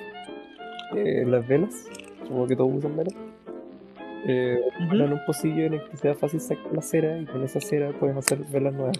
Eh, 0.95 1.23
las 1.27 1.47
velas, 1.47 1.87
supongo 2.23 2.47
que 2.47 2.55
todos 2.55 2.73
usan 2.73 2.97
velas. 2.97 3.15
Eh, 4.25 4.59
Ujú. 4.79 4.87
ponen 4.89 5.13
un 5.13 5.19
pocillo 5.27 5.65
en 5.65 5.75
el 5.75 5.87
que 5.87 5.97
sea 5.97 6.15
fácil 6.15 6.41
sacar 6.41 6.73
la 6.73 6.81
cera 6.81 7.19
y 7.19 7.25
con 7.25 7.43
esa 7.43 7.61
cera 7.61 7.91
puedes 7.99 8.17
hacer 8.17 8.39
velas 8.51 8.73
nuevas. 8.73 8.97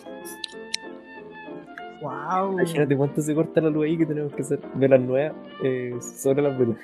Wow. 2.03 2.51
Imagínate 2.59 2.95
cuánto 2.97 3.21
se 3.21 3.33
corta 3.33 3.61
la 3.61 3.69
luz 3.69 3.85
ahí 3.85 3.97
que 3.97 4.05
tenemos 4.05 4.33
que 4.33 4.41
hacer 4.41 4.59
velas 4.75 4.99
nuevas 5.01 5.33
eh, 5.63 5.95
sobre 6.01 6.41
las 6.43 6.57
velas. 6.57 6.77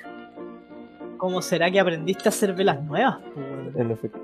¿Cómo 1.18 1.42
será 1.42 1.70
que 1.70 1.78
aprendiste 1.78 2.22
a 2.26 2.30
hacer 2.30 2.54
velas 2.54 2.82
nuevas? 2.82 3.18
En 3.76 3.90
efecto. 3.90 4.18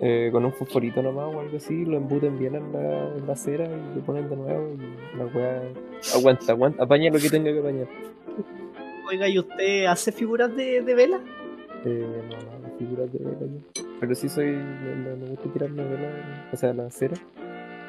Eh, 0.00 0.30
con 0.32 0.44
un 0.44 0.52
fosforito 0.52 1.02
nomás 1.02 1.26
o 1.34 1.40
algo 1.40 1.56
así, 1.58 1.84
lo 1.84 1.96
embuten 1.98 2.38
bien 2.38 2.54
en 2.56 2.72
la, 2.72 3.14
en 3.16 3.26
la 3.26 3.36
cera 3.36 3.66
y 3.66 3.96
lo 3.98 4.00
ponen 4.04 4.28
de 4.30 4.36
nuevo 4.36 4.74
y 4.74 5.18
la 5.18 5.26
weá 5.26 5.62
aguanta, 6.16 6.52
aguanta, 6.52 6.82
apaña 6.84 7.10
lo 7.12 7.18
que 7.18 7.28
tenga 7.28 7.52
que 7.52 7.58
apañar. 7.60 7.86
Oiga, 9.08 9.28
¿y 9.28 9.38
usted 9.38 9.84
hace 9.84 10.10
figuras 10.10 10.56
de, 10.56 10.80
de 10.82 10.94
vela? 10.94 11.20
Eh, 11.84 12.06
no, 12.30 12.68
no, 12.68 12.78
figuras 12.78 13.12
de 13.12 13.18
vela 13.18 13.38
yo. 13.40 13.82
Pero 14.00 14.14
sí 14.14 14.28
soy, 14.30 14.46
me, 14.46 15.16
me- 15.16 15.28
gusta 15.30 15.52
tirarme 15.52 15.84
vela, 15.84 16.08
en- 16.08 16.54
o 16.54 16.56
sea, 16.56 16.72
la 16.72 16.90
cera, 16.90 17.16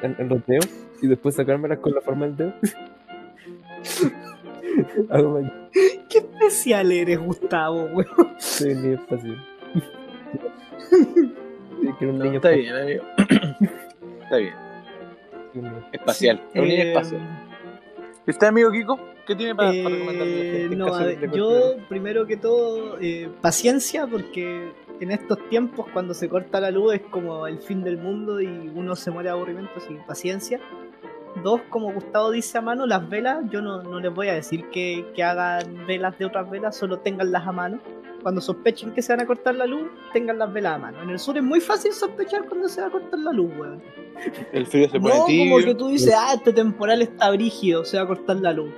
en, 0.02 0.16
en 0.18 0.28
los 0.28 0.44
dedos 0.46 0.68
y 1.00 1.06
después 1.06 1.34
sacármelas 1.34 1.78
con 1.78 1.94
la 1.94 2.00
forma 2.00 2.26
del 2.26 2.36
dedo. 2.36 2.52
Qué 6.08 6.18
especial 6.18 6.92
eres, 6.92 7.18
Gustavo, 7.18 7.84
weón. 7.92 8.08
soy 8.38 8.72
un 8.72 8.82
niño 8.82 8.94
espacial. 8.94 9.44
Sí, 11.80 11.88
que 11.98 12.06
un 12.06 12.18
niño 12.18 12.36
Está 12.36 12.50
bien, 12.50 12.74
amigo. 12.74 13.04
Está 14.22 14.36
bien. 14.36 14.54
Espacial. 15.92 16.40
Es 16.54 16.62
un 16.62 16.68
niño 16.68 16.82
Eh, 16.82 16.88
espacial. 16.92 17.20
¿Y 18.26 18.30
usted, 18.30 18.46
amigo 18.46 18.70
Kiko? 18.70 18.98
¿Qué 19.26 19.36
tiene 19.36 19.54
para, 19.54 19.68
para 19.70 19.78
Eh, 19.78 19.88
recomendarle 19.88 20.32
a 20.32 20.36
la 20.36 20.42
gente 20.60 20.76
no, 20.76 20.94
a 20.94 21.04
ver, 21.04 21.30
yo 21.32 21.76
primero 21.88 22.26
que 22.26 22.36
todo, 22.36 22.98
eh, 23.00 23.28
paciencia, 23.40 24.06
porque 24.06 24.70
en 25.02 25.10
estos 25.10 25.38
tiempos 25.48 25.86
cuando 25.92 26.14
se 26.14 26.28
corta 26.28 26.60
la 26.60 26.70
luz 26.70 26.94
es 26.94 27.00
como 27.02 27.46
el 27.46 27.58
fin 27.58 27.82
del 27.82 27.98
mundo 27.98 28.40
y 28.40 28.46
uno 28.74 28.94
se 28.94 29.10
muere 29.10 29.28
de 29.28 29.34
aburrimiento, 29.34 29.80
sin 29.80 29.98
paciencia. 29.98 30.60
Dos, 31.42 31.62
como 31.70 31.92
Gustavo 31.92 32.30
dice 32.30 32.58
a 32.58 32.60
mano, 32.60 32.86
las 32.86 33.08
velas, 33.08 33.38
yo 33.50 33.62
no, 33.62 33.82
no 33.82 33.98
les 33.98 34.14
voy 34.14 34.28
a 34.28 34.34
decir 34.34 34.68
que, 34.70 35.04
que 35.14 35.24
hagan 35.24 35.86
velas 35.86 36.16
de 36.18 36.26
otras 36.26 36.48
velas, 36.48 36.76
solo 36.76 36.98
tenganlas 36.98 37.46
a 37.46 37.52
mano. 37.52 37.80
Cuando 38.22 38.40
sospechen 38.40 38.92
que 38.92 39.02
se 39.02 39.12
van 39.12 39.22
a 39.22 39.26
cortar 39.26 39.56
la 39.56 39.66
luz, 39.66 39.90
tengan 40.12 40.38
las 40.38 40.52
velas 40.52 40.74
a 40.74 40.78
mano. 40.78 41.02
En 41.02 41.10
el 41.10 41.18
sur 41.18 41.36
es 41.36 41.42
muy 41.42 41.60
fácil 41.60 41.92
sospechar 41.92 42.44
cuando 42.46 42.68
se 42.68 42.80
va 42.80 42.86
a 42.86 42.90
cortar 42.90 43.18
la 43.18 43.32
luz, 43.32 43.50
weón. 43.58 43.82
El 44.52 44.66
frío 44.66 44.88
se 44.88 45.00
pone 45.00 45.14
No, 45.18 45.24
tibio, 45.24 45.56
como 45.56 45.64
que 45.64 45.74
tú 45.74 45.88
dices, 45.88 46.14
ah, 46.16 46.34
este 46.34 46.52
temporal 46.52 47.02
está 47.02 47.30
brígido, 47.30 47.84
se 47.84 47.96
va 47.96 48.04
a 48.04 48.06
cortar 48.06 48.36
la 48.36 48.52
luz. 48.52 48.70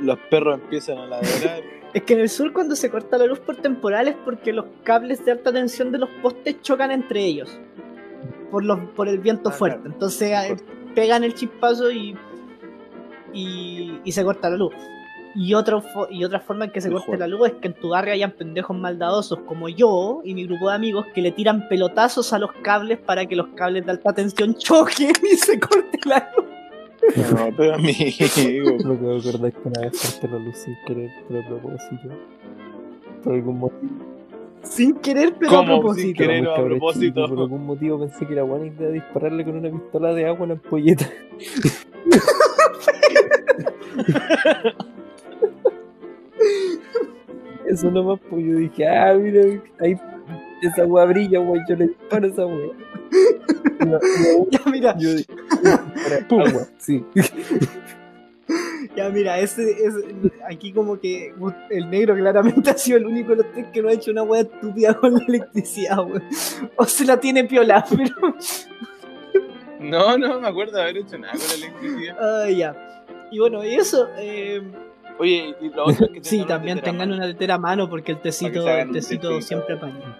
los 0.00 0.18
perros 0.30 0.60
empiezan 0.62 0.98
a 0.98 1.06
ladrar. 1.06 1.77
Es 1.98 2.04
que 2.04 2.14
en 2.14 2.20
el 2.20 2.28
sur 2.28 2.52
cuando 2.52 2.76
se 2.76 2.90
corta 2.90 3.18
la 3.18 3.26
luz 3.26 3.40
por 3.40 3.56
temporal 3.56 4.06
es 4.06 4.14
porque 4.24 4.52
los 4.52 4.66
cables 4.84 5.24
de 5.24 5.32
alta 5.32 5.52
tensión 5.52 5.90
de 5.90 5.98
los 5.98 6.08
postes 6.22 6.60
chocan 6.62 6.92
entre 6.92 7.24
ellos. 7.24 7.58
Por, 8.52 8.64
los, 8.64 8.78
por 8.94 9.08
el 9.08 9.18
viento 9.18 9.48
Ah, 9.48 9.52
fuerte. 9.52 9.78
claro. 9.80 9.92
Entonces 9.94 10.30
eh, 10.30 10.56
pegan 10.94 11.24
el 11.24 11.34
chispazo 11.34 11.90
y, 11.90 12.16
y, 13.32 14.00
y 14.04 14.12
se 14.12 14.22
corta 14.24 14.48
la 14.48 14.56
luz. 14.56 14.74
Y, 15.34 15.54
otro, 15.54 15.82
y 16.10 16.24
otra 16.24 16.38
forma 16.40 16.66
en 16.66 16.70
que 16.70 16.80
se 16.80 16.88
corte 16.90 17.16
la 17.16 17.26
luz 17.26 17.48
es 17.48 17.54
que 17.54 17.68
en 17.68 17.74
tu 17.74 17.88
barrio 17.90 18.12
hayan 18.14 18.30
pendejos 18.32 18.76
maldadosos 18.76 19.40
como 19.40 19.68
yo 19.68 20.20
y 20.24 20.34
mi 20.34 20.46
grupo 20.46 20.68
de 20.68 20.76
amigos 20.76 21.06
que 21.14 21.20
le 21.20 21.32
tiran 21.32 21.68
pelotazos 21.68 22.32
a 22.32 22.38
los 22.38 22.52
cables 22.62 22.98
para 22.98 23.26
que 23.26 23.34
los 23.34 23.48
cables 23.48 23.84
de 23.84 23.90
alta 23.92 24.12
tensión 24.12 24.54
choquen 24.58 25.12
y 25.30 25.36
se 25.36 25.58
corte 25.58 25.98
la 26.04 26.30
luz. 26.36 26.46
No, 27.34 27.50
pero 27.56 27.74
amigo. 27.74 28.76
Lo 28.84 28.98
que 28.98 29.04
me 29.38 29.48
acordar 29.48 29.48
es 29.48 29.54
que 29.54 29.68
una 29.68 29.80
vez 29.80 30.18
corté 30.20 30.28
la 30.28 30.38
luz 30.38 30.56
sin 30.58 30.74
querer, 30.86 31.10
pero 31.28 31.40
a 31.40 31.46
propósito. 31.48 32.08
Por 33.24 33.32
algún 33.34 33.58
motivo. 33.58 33.92
Sin 34.62 34.94
querer, 34.96 35.34
pero 35.38 35.50
¿Cómo? 35.50 35.62
a 35.62 35.64
Sin 35.94 36.10
propósito. 36.14 36.18
querer. 36.18 36.36
Era 36.38 36.40
muy 36.40 36.48
o 36.48 36.52
a 36.52 36.64
propósito. 36.68 37.06
chico, 37.22 37.28
Por 37.34 37.38
algún 37.44 37.66
motivo 37.66 37.98
pensé 38.00 38.26
que 38.26 38.32
era 38.34 38.42
buena 38.42 38.66
idea 38.66 38.88
dispararle 38.90 39.44
con 39.44 39.56
una 39.56 39.70
pistola 39.70 40.12
de 40.14 40.26
agua 40.26 40.40
a 40.40 40.44
una 40.44 40.54
ampolleta. 40.54 41.08
Eso 47.66 47.90
nomás, 47.90 48.18
pues 48.30 48.44
yo 48.44 48.56
dije, 48.56 48.86
ah, 48.88 49.14
mira, 49.14 49.42
ahí 49.80 49.96
esa 50.62 50.82
agua 50.82 51.04
brilla, 51.04 51.40
wey, 51.40 51.60
yo 51.68 51.76
le 51.76 51.88
disparo 51.88 52.26
a 52.26 52.30
esa 52.30 52.46
wea. 52.46 52.68
No, 53.86 53.98
Ya 54.50 54.60
mira, 54.70 54.96
yo 54.98 55.14
"Dispara 55.14 56.26
agua, 56.30 56.66
sí. 56.78 57.04
Ya, 58.96 59.10
mira, 59.10 59.38
ese, 59.38 59.62
ese- 59.70 60.32
aquí 60.48 60.72
como 60.72 60.98
que 60.98 61.32
el 61.70 61.90
negro 61.90 62.14
claramente 62.16 62.70
ha 62.70 62.78
sido 62.78 62.98
el 62.98 63.06
único 63.06 63.30
de 63.30 63.36
los 63.36 63.52
tres 63.52 63.66
que 63.72 63.82
no 63.82 63.88
ha 63.88 63.92
hecho 63.92 64.10
una 64.10 64.22
wea 64.22 64.40
estúpida 64.42 64.94
con 64.94 65.14
la 65.14 65.24
electricidad, 65.26 65.98
weón. 65.98 66.22
O 66.76 66.84
se 66.84 67.04
la 67.04 67.20
tiene 67.20 67.44
piola, 67.44 67.84
pero... 67.88 68.14
No, 69.80 70.18
no 70.18 70.40
me 70.40 70.48
acuerdo 70.48 70.76
de 70.76 70.82
haber 70.82 70.96
hecho 70.98 71.18
nada 71.18 71.34
con 71.34 71.42
la 71.60 71.66
electricidad. 71.66 72.16
Ah, 72.20 72.50
ya. 72.50 73.04
Y 73.30 73.38
bueno, 73.38 73.64
y 73.64 73.74
eso... 73.74 74.08
eh, 74.18 74.62
Oye, 75.20 75.54
y 75.60 75.68
lo 75.70 75.84
otro 75.86 76.06
es 76.06 76.12
que 76.12 76.24
sí, 76.24 76.44
también 76.46 76.76
tetera 76.78 76.92
tengan 76.92 77.08
mano. 77.10 77.18
una 77.18 77.26
letera 77.26 77.54
a 77.54 77.58
mano 77.58 77.88
porque 77.90 78.12
el 78.12 78.20
tecito, 78.20 78.68
el 78.68 78.92
tecito 78.92 79.28
tecito. 79.28 79.42
siempre 79.42 79.74
apaña. 79.74 80.16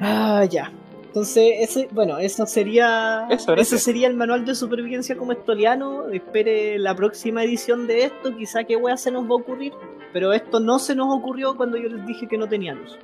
Ah, 0.00 0.44
ya. 0.48 0.72
Entonces, 1.12 1.56
ese, 1.58 1.88
bueno, 1.92 2.16
eso 2.16 2.46
sería. 2.46 3.26
Eso, 3.28 3.52
ese 3.54 3.76
sería 3.76 4.08
el 4.08 4.14
manual 4.14 4.46
de 4.46 4.54
supervivencia 4.54 5.14
como 5.14 5.32
estoliano. 5.32 6.08
Espere 6.08 6.78
la 6.78 6.96
próxima 6.96 7.44
edición 7.44 7.86
de 7.86 8.04
esto. 8.04 8.34
Quizá 8.34 8.64
qué 8.64 8.76
wea 8.76 8.96
se 8.96 9.10
nos 9.10 9.24
va 9.24 9.32
a 9.32 9.34
ocurrir. 9.34 9.74
Pero 10.14 10.32
esto 10.32 10.58
no 10.58 10.78
se 10.78 10.94
nos 10.94 11.14
ocurrió 11.14 11.54
cuando 11.54 11.76
yo 11.76 11.90
les 11.90 12.06
dije 12.06 12.26
que 12.26 12.38
no 12.38 12.48
tenía 12.48 12.72
luz. 12.72 12.98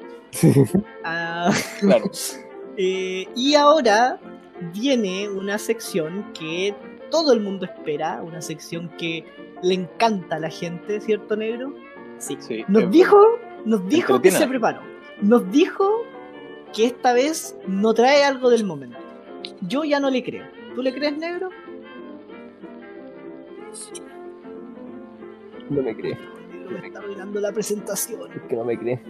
Ah, 1.04 1.50
Claro. 1.80 2.10
eh, 2.78 3.26
y 3.36 3.54
ahora 3.56 4.18
viene 4.72 5.28
una 5.28 5.58
sección 5.58 6.32
que 6.32 6.74
todo 7.10 7.34
el 7.34 7.40
mundo 7.40 7.66
espera. 7.66 8.22
Una 8.22 8.40
sección 8.40 8.88
que 8.96 9.26
le 9.62 9.74
encanta 9.74 10.36
a 10.36 10.38
la 10.38 10.48
gente, 10.48 11.02
¿cierto, 11.02 11.36
negro? 11.36 11.74
Sí. 12.16 12.38
Sí, 12.40 12.64
Nos 12.68 12.90
dijo, 12.90 13.18
nos 13.66 13.86
dijo 13.86 14.22
que 14.22 14.30
se 14.30 14.46
preparó. 14.46 14.80
Nos 15.20 15.50
dijo 15.52 16.06
que 16.74 16.86
esta 16.86 17.12
vez 17.12 17.56
no 17.66 17.94
trae 17.94 18.24
algo 18.24 18.50
del 18.50 18.64
momento. 18.64 18.98
Yo 19.62 19.84
ya 19.84 20.00
no 20.00 20.10
le 20.10 20.22
creo. 20.22 20.44
¿Tú 20.74 20.82
le 20.82 20.92
crees, 20.94 21.16
negro? 21.16 21.50
No 25.70 25.82
me 25.82 25.94
cree, 25.94 26.12
El 26.52 26.58
negro 26.60 26.78
me 26.80 26.86
está 26.86 26.98
arruinando 27.00 27.40
la 27.40 27.52
presentación. 27.52 28.20
es 28.32 28.42
que 28.48 28.56
no 28.56 28.64
me 28.64 28.78
cree, 28.78 29.00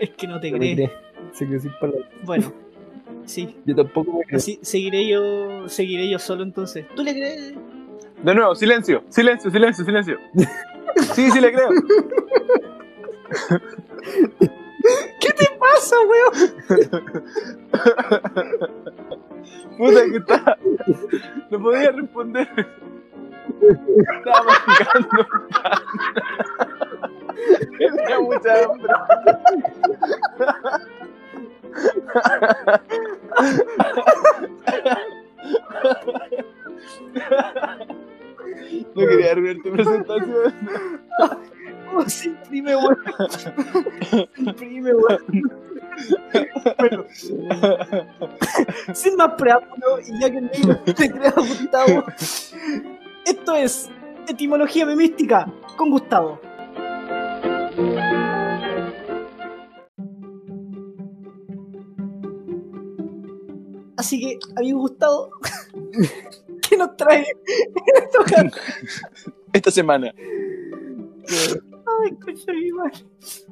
Es 0.00 0.10
que 0.10 0.26
no 0.28 0.38
te 0.40 0.50
no 0.50 0.58
cree. 0.58 0.74
cree. 0.74 0.92
Se 1.32 1.46
quedó 1.46 1.60
sin 1.60 1.72
palabras. 1.80 2.08
Bueno, 2.24 2.52
sí. 3.24 3.56
Yo 3.64 3.74
tampoco 3.74 4.12
me 4.18 4.24
creo. 4.24 4.40
Seguiré 4.40 5.08
yo, 5.08 5.68
seguiré 5.68 6.08
yo 6.08 6.18
solo 6.18 6.42
entonces. 6.44 6.86
¿Tú 6.94 7.02
le 7.02 7.12
crees? 7.14 7.54
De 8.22 8.34
nuevo, 8.34 8.54
silencio, 8.54 9.02
silencio, 9.08 9.50
silencio, 9.50 9.84
silencio. 9.84 10.18
Sí, 11.14 11.30
sí 11.30 11.40
le 11.40 11.52
creo. 11.52 11.68
¿Qué 15.20 15.32
te 15.32 15.46
pasa, 15.74 15.96
weón? 16.00 16.32
Puta 19.76 20.04
que 20.04 20.16
está. 20.16 20.58
No 21.50 21.60
podía 21.60 21.90
responder. 21.92 22.48
Estaba 23.60 24.42
masticando. 24.44 25.26
Tenía 27.78 28.20
mucha 28.20 28.52
hambre. 28.64 28.92
No 38.94 39.06
quería 39.06 39.32
arruinar 39.32 39.62
tu 39.62 39.70
presentación. 39.72 40.54
Oh, 41.94 42.08
se 42.08 42.28
imprime, 42.28 42.76
weón. 42.76 42.96
Se 44.34 44.40
imprime, 44.42 44.92
weón. 44.94 45.22
Bueno, 46.78 47.04
sin 48.94 49.16
más 49.16 49.32
preámbulo, 49.36 50.00
y 50.06 50.20
ya 50.20 50.30
que 50.30 50.38
el 50.38 50.46
negro 50.46 50.80
le 50.86 51.10
cree 51.10 51.28
a 51.28 51.32
Gustavo, 51.32 52.04
esto 53.24 53.54
es 53.54 53.90
Etimología 54.28 54.86
Memística 54.86 55.52
con 55.76 55.90
Gustavo. 55.90 56.40
Así 63.96 64.20
que, 64.20 64.38
amigo 64.56 64.78
Gustavo, 64.80 65.30
¿qué 66.62 66.76
nos 66.76 66.96
trae 66.96 67.26
en? 68.36 68.50
Esta 69.52 69.70
semana. 69.70 70.12
Ay, 72.04 72.14
coño, 72.16 72.58
mi 72.60 72.72
madre. 72.72 72.98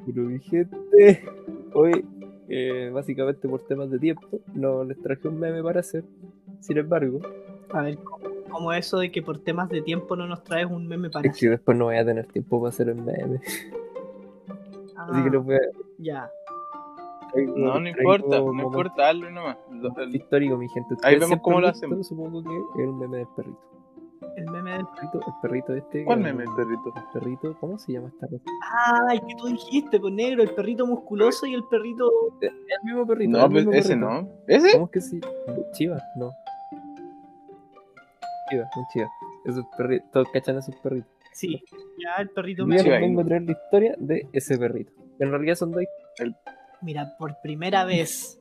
Pero 0.05 0.23
mi 0.23 0.39
gente, 0.39 1.23
hoy, 1.73 2.05
eh, 2.49 2.89
básicamente 2.93 3.47
por 3.47 3.61
temas 3.61 3.89
de 3.89 3.99
tiempo, 3.99 4.39
no 4.53 4.83
les 4.83 5.01
traje 5.01 5.27
un 5.27 5.39
meme 5.39 5.61
para 5.63 5.79
hacer. 5.81 6.03
Sin 6.61 6.77
embargo, 6.77 7.19
A 7.69 7.81
ver, 7.81 7.97
¿cómo, 7.99 8.25
cómo 8.49 8.71
eso 8.73 8.97
de 8.99 9.11
que 9.11 9.21
por 9.21 9.39
temas 9.39 9.67
de 9.69 9.81
tiempo 9.81 10.15
no 10.15 10.25
nos 10.27 10.43
traes 10.43 10.67
un 10.71 10.87
meme 10.87 11.09
para 11.09 11.27
es 11.27 11.37
que 11.37 11.49
después 11.49 11.77
no 11.77 11.85
voy 11.85 11.97
a 11.97 12.05
tener 12.05 12.25
tiempo 12.27 12.59
para 12.61 12.69
hacer 12.69 12.87
el 12.89 12.95
meme. 12.95 13.41
Ah, 14.95 15.07
Así 15.11 15.23
que 15.23 15.29
los 15.29 15.43
voy 15.45 15.55
a. 15.55 15.59
Ya. 15.97 16.31
traigo- 17.33 17.57
No, 17.57 17.79
no 17.79 17.89
importa, 17.89 18.39
no 18.39 18.53
importa, 18.63 19.09
hazlo 19.09 19.29
nomás. 19.29 19.57
Lo- 19.71 19.95
el- 19.97 20.15
Histórico, 20.15 20.57
mi 20.57 20.69
gente. 20.69 20.95
Ahí 21.03 21.19
vemos 21.19 21.39
cómo 21.41 21.59
lo 21.59 21.67
visto, 21.67 21.85
hacemos. 21.85 22.07
Supongo 22.07 22.41
que 22.75 22.83
el 22.83 22.93
meme 22.93 23.17
del 23.17 23.27
perrito. 23.35 23.59
El 24.37 24.51
meme 24.51 24.71
del... 24.71 24.81
El 24.81 24.87
perrito, 24.87 25.19
el 25.27 25.33
perrito 25.41 25.73
este. 25.73 26.05
¿Cuál 26.05 26.19
el- 26.19 26.23
meme, 26.25 26.43
el 26.43 26.55
perrito? 26.55 26.93
El 26.95 27.03
perrito, 27.11 27.57
¿cómo 27.59 27.77
se 27.79 27.93
llama 27.93 28.09
esta 28.09 28.27
cosa? 28.27 28.43
Ah, 28.71 29.07
el 29.11 29.21
que 29.21 29.35
tú 29.35 29.47
dijiste, 29.47 29.99
pues 29.99 30.13
negro, 30.13 30.43
el 30.43 30.51
perrito 30.51 30.85
musculoso 30.85 31.47
y 31.47 31.55
el 31.55 31.63
perrito... 31.63 32.11
El 32.39 32.53
mismo 32.83 33.07
perrito. 33.07 33.31
No, 33.31 33.45
el 33.45 33.51
pues 33.51 33.65
mismo 33.65 33.73
ese 33.73 33.89
perrito. 33.89 34.07
no. 34.07 34.29
¿Ese? 34.47 34.71
¿Cómo 34.73 34.85
es 34.85 34.91
que 34.91 35.01
sí? 35.01 35.19
Chiva, 35.73 35.97
no. 36.17 36.31
Chiva, 38.49 38.69
un 38.75 38.85
chiva. 38.93 39.09
Esos 39.45 39.65
perritos, 39.75 40.11
todos 40.11 40.27
cachan 40.31 40.55
a 40.57 40.59
esos 40.59 40.75
perritos. 40.77 41.09
Sí, 41.33 41.63
ya 42.03 42.21
el 42.21 42.29
perrito 42.29 42.65
me... 42.65 42.75
les 42.75 42.85
vengo 42.85 43.21
a 43.21 43.25
traer 43.25 43.41
la 43.41 43.51
historia 43.51 43.95
de 43.97 44.27
ese 44.33 44.57
perrito. 44.57 44.91
En 45.19 45.31
realidad 45.31 45.55
son 45.55 45.71
dos 45.71 45.83
Mira, 46.81 47.15
por 47.17 47.41
primera 47.41 47.85
vez 47.85 48.39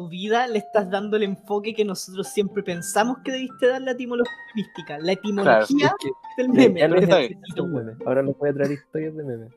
tu 0.00 0.08
vida 0.08 0.46
le 0.46 0.58
estás 0.58 0.90
dando 0.90 1.18
el 1.18 1.24
enfoque 1.24 1.74
que 1.74 1.84
nosotros 1.84 2.26
siempre 2.28 2.62
pensamos 2.62 3.18
que 3.22 3.32
debiste 3.32 3.66
dar 3.66 3.82
la 3.82 3.90
etimología 3.90 4.32
mística. 4.54 4.98
La 4.98 5.12
etimología 5.12 5.88
Es 5.88 5.92
que 6.00 6.42
del 6.42 6.48
meme. 6.52 6.88
meme. 6.88 7.96
Ahora 8.06 8.22
les 8.22 8.38
voy 8.38 8.48
a 8.48 8.52
traer 8.54 8.72
historias 8.72 9.14
de 9.14 9.24
memes. 9.24 9.52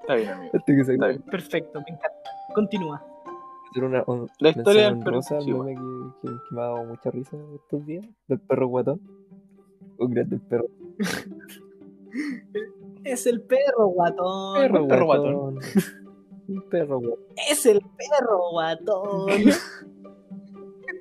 Está 0.00 0.14
bien, 0.14 0.28
amigo. 0.30 0.50
Este 0.54 0.80
Está 0.80 1.06
bien. 1.08 1.20
Perfecto, 1.22 1.80
me 1.80 1.86
encanta. 1.94 2.30
Continúa. 2.54 3.04
una, 3.76 4.02
un- 4.06 4.30
La 4.38 4.48
historia 4.48 4.84
del 4.84 5.00
perro 5.00 5.20
chihuahua. 5.20 5.64
meme 5.66 6.12
que, 6.22 6.28
que- 6.30 6.34
que 6.48 6.54
me 6.54 6.60
ha 6.62 6.64
dado 6.64 6.84
mucha 6.84 7.10
risa 7.10 7.36
estos 7.56 7.84
días. 7.84 8.06
Del 8.26 8.40
perro 8.40 8.68
guatón. 8.68 9.00
Un 9.98 10.10
grande 10.12 10.36
el 10.36 10.42
perro. 10.42 10.66
Es 13.04 13.26
el 13.26 13.42
perro 13.42 13.88
guatón. 13.88 14.60
Perro, 14.62 14.82
Un 14.82 14.88
perro 14.88 15.04
guatón. 15.06 15.58
Un 16.48 16.62
perro 16.68 17.00
guatón. 17.00 17.24
Es 17.50 17.66
el 17.66 17.80
perro 17.80 18.50
guatón. 18.50 19.26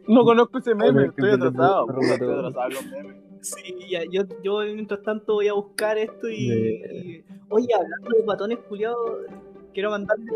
No 0.07 0.23
conozco 0.23 0.59
ese 0.59 0.75
meme, 0.75 1.05
estoy 1.05 1.31
atrasado. 1.31 1.87
perro 1.87 2.01
Estoy 2.01 2.29
atrasado 2.29 2.53
con 2.53 2.73
los 2.73 2.85
memes. 2.85 3.15
Sí, 3.41 3.75
ya, 3.89 4.03
yo, 4.11 4.21
yo 4.43 4.59
mientras 4.73 5.01
tanto 5.01 5.33
voy 5.33 5.47
a 5.47 5.53
buscar 5.53 5.97
esto 5.97 6.29
y. 6.29 7.23
Oye, 7.49 7.67
hablando 7.73 8.09
de 8.15 8.23
guatones 8.23 8.59
culiados, 8.69 8.97
quiero 9.73 9.91
mandarle. 9.91 10.31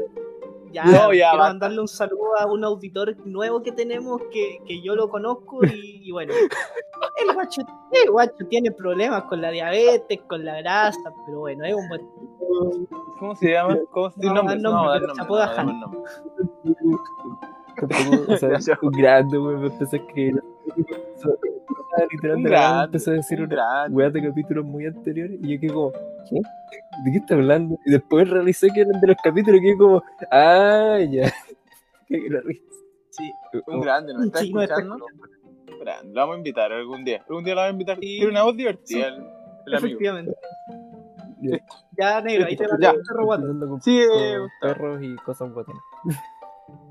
Ya, 0.71 0.83
No, 0.85 0.91
ya, 0.91 1.29
quiero 1.29 1.37
basta. 1.37 1.37
mandarle 1.37 1.81
un 1.81 1.87
saludo 1.87 2.37
a 2.39 2.45
un 2.45 2.63
auditor 2.63 3.15
nuevo 3.25 3.61
que 3.63 3.71
tenemos 3.71 4.21
que, 4.31 4.59
que 4.67 4.81
yo 4.81 4.95
lo 4.95 5.09
conozco 5.09 5.65
y, 5.65 6.01
y 6.07 6.11
bueno. 6.11 6.33
El 6.33 7.33
guacho, 7.33 7.61
el 7.91 8.11
guacho 8.11 8.45
tiene 8.49 8.71
problemas 8.71 9.23
con 9.23 9.41
la 9.41 9.49
diabetes, 9.51 10.19
con 10.27 10.43
la 10.45 10.57
grasa, 10.61 10.99
pero 11.25 11.39
bueno, 11.39 11.65
es 11.65 11.73
un 11.75 11.87
buen 11.89 12.01
¿Cómo 13.19 13.35
se 13.35 13.51
llama? 13.51 13.77
¿Cómo 13.91 14.09
se 14.11 14.19
No, 14.25 14.35
llama? 14.35 14.53
el 14.53 14.61
nombre, 14.61 14.99
pero 15.01 15.15
se 15.15 15.21
apoda 15.21 15.53
Han. 15.59 15.81
Tampoco, 17.79 18.33
o 18.33 18.37
sea, 18.37 18.49
Gracias. 18.49 18.77
un 18.81 18.91
grande, 18.91 19.37
weón, 19.39 19.61
me 19.61 19.67
empecé 19.67 19.97
a 19.97 19.99
escribir. 19.99 20.43
Un 22.03 22.07
Literalmente, 22.11 22.49
grande, 22.49 22.85
empecé 22.85 23.11
a 23.11 23.13
decir 23.13 23.39
Un 23.39 23.45
una 23.45 23.55
gran. 23.55 23.93
weá 23.93 24.09
de 24.09 24.21
capítulos 24.21 24.65
muy 24.65 24.85
anteriores 24.85 25.39
y 25.41 25.53
yo 25.53 25.59
quedé 25.59 25.73
como, 25.73 25.91
¿qué? 25.91 26.35
¿De 27.05 27.11
qué 27.11 27.17
está 27.17 27.35
hablando? 27.35 27.77
Y 27.85 27.91
después 27.91 28.29
realicé 28.29 28.69
que 28.69 28.81
eran 28.81 28.99
de 28.99 29.07
los 29.07 29.17
capítulos 29.23 29.59
y 29.59 29.63
quedé 29.63 29.77
como, 29.77 30.03
ah, 30.31 30.99
ya. 31.09 31.31
Qué 32.07 32.27
la 32.29 32.41
risa. 32.41 32.63
Sí. 33.11 33.31
Un 33.67 33.81
grande, 33.81 34.13
¿no? 34.13 34.19
Un 34.21 34.25
¿Está 34.27 34.41
escuchando? 34.41 34.97
Grande, 35.79 36.13
lo 36.13 36.21
vamos 36.21 36.35
a 36.35 36.37
invitar 36.37 36.71
algún 36.71 37.05
día. 37.05 37.23
Algún 37.27 37.43
día 37.43 37.53
lo 37.53 37.61
vamos 37.61 37.69
a 37.69 37.73
invitar. 37.73 37.95
Sí. 37.97 38.01
Tiene 38.01 38.31
una 38.31 38.43
voz 38.43 38.57
divertida 38.57 39.07
el, 39.09 39.13
el 39.15 39.75
amigo. 39.75 39.87
Efectivamente. 39.87 40.35
Ya. 41.41 41.59
Ya, 41.97 42.21
negro, 42.21 42.47
ahí 42.47 42.55
te 42.55 42.67
va 42.67 42.75
el. 42.75 42.83
Empezando 42.83 43.67
con, 43.67 43.81
Sí, 43.81 44.01
perros 44.61 44.99
y 45.03 45.15
cosas 45.17 45.51
guatonas. 45.53 45.83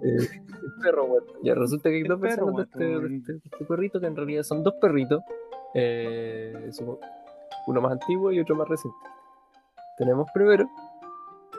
Eh, 0.02 0.16
el 0.16 0.72
perro 0.82 1.06
guatón. 1.06 1.36
Ya 1.42 1.54
resulta 1.54 1.88
que 1.90 1.96
hay 1.96 2.02
dos 2.02 2.20
perro 2.20 2.46
versiones 2.52 2.56
de 2.56 2.62
este, 2.62 3.08
de, 3.08 3.16
este, 3.16 3.32
este 3.50 3.64
perrito 3.64 4.00
que 4.00 4.06
en 4.06 4.16
realidad 4.16 4.42
son 4.42 4.62
dos 4.62 4.74
perritos. 4.80 5.22
Eh, 5.74 6.70
uno 7.66 7.80
más 7.80 7.92
antiguo 7.92 8.32
y 8.32 8.40
otro 8.40 8.54
más 8.56 8.68
reciente. 8.68 8.98
Tenemos 9.98 10.28
primero 10.32 10.68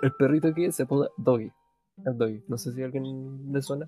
el 0.01 0.11
perrito 0.13 0.53
que 0.53 0.71
se 0.71 0.83
apoda 0.83 1.09
Doggy. 1.17 1.51
El 2.05 2.17
Doggy. 2.17 2.43
No 2.47 2.57
sé 2.57 2.71
si 2.71 2.81
a 2.81 2.85
alguien 2.85 3.51
le 3.51 3.61
suena. 3.61 3.85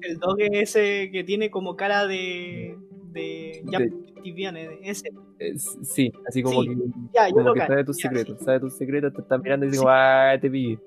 El 0.00 0.18
dog 0.18 0.36
es 0.40 0.50
ese 0.76 1.10
que 1.10 1.24
tiene 1.24 1.50
como 1.50 1.76
cara 1.76 2.06
de. 2.06 2.76
de. 3.12 3.62
ya, 3.66 3.78
De- 3.80 4.78
ese. 4.84 5.10
Es- 5.38 5.76
sí, 5.82 6.12
así 6.28 6.42
como 6.42 6.62
Sí, 6.62 6.68
que, 6.68 6.76
Ya, 7.12 7.30
como 7.30 7.52
que 7.54 7.60
sabe 7.66 7.84
tus 7.84 7.98
ya, 7.98 8.08
secretos. 8.08 8.38
Sabe 8.40 8.60
tus 8.60 8.74
secretos, 8.76 9.12
te 9.12 9.20
está 9.20 9.38
mirando 9.38 9.66
y 9.66 9.70
dice, 9.70 9.80
Sí. 9.80 9.86
¡ah, 9.88 10.36
te 10.40 10.48
pillé! 10.50 10.78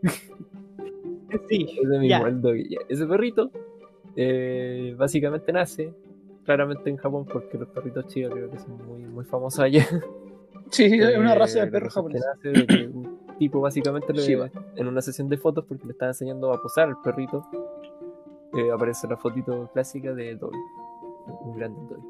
Sí, 1.50 1.68
Ese 1.82 2.00
mismo, 2.00 2.28
el 2.28 2.42
doggy. 2.42 2.78
Ese 2.90 3.06
perrito 3.06 3.52
eh, 4.16 4.96
básicamente 4.98 5.52
nace 5.52 5.94
claramente 6.46 6.90
en 6.90 6.98
Japón 6.98 7.26
porque 7.32 7.58
los 7.58 7.68
perritos 7.70 8.08
chivas 8.08 8.32
creo 8.34 8.50
que 8.52 8.58
son 8.60 8.78
muy, 8.88 9.02
muy 9.02 9.26
famosos 9.26 9.60
allá. 9.62 9.86
Sí, 10.72 10.86
es 10.86 11.18
una 11.18 11.34
Eh, 11.34 11.38
raza 11.38 11.66
de 11.66 11.80
nace 11.80 12.50
de 12.50 12.66
que 12.66 12.88
un 12.88 13.20
tipo 13.38 13.62
básicamente 13.62 14.12
le- 14.14 14.50
en 14.78 14.88
una 14.88 15.00
sesión 15.02 15.30
de 15.30 15.38
fotos 15.38 15.64
porque 15.66 15.86
le 15.86 15.92
estaba 15.92 16.10
enseñando 16.10 16.52
a 16.52 16.60
posar 16.60 16.88
al 16.90 17.00
perrito 17.04 17.46
eh, 18.58 18.72
aparece 18.72 19.08
la 19.08 19.16
fotito 19.16 19.70
clásica 19.74 20.14
de 20.16 20.36
Doggy 20.36 20.58
un 21.42 21.56
grande 21.58 21.80
Doggy 21.88 22.08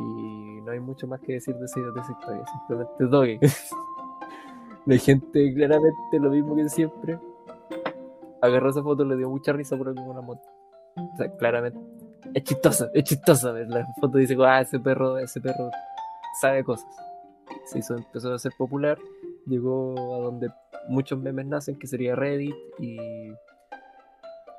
y 0.00 0.60
no 0.62 0.70
hay 0.70 0.80
mucho 0.80 1.06
más 1.06 1.20
que 1.20 1.34
decir 1.34 1.54
de, 1.56 1.66
ese- 1.66 1.80
de 1.80 2.00
esa 2.00 2.12
historia 2.12 2.44
simplemente 2.46 3.04
Doggy 3.04 3.38
la 4.86 4.96
gente 4.96 5.54
claramente 5.54 6.18
lo 6.20 6.30
mismo 6.30 6.56
que 6.56 6.68
siempre 6.70 7.18
agarró 8.44 8.70
esa 8.70 8.82
foto 8.82 9.04
le 9.04 9.16
dio 9.16 9.28
mucha 9.30 9.52
risa 9.52 9.76
por 9.76 9.88
alguna 9.88 10.20
moto 10.20 10.42
o 10.96 11.16
sea 11.16 11.30
claramente 11.36 11.78
es 12.32 12.44
chistosa 12.44 12.90
es 12.94 13.04
chistosa 13.04 13.52
ver 13.52 13.68
la 13.68 13.86
foto 14.00 14.18
dice 14.18 14.36
ah 14.40 14.60
ese 14.60 14.78
perro 14.78 15.18
ese 15.18 15.40
perro 15.40 15.70
sabe 16.40 16.64
cosas 16.64 16.86
se 17.64 17.78
hizo, 17.78 17.96
empezó 17.96 18.32
a 18.32 18.38
ser 18.38 18.52
popular, 18.56 18.98
llegó 19.46 19.94
a 20.14 20.18
donde 20.24 20.50
muchos 20.88 21.18
memes 21.18 21.46
nacen, 21.46 21.78
que 21.78 21.86
sería 21.86 22.14
Reddit 22.14 22.54
y 22.78 22.98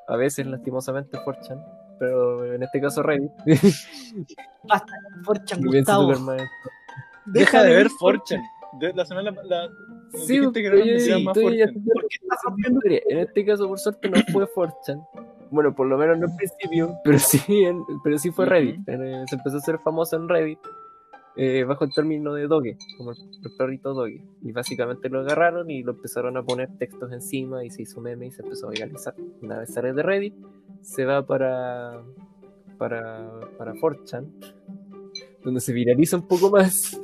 a 0.08 0.16
veces 0.16 0.46
lastimosamente 0.48 1.18
4chan, 1.18 1.64
pero 2.00 2.54
en 2.54 2.64
este 2.64 2.82
caso 2.82 3.04
Reddit. 3.04 3.32
Basta, 4.64 4.94
Forchan 5.24 5.60
Y 5.60 5.64
bien 5.64 5.84
Gustavo. 5.84 6.14
Superman. 6.14 6.48
Deja 7.26 7.64
de 7.64 7.76
ver 7.76 7.90
Fortune. 7.90 8.44
De 8.80 8.94
la 8.94 9.06
semana 9.06 9.32
la, 9.44 9.70
Sí, 10.16 10.38
no 10.40 10.52
yo- 10.52 10.52
vendría 10.52 11.00
sí, 11.00 11.24
más 11.24 11.38
estoy- 11.38 11.58
ya 11.58 11.66
Fortune. 11.68 11.92
estoy 12.10 12.38
rompiendo. 12.44 12.80
En 12.86 13.18
este 13.20 13.46
caso, 13.46 13.68
por 13.68 13.80
suerte, 13.80 14.10
no 14.10 14.18
fue 14.32 14.48
4chan. 14.48 15.06
Bueno, 15.52 15.76
por 15.76 15.88
lo 15.88 15.98
menos 15.98 16.18
no 16.18 16.26
en 16.28 16.36
principio, 16.36 16.96
pero 17.04 17.20
sí, 17.20 17.40
en- 17.64 17.84
pero 18.04 18.18
sí 18.18 18.32
fue. 18.32 18.46
Reddit. 18.46 18.88
Eh, 18.88 19.24
se 19.28 19.36
empezó 19.36 19.56
a 19.58 19.60
hacer 19.60 19.80
famoso 19.80 20.16
en 20.16 20.28
Reddit 20.28 20.60
eh, 21.38 21.64
bajo 21.66 21.84
el 21.84 21.94
término 21.94 22.34
de 22.34 22.48
Doge, 22.48 22.78
como 22.98 23.12
el, 23.12 23.18
el 23.44 23.52
perrito 23.58 23.94
Doge. 23.94 24.22
Y 24.42 24.52
básicamente 24.54 25.10
lo 25.10 25.20
agarraron 25.20 25.70
y 25.70 25.84
lo 25.84 25.92
empezaron 25.92 26.38
a 26.38 26.44
poner 26.44 26.70
textos 26.78 27.12
encima 27.12 27.64
y 27.66 27.70
se 27.70 27.82
hizo 27.84 28.00
meme 28.02 28.28
y 28.28 28.32
se 28.32 28.42
empezó 28.42 28.68
a 28.68 28.72
viralizar. 28.72 29.14
Una 29.42 29.60
vez 29.60 29.74
sale 29.74 29.92
de 29.94 30.02
Reddit, 30.02 30.34
se 30.82 31.04
va 31.06 31.26
para 31.26 32.02
para, 32.78 33.30
para 33.58 33.74
4chan, 33.74 34.26
donde 35.44 35.62
se 35.62 35.72
viraliza 35.74 36.18
un 36.18 36.28
poco 36.28 36.50
más. 36.50 37.00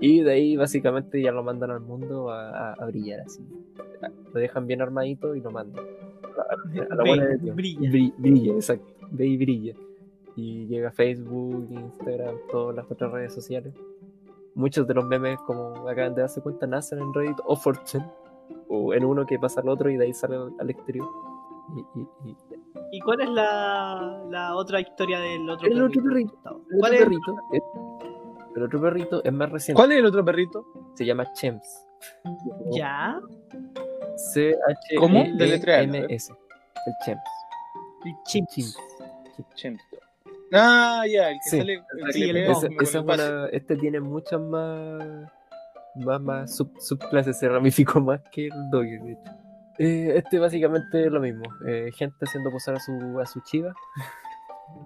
Y 0.00 0.20
de 0.20 0.32
ahí 0.32 0.56
básicamente 0.56 1.20
ya 1.20 1.32
lo 1.32 1.42
mandan 1.42 1.70
al 1.72 1.80
mundo 1.80 2.30
a, 2.30 2.72
a- 2.74 2.86
brillar 2.86 3.20
así. 3.20 3.42
Lo 4.32 4.38
dejan 4.40 4.66
bien 4.66 4.80
armadito 4.82 5.34
y 5.34 5.40
lo 5.40 5.50
mandan. 5.50 5.84
A, 6.24 6.92
a 6.92 6.94
la 6.94 7.04
buena 7.04 7.24
de 7.26 7.52
brilla. 7.52 7.90
Bri- 7.90 8.14
brilla, 8.16 8.52
exacto. 8.54 8.86
Ve 9.10 9.26
y 9.26 9.36
brilla. 9.36 9.74
Y 10.36 10.66
llega 10.66 10.92
Facebook, 10.92 11.66
Instagram, 11.70 12.36
todas 12.50 12.76
las 12.76 12.90
otras 12.90 13.10
redes 13.10 13.34
sociales. 13.34 13.74
Muchos 14.54 14.86
de 14.86 14.94
los 14.94 15.04
memes, 15.04 15.38
como 15.40 15.88
acaban 15.88 16.14
de 16.14 16.20
darse 16.22 16.40
cuenta, 16.40 16.66
nacen 16.66 17.00
en 17.00 17.12
Reddit 17.12 17.38
o 17.44 17.56
4chan. 17.56 18.08
O 18.68 18.94
en 18.94 19.04
uno 19.04 19.26
que 19.26 19.38
pasa 19.38 19.60
al 19.60 19.68
otro 19.68 19.90
y 19.90 19.96
de 19.96 20.04
ahí 20.04 20.12
sale 20.14 20.36
al, 20.36 20.70
exterior. 20.70 21.08
Y, 21.76 22.00
y- 22.00 22.30
y- 22.30 22.36
¿Y 22.92 23.00
cuál 23.00 23.20
es 23.20 23.28
la, 23.30 24.24
la 24.30 24.54
otra 24.56 24.80
historia 24.80 25.18
del 25.20 25.48
otro 25.50 25.66
El 25.68 25.82
otro 25.82 26.02
perrito. 26.02 26.32
Gustavo? 26.32 26.60
el 26.70 26.78
¿Cuál 26.78 26.92
otro 26.92 26.94
es? 26.94 27.04
perrito 27.04 27.34
es- 27.52 27.62
el 28.58 28.64
otro 28.64 28.80
perrito 28.80 29.24
es 29.24 29.32
más 29.32 29.50
reciente. 29.50 29.76
¿Cuál 29.80 29.92
es 29.92 29.98
el 29.98 30.06
otro 30.06 30.24
perrito? 30.24 30.66
Se 30.94 31.04
llama 31.06 31.32
Chems. 31.34 31.86
Ya, 32.72 33.18
C-H-E-M-S. 34.16 34.96
¿Cómo? 34.98 35.24
Deletréalo, 35.36 35.88
a 35.88 35.92
ver. 35.92 36.10
El 36.10 36.18
Chems. 37.04 37.20
el. 38.04 39.44
Chems. 39.54 39.82
Ah, 40.52 41.04
ya, 41.12 41.30
el 41.30 41.38
que 41.44 41.50
Sí. 41.50 41.58
sale. 41.58 41.72
El 41.74 42.06
que 42.06 42.12
Sí, 42.12 42.32
pega 42.32 42.52
Esa- 42.52 42.66
el 42.66 42.76
es 42.80 42.94
una- 42.94 43.46
este 43.52 43.76
tiene 43.76 44.00
muchas 44.00 44.40
más 44.40 45.02
más, 45.96 46.20
más 46.20 46.54
sub- 46.56 46.78
subclases, 46.80 47.38
se 47.38 47.48
ramificó 47.48 48.00
más 48.00 48.20
que 48.30 48.46
el 48.46 48.70
Doggy, 48.70 48.98
de 48.98 49.12
hecho. 49.12 49.30
Eh, 49.80 50.12
este 50.16 50.38
básicamente 50.38 51.04
es 51.06 51.10
lo 51.12 51.20
mismo. 51.20 51.42
eh, 51.66 51.90
gente 51.96 52.16
haciendo 52.24 52.50
posar 52.50 52.76
a 52.76 52.80
su, 52.80 53.18
a 53.20 53.26
su 53.26 53.40
chiva 53.40 53.74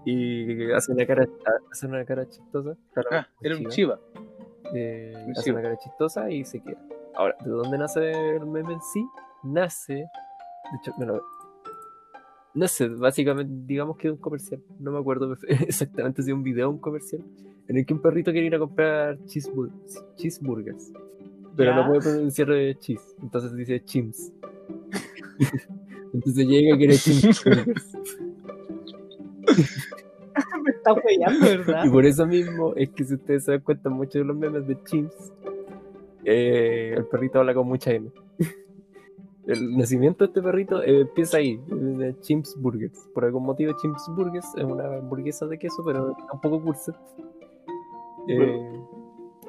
y 0.04 0.70
hace 0.72 0.92
una 0.92 1.06
cara, 1.06 1.26
hace 1.70 1.86
una 1.86 2.04
cara 2.04 2.28
chistosa. 2.28 2.70
Ah, 2.70 2.76
claramente 2.92 3.28
era 3.40 3.56
un 3.56 3.66
chiva. 3.68 4.00
Eh, 4.74 5.12
Un 5.26 5.30
hace 5.32 5.42
chiva. 5.42 5.58
una 5.60 5.62
cara 5.68 5.78
chistosa 5.78 6.30
y 6.30 6.44
se 6.44 6.60
queda. 6.60 6.78
Ahora, 7.14 7.36
¿de 7.44 7.50
dónde 7.50 7.78
nace 7.78 8.10
el 8.36 8.46
meme 8.46 8.72
en 8.74 8.80
sí? 8.92 9.06
Nace. 9.44 9.94
De 9.94 10.78
hecho, 10.80 10.92
bueno, 10.96 11.20
nace 12.54 12.88
básicamente, 12.88 13.52
digamos 13.66 13.96
que 13.96 14.08
de 14.08 14.12
un 14.12 14.18
comercial. 14.18 14.62
No 14.78 14.92
me 14.92 14.98
acuerdo 14.98 15.36
exactamente 15.48 16.22
si 16.22 16.30
es 16.30 16.34
un 16.34 16.42
video 16.42 16.68
o 16.68 16.72
un 16.72 16.78
comercial. 16.78 17.22
En 17.68 17.76
el 17.76 17.86
que 17.86 17.94
un 17.94 18.00
perrito 18.02 18.32
quiere 18.32 18.46
ir 18.46 18.54
a 18.54 18.58
comprar 18.58 19.18
cheesebur- 19.26 19.70
cheeseburgers. 20.16 20.92
Pero 21.56 21.70
Ya. 21.72 21.76
no 21.76 21.86
puede 21.86 22.00
pronunciar 22.00 22.48
cheese. 22.80 23.14
Entonces 23.22 23.54
dice 23.54 23.84
chims. 23.84 24.32
entonces 26.12 26.46
llega 26.46 26.74
y 26.74 26.78
quiere 26.78 26.94
cheeseburgers. 26.98 27.96
Me 30.64 30.70
está 30.70 30.92
weyando, 30.94 31.46
¿verdad? 31.46 31.84
Y 31.84 31.90
por 31.90 32.04
eso 32.06 32.26
mismo 32.26 32.72
es 32.76 32.88
que 32.90 33.04
si 33.04 33.14
ustedes 33.14 33.44
se 33.44 33.52
dan 33.52 33.60
cuenta, 33.60 33.90
muchos 33.90 34.14
de 34.14 34.24
los 34.24 34.36
memes 34.36 34.66
de 34.66 34.82
Chimps, 34.84 35.32
eh, 36.24 36.94
el 36.96 37.04
perrito 37.06 37.40
habla 37.40 37.52
con 37.54 37.66
mucha 37.66 37.90
M. 37.92 38.10
El 39.46 39.76
nacimiento 39.76 40.24
de 40.24 40.28
este 40.28 40.40
perrito 40.40 40.82
eh, 40.84 41.00
empieza 41.00 41.38
ahí, 41.38 41.60
de 41.66 42.16
Chimps 42.20 42.54
Burgers. 42.60 43.08
Por 43.12 43.24
algún 43.24 43.42
motivo, 43.44 43.72
Chimps 43.82 44.08
Burgers 44.14 44.46
es 44.56 44.62
una 44.64 44.84
hamburguesa 44.98 45.46
de 45.46 45.58
queso, 45.58 45.82
pero 45.84 46.16
un 46.32 46.40
poco 46.40 46.62
cursa. 46.62 46.96
Eh, 48.28 48.80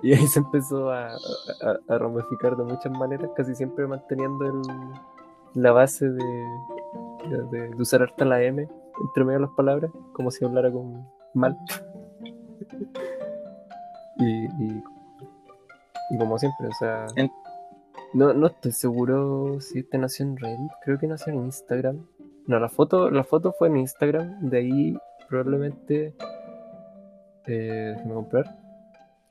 y 0.02 0.14
ahí 0.14 0.28
se 0.28 0.40
empezó 0.40 0.90
a, 0.90 1.10
a- 1.14 1.80
a 1.88 1.98
ramificar 2.00 2.58
de 2.58 2.64
muchas 2.64 2.92
maneras, 2.92 3.30
casi 3.36 3.54
siempre 3.54 3.86
manteniendo 3.86 4.46
el- 4.46 5.62
la 5.62 5.72
base 5.72 6.10
de, 6.10 6.24
de- 7.30 7.44
de- 7.52 7.70
de 7.70 7.82
usar 7.82 8.02
hasta 8.02 8.26
la 8.26 8.42
M 8.44 8.68
entre 9.02 9.24
medio 9.24 9.40
de 9.40 9.46
las 9.48 9.56
palabras, 9.56 9.92
como 10.14 10.32
si 10.32 10.44
hablara 10.46 10.72
con 10.72 11.06
mal. 11.34 11.58
y, 14.18 14.46
y, 14.46 14.84
y 16.12 16.18
como 16.18 16.38
siempre, 16.38 16.68
o 16.68 16.74
sea, 16.80 17.06
En- 17.16 17.32
No, 18.14 18.34
no 18.34 18.48
estoy 18.48 18.72
seguro 18.72 19.60
si 19.60 19.80
este 19.80 19.98
nació 19.98 20.26
en 20.26 20.38
Reddit. 20.38 20.72
Creo 20.84 21.00
que 21.00 21.08
nació 21.08 21.34
en 21.34 21.46
Instagram. 21.46 22.06
No, 22.46 22.60
la 22.60 22.70
foto, 22.70 23.10
la 23.10 23.24
foto 23.24 23.54
fue 23.54 23.70
en 23.70 23.78
Instagram. 23.78 24.50
De 24.50 24.58
ahí 24.60 24.98
probablemente. 25.30 26.14
Eh, 27.48 27.94
déjame 27.96 28.14
comprar. 28.14 28.58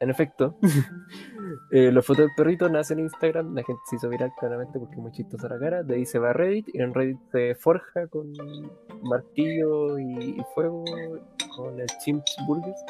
En 0.02 0.10
efecto, 0.10 0.58
eh, 1.70 1.92
la 1.92 2.02
foto 2.02 2.22
del 2.22 2.32
perrito 2.36 2.68
nace 2.68 2.94
en 2.94 2.98
Instagram. 2.98 3.54
La 3.54 3.62
gente 3.62 3.80
se 3.88 3.94
hizo 3.94 4.08
viral 4.08 4.32
claramente 4.36 4.80
porque 4.80 4.96
es 4.96 5.00
muy 5.00 5.12
chistosa 5.12 5.48
la 5.48 5.60
cara. 5.60 5.84
De 5.84 5.94
ahí 5.94 6.04
se 6.04 6.18
va 6.18 6.30
a 6.30 6.32
Reddit. 6.32 6.74
Y 6.74 6.82
en 6.82 6.92
Reddit 6.92 7.20
se 7.30 7.54
forja 7.54 8.08
con 8.08 8.32
martillo 9.04 10.00
y, 10.00 10.40
y 10.40 10.42
fuego. 10.56 10.84
Con 11.56 11.78
el 11.78 11.86
Chimps 12.04 12.36
Burgers. 12.48 12.84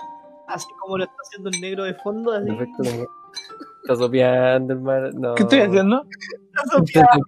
Así 0.48 0.66
como 0.80 0.96
lo 0.96 1.04
está 1.04 1.16
haciendo 1.20 1.50
el 1.50 1.60
negro 1.60 1.84
de 1.84 1.92
fondo. 1.96 2.32
Así. 2.32 2.48
En 2.48 2.54
efecto, 2.54 2.82
como. 2.82 3.06
Está 3.82 3.96
sopeando, 3.96 4.72
hermano. 4.72 5.10
No. 5.12 5.34
¿Qué 5.34 5.42
estoy 5.42 5.58
haciendo? 5.60 6.06
Está 6.46 6.78
sopeando. 6.78 7.24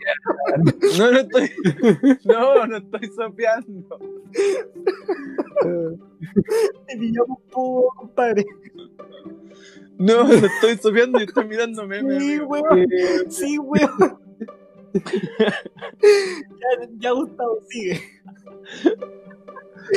No, 0.98 1.10
no 1.10 1.18
estoy. 1.18 1.50
No, 2.24 2.66
no 2.66 2.76
estoy 2.78 3.10
sopeando. 3.14 3.98
Te 6.86 6.96
pillamos 6.96 7.38
poco, 7.50 7.94
compadre. 7.96 8.46
No, 10.04 10.28
estoy 10.32 10.76
sopeando 10.76 11.18
y 11.18 11.24
estoy 11.24 11.46
mirando 11.46 11.86
memes. 11.86 12.22
Sí, 12.22 12.38
weón. 12.40 12.86
Sí, 13.30 13.58
weón. 13.58 14.18
ya, 15.38 16.88
ya 16.98 17.10
Gustavo, 17.12 17.58
sigue. 17.70 18.02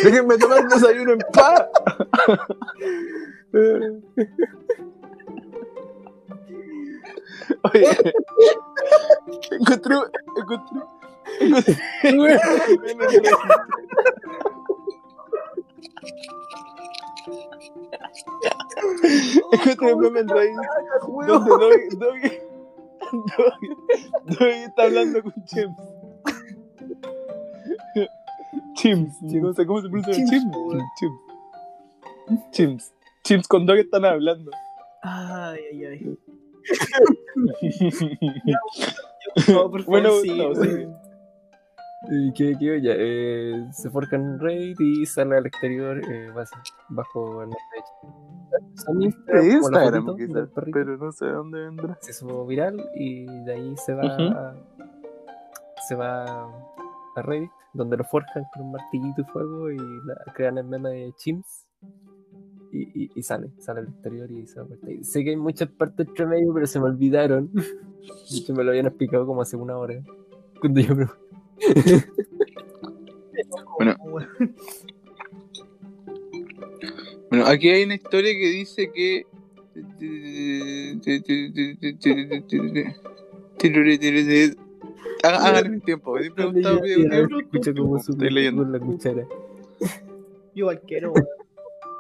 Déjenme 0.02 0.38
tomar 0.38 0.60
el 0.60 0.70
desayuno 0.70 1.12
en 1.12 1.20
paz. 1.34 1.66
Oye, 7.64 7.88
encontré, 9.52 9.96
encontré, 10.38 10.82
encontré, 11.42 11.78
encontré 19.52 19.94
un 19.94 20.00
meme 20.02 20.20
en 20.20 20.28
Reddit 20.28 20.56
donde 21.28 21.50
Doggy, 21.50 21.96
Doggy, 21.98 22.30
Doggy, 23.12 23.70
Doggy 24.26 24.64
está 24.68 24.84
hablando 24.84 25.24
con 25.24 25.34
Chims. 25.46 25.78
Chims, 28.76 29.22
no 29.22 29.54
sé 29.54 29.66
cómo 29.66 29.82
se 29.82 29.90
pronuncia. 29.90 30.14
Chims, 30.14 30.30
Chims. 30.30 30.84
Chims. 31.00 31.20
Chims. 32.52 32.94
Chims 33.24 33.48
con 33.48 33.66
Doggy 33.66 33.82
están 33.82 34.06
hablando. 34.06 34.52
Ay, 35.02 35.60
ay, 35.72 35.86
ay. 35.86 36.18
No, 39.50 39.70
por 39.70 39.84
favor, 39.84 39.86
Bueno, 39.86 40.10
sí, 40.22 40.30
no, 40.32 40.56
sí. 40.56 40.88
¿Y 42.10 42.32
qué, 42.34 42.56
qué 42.60 42.82
ya? 42.82 42.94
Eh, 42.96 43.66
se 43.72 43.90
forja 43.90 44.16
en 44.16 44.40
Raid 44.40 44.80
y 44.80 45.06
sale 45.06 45.38
al 45.38 45.46
exterior 45.46 46.00
eh, 46.10 46.30
bajo 46.90 47.44
el 47.44 47.50
nombre 47.50 47.58
de 48.52 48.82
Son 48.82 49.02
Instagram, 49.02 50.16
quizás, 50.16 50.50
pero 50.74 50.98
no 50.98 51.12
sé 51.12 51.26
de 51.26 51.32
dónde 51.34 51.60
vendrá. 51.60 51.98
Se 52.02 52.12
hizo 52.12 52.46
viral 52.46 52.82
y 52.96 53.26
de 53.44 53.54
ahí 53.54 53.76
se 53.78 53.94
va 53.94 54.04
Ujú. 54.06 54.58
se 55.88 55.96
va 55.96 56.44
a 57.16 57.22
Reddit, 57.24 57.50
donde 57.74 57.98
lo 57.98 58.04
forjan 58.06 58.44
con 58.54 58.64
un 58.64 58.72
martillito 58.74 59.22
y 59.22 59.26
fuego 59.26 59.72
y 59.72 59.78
la- 59.78 60.34
crean 60.34 60.58
el 60.58 60.66
meme 60.66 60.90
de 60.90 61.14
Chimps. 61.18 61.66
Y, 62.72 63.04
y- 63.06 63.12
y 63.16 63.24
sale, 63.24 63.50
sale 63.60 63.80
al 63.80 63.88
exterior 63.88 64.30
y 64.32 64.46
se 64.46 64.60
va 64.62 64.68
por 64.68 64.78
ahí. 64.88 65.04
Sé 65.04 65.24
que 65.24 65.32
hay 65.32 65.36
muchas 65.38 65.70
partes 65.70 66.08
entre 66.08 66.26
medio, 66.26 66.54
pero 66.54 66.68
se 66.68 66.80
me 66.80 66.86
olvidaron. 66.86 67.50
De 67.54 68.38
hecho, 68.38 68.54
me 68.54 68.64
lo 68.64 68.70
habían 68.72 68.86
explicado 68.86 69.26
como 69.26 69.42
hace 69.42 69.56
una 69.58 69.78
hora. 69.78 69.96
Cuando 70.62 70.80
yo 70.82 70.96
me- 70.96 71.08
Bueno, 73.78 73.96
bueno, 77.30 77.46
aquí 77.46 77.70
hay 77.70 77.84
una 77.84 77.96
historia 77.96 78.32
que 78.34 78.48
dice 78.48 78.92
que. 78.92 79.26
Hagan 85.24 85.74
el 85.74 85.82
tiempo, 85.82 86.14
me 86.14 86.22
siempre 86.22 86.52
me 86.52 86.64
se 86.64 87.38
escucha 87.42 87.74
como 87.74 88.00
su 88.00 88.12
Estoy 88.14 88.30
leyendo. 88.32 88.64
con 88.64 88.72
la 88.72 88.80
cuchara. 88.80 89.28
Yo 89.82 89.88
igual 90.56 90.82
quiero, 90.88 91.12
weón. 91.12 91.28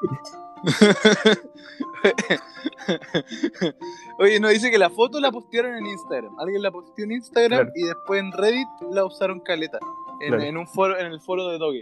Oye, 4.20 4.40
no, 4.40 4.48
dice 4.50 4.70
que 4.72 4.78
la 4.78 4.90
foto 4.90 5.20
la 5.20 5.32
postearon 5.32 5.76
en 5.76 5.86
Instagram. 5.88 6.40
Alguien 6.40 6.62
la 6.62 6.72
posteó 6.72 7.06
en 7.06 7.12
Instagram 7.14 7.60
Claro. 7.60 7.72
y 7.76 7.84
después 7.84 8.20
en 8.22 8.32
Reddit 8.32 8.68
la 8.92 9.06
usaron 9.06 9.40
caleta. 9.42 9.80
En, 10.22 10.30
Claro. 10.30 10.44
en 10.44 10.58
un 10.58 10.68
foro, 10.68 10.98
en 10.98 11.06
el 11.08 11.20
foro 11.22 11.48
de 11.50 11.58
Doggy. 11.58 11.82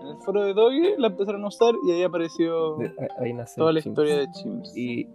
En 0.00 0.06
el 0.08 0.16
foro 0.22 0.44
de 0.44 0.54
Doggy 0.54 0.94
la 0.98 1.08
empezaron 1.08 1.44
a 1.44 1.48
usar 1.48 1.74
y 1.86 1.92
ahí 1.92 2.02
apareció 2.02 2.78
ahí- 2.78 3.36
toda 3.56 3.72
la 3.72 3.80
Chimps. 3.80 3.86
historia 3.86 4.16
de 4.18 4.30
Chimps. 4.32 4.76
Y 4.76 5.06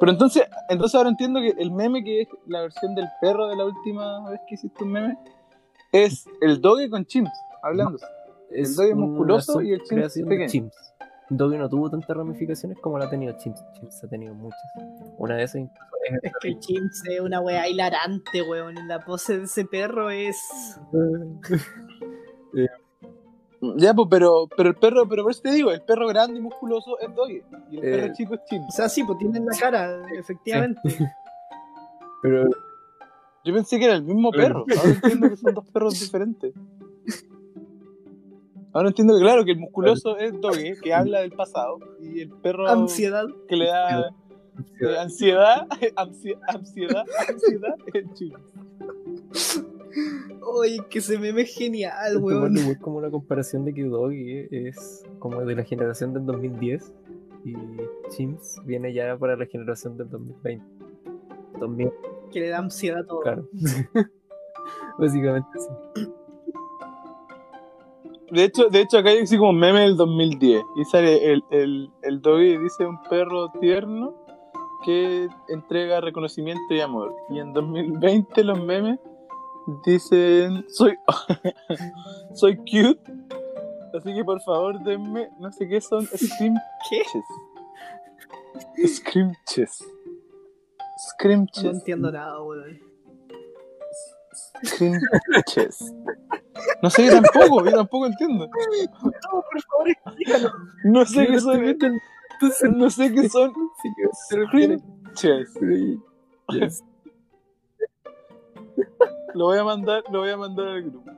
Pero 0.00 0.12
entonces, 0.12 0.44
entonces 0.68 0.94
ahora 0.94 1.08
entiendo 1.10 1.40
que 1.40 1.54
el 1.58 1.70
meme 1.72 2.02
que 2.04 2.22
es 2.22 2.28
la 2.46 2.62
versión 2.62 2.94
del 2.94 3.06
perro 3.20 3.48
de 3.48 3.56
la 3.56 3.64
última 3.64 4.28
vez 4.30 4.40
que 4.48 4.54
hiciste 4.54 4.84
un 4.84 4.92
meme 4.92 5.18
es 5.92 6.28
el 6.40 6.60
Doggy 6.60 6.88
con 6.90 7.04
Chimps, 7.06 7.30
hablando. 7.62 7.98
Doggy 8.50 8.92
una 8.92 9.06
musculoso 9.06 9.60
y 9.62 9.72
el 9.72 9.82
Chimps 9.82 10.14
pequeño. 10.26 10.48
Chimps. 10.48 10.76
Doggy 11.28 11.58
no 11.58 11.68
tuvo 11.68 11.90
tantas 11.90 12.16
ramificaciones 12.16 12.78
como 12.80 12.98
la 12.98 13.06
ha 13.06 13.10
tenido 13.10 13.34
Chimps. 13.38 13.60
Chimps 13.72 14.04
ha 14.04 14.08
tenido 14.08 14.34
muchas. 14.34 14.60
Una 15.18 15.36
de 15.36 15.42
esas 15.42 15.56
incluso 15.62 15.84
es 16.08 16.18
Es 16.22 16.32
que 16.40 16.48
el 16.48 16.58
Chimps 16.60 17.02
es 17.08 17.20
una 17.20 17.40
weá 17.40 17.68
hilarante, 17.68 18.42
weón. 18.42 18.74
La 18.86 19.04
pose 19.04 19.38
de 19.38 19.44
ese 19.44 19.64
perro 19.64 20.10
es. 20.10 20.38
Ya, 23.78 23.94
pues, 23.94 24.06
pero, 24.10 24.48
pero 24.54 24.68
el 24.68 24.74
perro, 24.76 25.08
pero 25.08 25.22
por 25.22 25.32
eso 25.32 25.40
te 25.42 25.50
digo, 25.50 25.70
el 25.72 25.80
perro 25.82 26.06
grande 26.06 26.38
y 26.38 26.42
musculoso 26.42 26.98
es 27.00 27.12
Doggy. 27.14 27.42
Y 27.70 27.78
el 27.78 27.84
Eh, 27.84 27.96
perro 28.02 28.14
chico 28.14 28.34
es 28.34 28.40
O 28.40 28.44
Chimps. 28.46 28.74
sea, 28.74 28.88
sí, 28.88 29.02
pues 29.02 29.18
tienen 29.18 29.46
la 29.46 29.58
cara, 29.58 30.02
efectivamente. 30.16 30.80
Pero 32.22 32.44
Yo 33.44 33.54
pensé 33.54 33.78
que 33.78 33.86
era 33.86 33.94
el 33.94 34.02
mismo 34.04 34.30
perro. 34.30 34.66
Ahora 34.76 34.90
entiendo 34.90 35.30
que 35.30 35.36
son 35.36 35.54
dos 35.54 35.64
perros 35.70 35.94
diferentes. 36.00 36.52
Ahora 38.76 38.88
entiendo 38.88 39.14
que, 39.14 39.20
claro, 39.22 39.44
que 39.44 39.52
el 39.52 39.58
musculoso 39.58 40.18
es 40.18 40.38
Doggy, 40.40 40.74
que 40.82 40.92
habla 40.92 41.20
del 41.20 41.32
pasado. 41.32 41.78
Y 42.00 42.20
el 42.20 42.30
perro 42.30 42.68
Ansiedad. 42.68 43.24
que 43.48 43.56
le 43.56 43.66
da 43.66 44.00
eh, 44.80 44.98
ansiedad, 44.98 45.66
ansi- 45.96 46.38
ansiedad, 46.46 47.04
ansiedad, 47.28 47.74
es 47.94 48.12
Chimps. 48.14 49.64
Oye, 50.42 50.78
que 50.90 50.98
ese 50.98 51.18
meme 51.18 51.42
es 51.42 51.54
genial, 51.54 52.18
weón. 52.20 52.56
igual 52.56 52.78
como 52.78 52.98
una 52.98 53.10
comparación 53.10 53.64
de 53.64 53.72
que 53.74 53.84
Doggy 53.84 54.46
es 54.50 55.02
como 55.18 55.40
de 55.42 55.54
la 55.56 55.64
generación 55.64 56.12
del 56.12 56.26
2010 56.26 56.92
y 57.44 57.54
Chimps 58.10 58.60
viene 58.64 58.92
ya 58.92 59.16
para 59.18 59.36
la 59.36 59.46
generación 59.46 59.96
del 59.96 60.08
2020. 60.10 60.64
2000, 61.60 61.90
Que 62.30 62.40
le 62.40 62.48
da 62.50 62.58
ansiedad 62.58 63.00
a 63.00 63.06
todo. 63.06 63.20
claro. 63.20 63.48
Básicamente 64.98 65.48
sí. 65.94 66.06
De 68.30 68.44
hecho, 68.44 68.68
de 68.68 68.80
hecho, 68.80 68.98
acá 68.98 69.10
hay 69.10 69.18
así 69.18 69.38
como 69.38 69.52
meme 69.52 69.80
del 69.80 69.96
2010. 69.96 70.62
Y 70.76 70.84
sale 70.84 71.32
el, 71.32 71.44
el, 71.50 71.90
el 72.02 72.20
doggy 72.20 72.54
y 72.54 72.58
dice 72.58 72.84
un 72.84 73.00
perro 73.02 73.50
tierno 73.60 74.14
que 74.84 75.28
entrega 75.48 76.00
reconocimiento 76.00 76.74
y 76.74 76.80
amor. 76.80 77.14
Y 77.30 77.38
en 77.38 77.52
2020 77.52 78.44
los 78.44 78.62
memes 78.62 78.98
dicen 79.84 80.64
soy 80.68 80.94
soy 82.34 82.56
cute. 82.56 83.00
Así 83.94 84.14
que 84.14 84.24
por 84.24 84.40
favor 84.42 84.78
denme, 84.82 85.30
no 85.38 85.50
sé 85.52 85.66
qué 85.68 85.80
son, 85.80 86.06
scrimches. 86.06 86.60
¿Qué? 88.76 88.88
Scrimches. 88.88 89.84
Scrimches. 90.98 91.64
No 91.64 91.70
entiendo 91.70 92.12
nada, 92.12 92.42
weón. 92.42 92.85
Scrimches. 94.64 95.94
No 96.82 96.90
sé, 96.90 97.06
yo 97.06 97.20
tampoco, 97.20 97.64
yo 97.64 97.72
tampoco 97.72 98.06
entiendo. 98.06 98.48
Gustavo, 99.02 99.44
por 99.50 99.62
favor, 99.62 99.88
explícanos. 99.88 100.52
No 100.84 101.04
sé 101.04 101.26
qué 101.26 101.40
son, 101.40 101.64
Entonces, 101.64 102.70
no 102.70 102.90
sé 102.90 103.12
qué 103.12 103.28
son 103.28 103.52
yes. 105.22 106.84
Lo 109.34 109.46
voy 109.46 109.58
a 109.58 109.64
mandar, 109.64 110.02
lo 110.10 110.20
voy 110.20 110.30
a 110.30 110.36
mandar 110.36 110.68
al 110.68 110.82
grupo. 110.82 111.10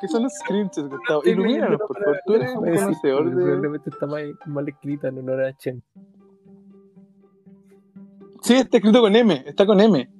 ¿Qué 0.00 0.08
son 0.08 0.24
los 0.24 0.32
scrimches, 0.32 0.88
Gustavo? 0.88 1.22
Ilumínanos, 1.24 1.80
por 1.86 1.96
favor. 2.02 2.20
Tú 2.26 2.34
eres 2.34 2.56
un 2.56 2.64
conocedor 2.64 3.30
de. 3.30 3.42
Probablemente 3.42 3.90
está 3.90 4.06
mal, 4.06 4.36
mal 4.46 4.68
escrita 4.68 5.08
en 5.08 5.18
honor 5.18 5.44
a 5.44 5.56
Chen. 5.56 5.82
Sí, 8.42 8.54
está 8.54 8.78
escrito 8.78 9.00
con 9.00 9.14
M, 9.14 9.44
está 9.46 9.64
con 9.64 9.80
M. 9.80 10.10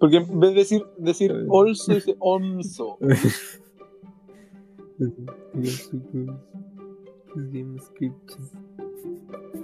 Porque 0.00 0.16
en 0.16 0.40
vez 0.40 0.50
de 0.50 0.56
decir, 0.60 0.82
decir 0.96 1.30
also, 1.52 1.94
dice 1.94 2.16
onso. 2.18 2.98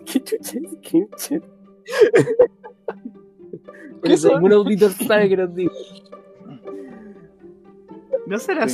¿Qué 0.07 0.23
chucha 0.23 0.59
es 0.59 0.71
Scripture? 0.73 1.43
Porque 4.01 4.17
son? 4.17 4.35
ningún 4.35 4.53
auditor 4.53 4.91
sabe 4.93 5.29
que 5.29 5.37
nos 5.37 5.55
diga. 5.55 5.73
¿No 8.27 8.39
será? 8.39 8.67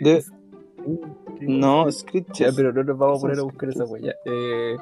De- 0.00 0.24
No, 1.40 1.90
Screeches. 1.90 2.54
pero 2.54 2.72
no 2.72 2.82
nos 2.84 2.98
vamos 2.98 3.18
a 3.18 3.22
poner 3.22 3.38
a 3.38 3.42
buscar 3.42 3.68
esa 3.70 3.84
huella. 3.84 4.14
Eh, 4.24 4.76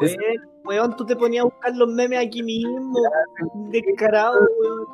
es- 0.00 0.16
Weón, 0.64 0.96
tú 0.96 1.04
te 1.04 1.16
ponías 1.16 1.42
a 1.42 1.44
buscar 1.46 1.74
los 1.76 1.88
memes 1.88 2.18
aquí 2.24 2.42
mismo. 2.42 2.92
Descarado, 3.70 4.38
weón. 4.60 4.86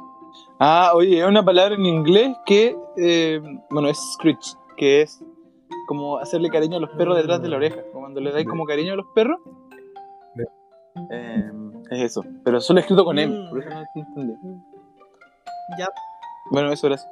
Ah, 0.58 0.92
oye, 0.94 1.20
es 1.20 1.26
una 1.26 1.44
palabra 1.44 1.74
en 1.74 1.84
inglés 1.86 2.36
que, 2.46 2.76
eh, 2.96 3.40
bueno, 3.70 3.88
es 3.88 3.98
screech, 4.14 4.56
que 4.76 5.02
es 5.02 5.22
como 5.86 6.18
hacerle 6.18 6.50
cariño 6.50 6.76
a 6.76 6.80
los 6.80 6.90
perros 6.90 7.16
detrás 7.16 7.40
de 7.42 7.48
la 7.48 7.56
oreja. 7.56 7.82
Como 7.92 8.00
cuando 8.04 8.20
le 8.20 8.32
dais 8.32 8.46
como 8.46 8.64
cariño 8.66 8.92
a 8.92 8.96
los 8.96 9.06
perros. 9.14 9.40
Eh, 11.10 11.50
es 11.90 12.02
eso. 12.02 12.24
Pero 12.44 12.60
solo 12.60 12.80
escrito 12.80 13.04
con 13.04 13.18
M, 13.18 13.32
Mm. 13.32 13.50
por 13.50 13.60
eso 13.60 13.70
no 13.70 13.84
entendí. 13.94 14.34
Ya, 15.78 15.86
Bueno, 16.50 16.72
eso 16.72 16.88
gracias. 16.88 17.10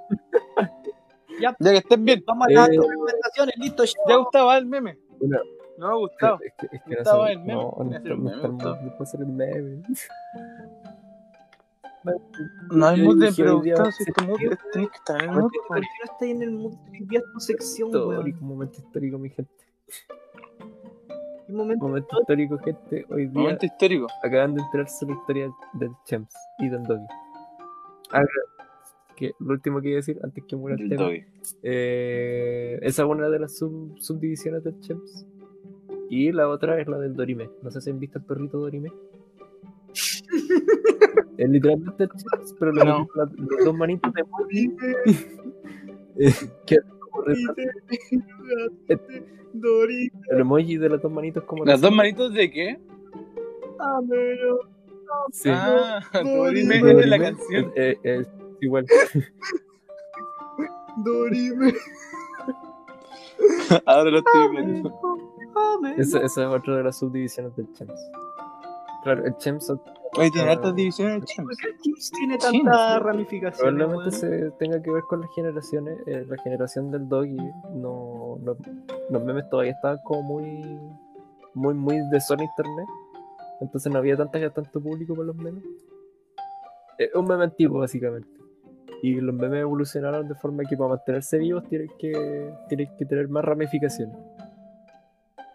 Ya. 1.40 1.54
Ya 1.60 1.70
que 1.72 1.76
estén 1.78 2.04
bien. 2.04 2.24
vamos 2.26 2.48
a 2.48 2.50
las 2.52 2.68
Eh. 2.70 2.72
recomendaciones. 2.80 3.54
Listo, 3.58 3.84
ya. 3.84 3.92
Ya 4.08 4.16
gustaba 4.16 4.56
el 4.58 4.66
meme. 4.66 4.98
Una- 5.20 5.40
No 5.78 5.86
me 5.88 5.92
ha 5.92 5.96
gustado. 5.96 6.38
Es 6.42 6.52
que, 6.54 6.66
es 6.76 6.82
que 6.82 7.04
sé, 7.04 7.32
el 7.32 7.38
meme. 7.40 7.54
No, 7.54 7.74
no, 7.78 7.84
no 7.84 7.90
meme, 8.16 8.30
estamos- 8.36 8.52
Gustavo. 8.54 8.76
no 8.82 8.88
puedo 8.90 9.02
hacer 9.02 9.20
el 9.20 9.26
meme. 9.26 9.82
No 12.70 12.86
hay 12.86 13.02
mood 13.02 13.18
de 13.20 13.26
dije 13.26 13.42
pero 13.42 13.56
hoy 13.58 13.64
día, 13.64 13.74
Gustavo, 13.74 13.92
si 13.92 14.02
este 14.04 14.24
mood 14.26 14.40
es- 14.40 14.58
tenés 14.72 14.90
que 14.90 14.96
estar 14.96 15.22
en 15.22 15.28
el 15.30 15.36
mood. 15.36 15.50
¿Por 15.68 15.80
qué 15.80 15.86
no 16.04 16.12
estáis 16.12 16.34
en 16.36 16.42
el 16.42 16.50
mood 16.52 16.72
de 16.90 16.98
enviar 16.98 17.22
tu 17.32 17.40
sección, 17.40 17.90
momento 18.40 18.78
histórico, 18.78 19.18
mi 19.18 19.30
gente. 19.30 19.50
Un 21.48 21.56
momento. 21.56 21.84
Momento 21.86 22.20
histórico, 22.20 22.58
gente. 22.58 23.06
Hoy 23.10 23.26
día 23.26 23.40
Momento 23.40 23.66
histórico. 23.66 24.06
acaban 24.22 24.54
de 24.54 24.62
enterarse 24.62 25.06
la 25.06 25.12
historia 25.12 25.50
del 25.74 25.90
Champs 26.04 26.34
y 26.58 26.68
del 26.68 26.82
Doggy. 26.84 27.06
Ah, 28.12 28.22
que 29.16 29.32
lo 29.40 29.52
último 29.52 29.80
que 29.80 29.88
iba 29.88 29.96
a 29.96 30.00
decir 30.00 30.20
antes 30.22 30.44
que 30.44 30.56
muera 30.56 30.76
el 30.80 30.88
tema. 30.88 31.08
Eh, 31.62 32.78
esa 32.82 33.02
es 33.02 33.08
una 33.08 33.28
de 33.28 33.38
las 33.40 33.56
sub- 33.56 33.96
subdivisiones 33.98 34.62
del 34.62 34.78
Champs. 34.80 35.26
Y 36.10 36.32
la 36.32 36.48
otra 36.48 36.80
es 36.80 36.86
la 36.88 36.98
del 36.98 37.14
Dorime. 37.14 37.50
No 37.62 37.70
sé 37.70 37.80
si 37.80 37.90
han 37.90 37.98
visto 37.98 38.18
el 38.18 38.24
perrito 38.24 38.58
Dorime. 38.58 38.92
es 41.38 41.48
literalmente 41.48 42.04
el 42.04 42.10
Champs, 42.10 42.54
pero 42.58 42.72
le 42.72 42.84
No. 42.84 43.08
la- 43.14 43.24
los 43.36 43.64
dos 43.64 43.74
manitos 43.76 44.12
de 44.12 44.20
emoji. 44.20 44.76
Eh, 46.18 46.32
que 46.64 46.78
retrato. 47.26 47.60
El 50.30 50.40
emoji 50.40 50.78
de 50.78 50.88
las 50.88 51.02
dos 51.02 51.12
manitos 51.12 51.44
como 51.44 51.64
¿Las 51.66 51.80
dos 51.82 51.92
manitos 51.92 52.32
de 52.32 52.50
qué? 52.50 52.78
Sí. 55.32 55.50
Ah, 55.52 56.00
Dorime 56.14 56.78
Dorime, 56.78 56.90
es 56.92 56.96
de 56.96 57.06
la 57.06 57.18
canción. 57.18 57.72
eh, 57.76 57.96
eh, 58.02 58.20
es 58.20 58.28
igual. 58.62 58.86
Dorime. 61.04 61.74
Ahora 63.84 64.10
lo 64.10 64.18
estoy 64.18 64.48
viendo. 64.52 65.25
Esa, 65.96 66.18
esa 66.20 66.42
es 66.42 66.48
otra 66.48 66.76
de 66.76 66.82
las 66.84 66.98
subdivisiones 66.98 67.54
del 67.56 67.72
Champs. 67.72 68.10
Claro, 69.02 69.24
el 69.24 69.36
Champs 69.36 69.70
Oye, 70.18 70.30
tiene 70.30 70.48
Ah. 70.48 70.52
hartas 70.52 70.74
divisiones 70.74 71.14
el 71.14 71.20
¿Por 71.20 71.28
Champs. 71.28 71.56
qué 71.62 71.68
el 71.68 71.78
Chips 71.78 72.10
tiene 72.12 72.38
tantas 72.38 73.02
ramificaciones? 73.02 73.74
Probablemente 73.84 74.16
se 74.16 74.50
tenga 74.52 74.82
que 74.82 74.90
ver 74.90 75.02
con 75.04 75.20
las 75.20 75.30
generaciones. 75.34 75.98
eh, 76.06 76.24
la 76.28 76.36
generación 76.42 76.90
del 76.90 77.08
doggy, 77.08 77.36
no, 77.74 78.38
no- 78.42 78.56
los 79.10 79.24
memes 79.24 79.48
todavía 79.50 79.72
estaban 79.72 79.98
como 80.04 80.22
muy, 80.22 80.78
muy, 81.54 81.74
muy 81.74 81.96
de 82.10 82.20
zona 82.20 82.44
internet. 82.44 82.86
Entonces 83.60 83.92
no 83.92 83.98
había 83.98 84.16
tanta, 84.16 84.38
tanto 84.50 84.80
público 84.80 85.14
por 85.14 85.24
los 85.26 85.36
memes. 85.36 85.62
Es 86.98 87.14
un 87.14 87.26
meme 87.26 87.44
antiguo, 87.44 87.80
básicamente. 87.80 88.28
Y 89.02 89.20
los 89.20 89.34
memes 89.34 89.60
evolucionaron 89.60 90.26
de 90.28 90.34
forma 90.34 90.64
que 90.64 90.76
para 90.76 90.90
mantenerse 90.90 91.38
vivos 91.38 91.64
tienen 91.68 91.90
que, 91.98 92.52
tienen 92.68 92.88
que 92.98 93.04
tener 93.04 93.28
más 93.28 93.44
ramificaciones. 93.44 94.16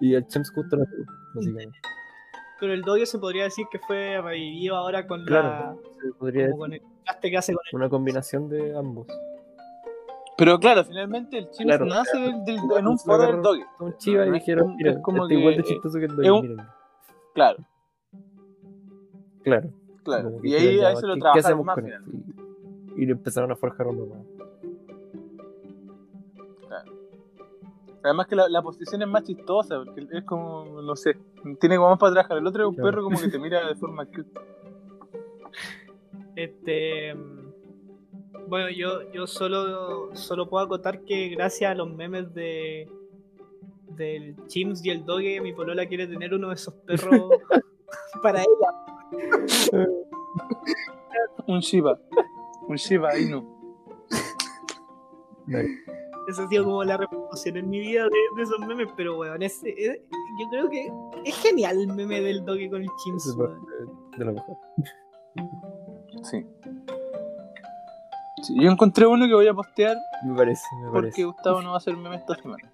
Y 0.02 0.14
el 0.16 0.26
tuvo, 0.28 1.06
básicamente. 1.34 1.78
Pero 2.60 2.74
el 2.74 2.82
doyo 2.82 3.06
se 3.06 3.18
podría 3.20 3.44
decir 3.46 3.66
que 3.72 3.80
fue 3.80 4.20
revivido 4.22 4.76
ahora 4.76 5.08
con 5.08 5.24
Claro, 5.26 5.82
se 6.02 6.12
podría 6.14 6.44
la. 6.46 6.52
Como 6.52 6.64
con 6.64 6.74
el 6.74 6.82
que 7.32 7.38
hace 7.38 7.54
con 7.54 7.62
el. 7.72 7.76
una 7.76 7.90
combinación 7.90 8.50
de 8.50 8.78
ambos. 8.78 9.08
Pero 10.38 10.60
claro, 10.60 10.84
finalmente 10.84 11.38
el 11.38 11.46
Champs 11.46 11.64
Claro. 11.64 11.86
nace 11.86 12.18
del, 12.20 12.44
del- 12.46 12.56
Igual 12.56 12.80
en 12.80 12.88
un 12.88 12.98
se 12.98 13.06
foro 13.06 13.24
del 13.28 13.42
doggy. 13.42 13.64
Un 13.80 13.98
chiva 13.98 14.26
y 14.26 14.32
dijeron, 14.32 14.76
mira, 14.76 14.92
es 14.92 14.98
como 15.00 15.24
está 15.24 15.34
igual 15.36 15.56
de 15.58 15.64
que- 15.64 15.70
chistoso 15.70 16.00
que 16.00 16.06
el 16.06 16.16
doggy, 16.16 16.30
un- 16.30 16.42
mírenlo". 16.42 16.64
Claro, 17.34 17.58
Claro. 19.44 19.70
claro. 20.04 20.42
Que 20.42 20.48
Y 20.50 20.54
ahí 20.56 20.62
dijeron, 20.68 20.86
a 20.86 20.92
ya, 20.94 20.98
eso 20.98 21.08
lo 21.08 21.14
¿qué- 21.14 21.20
¿qué 21.20 21.22
trabajaron 21.42 21.66
más 21.66 21.76
finalmente. 21.76 22.34
Y, 22.98 23.04
y 23.04 23.06
le 23.06 23.12
empezaron 23.14 23.52
a 23.52 23.56
forjar 23.56 23.88
uno 23.88 24.06
más. 24.06 24.26
Además 28.04 28.28
que 28.28 28.36
la, 28.36 28.50
la 28.50 28.62
posición 28.62 29.02
es 29.02 29.08
más 29.08 29.24
chistosa, 29.24 29.84
porque 29.84 30.08
es 30.12 30.24
como, 30.26 30.82
no 30.82 30.96
sé, 30.96 31.18
tiene 31.60 31.76
como 31.78 31.90
más 31.90 32.00
para 32.00 32.22
atrás. 32.22 32.38
El 32.40 32.48
otro 32.48 32.64
es 32.64 32.70
un 32.70 32.76
Claro. 32.76 32.90
perro 32.90 33.04
como 33.04 33.20
que 33.20 33.28
te 33.30 33.38
mira 33.40 33.68
de 33.68 33.76
forma 33.76 34.06
cute. 34.06 34.32
Este. 36.36 37.14
Bueno, 38.48 38.70
yo, 38.70 39.12
yo 39.12 39.28
solo, 39.28 40.16
solo 40.16 40.50
puedo 40.50 40.66
acotar 40.66 41.04
que 41.06 41.30
gracias 41.30 41.72
a 41.72 41.76
los 41.76 41.94
memes 41.94 42.34
de 42.34 42.90
del 43.90 44.36
Chims 44.48 44.84
y 44.86 44.90
el 44.90 45.06
Doge, 45.06 45.42
mi 45.42 45.54
polola 45.54 45.86
quiere 45.86 46.08
tener 46.08 46.34
uno 46.34 46.48
de 46.48 46.56
esos 46.56 46.74
perros 46.74 47.30
para 48.24 48.40
ella. 48.42 49.88
Un 51.46 51.60
Shiba. 51.60 52.00
Un 52.68 52.76
Shiba 52.78 53.18
Inu. 53.20 53.46
Esa 56.28 56.44
ha 56.44 56.48
sido 56.48 56.64
como 56.66 56.84
la 56.84 56.98
repercusión 56.98 57.58
en 57.58 57.70
mi 57.70 57.80
vida 57.80 58.04
de, 58.04 58.10
de 58.38 58.44
esos 58.44 58.60
memes, 58.60 58.88
pero 58.96 59.18
weón, 59.18 59.42
ese, 59.42 59.70
es- 59.78 60.00
yo 60.40 60.50
creo 60.52 60.70
que 60.70 60.92
es 61.26 61.36
genial 61.42 61.80
el 61.80 61.88
meme 61.94 62.22
del 62.22 62.46
Doge 62.46 62.70
con 62.70 62.82
el 62.82 62.88
parte 63.38 64.18
de 64.18 64.26
lo 64.26 64.34
mejor. 64.34 64.58
Sí. 66.24 66.46
Sí, 68.44 68.56
Yo 68.60 68.72
encontré 68.72 69.06
uno 69.06 69.28
que 69.28 69.34
voy 69.36 69.48
a 69.48 69.54
postear 69.54 69.98
Me 70.26 70.36
parece, 70.36 70.66
me 70.78 70.86
porque 70.90 71.02
parece. 71.02 71.24
Gustavo 71.26 71.62
no 71.62 71.70
va 71.70 71.76
a 71.76 71.78
hacer 71.78 71.96
meme 71.98 72.16
esta 72.16 72.36
semana. 72.36 72.72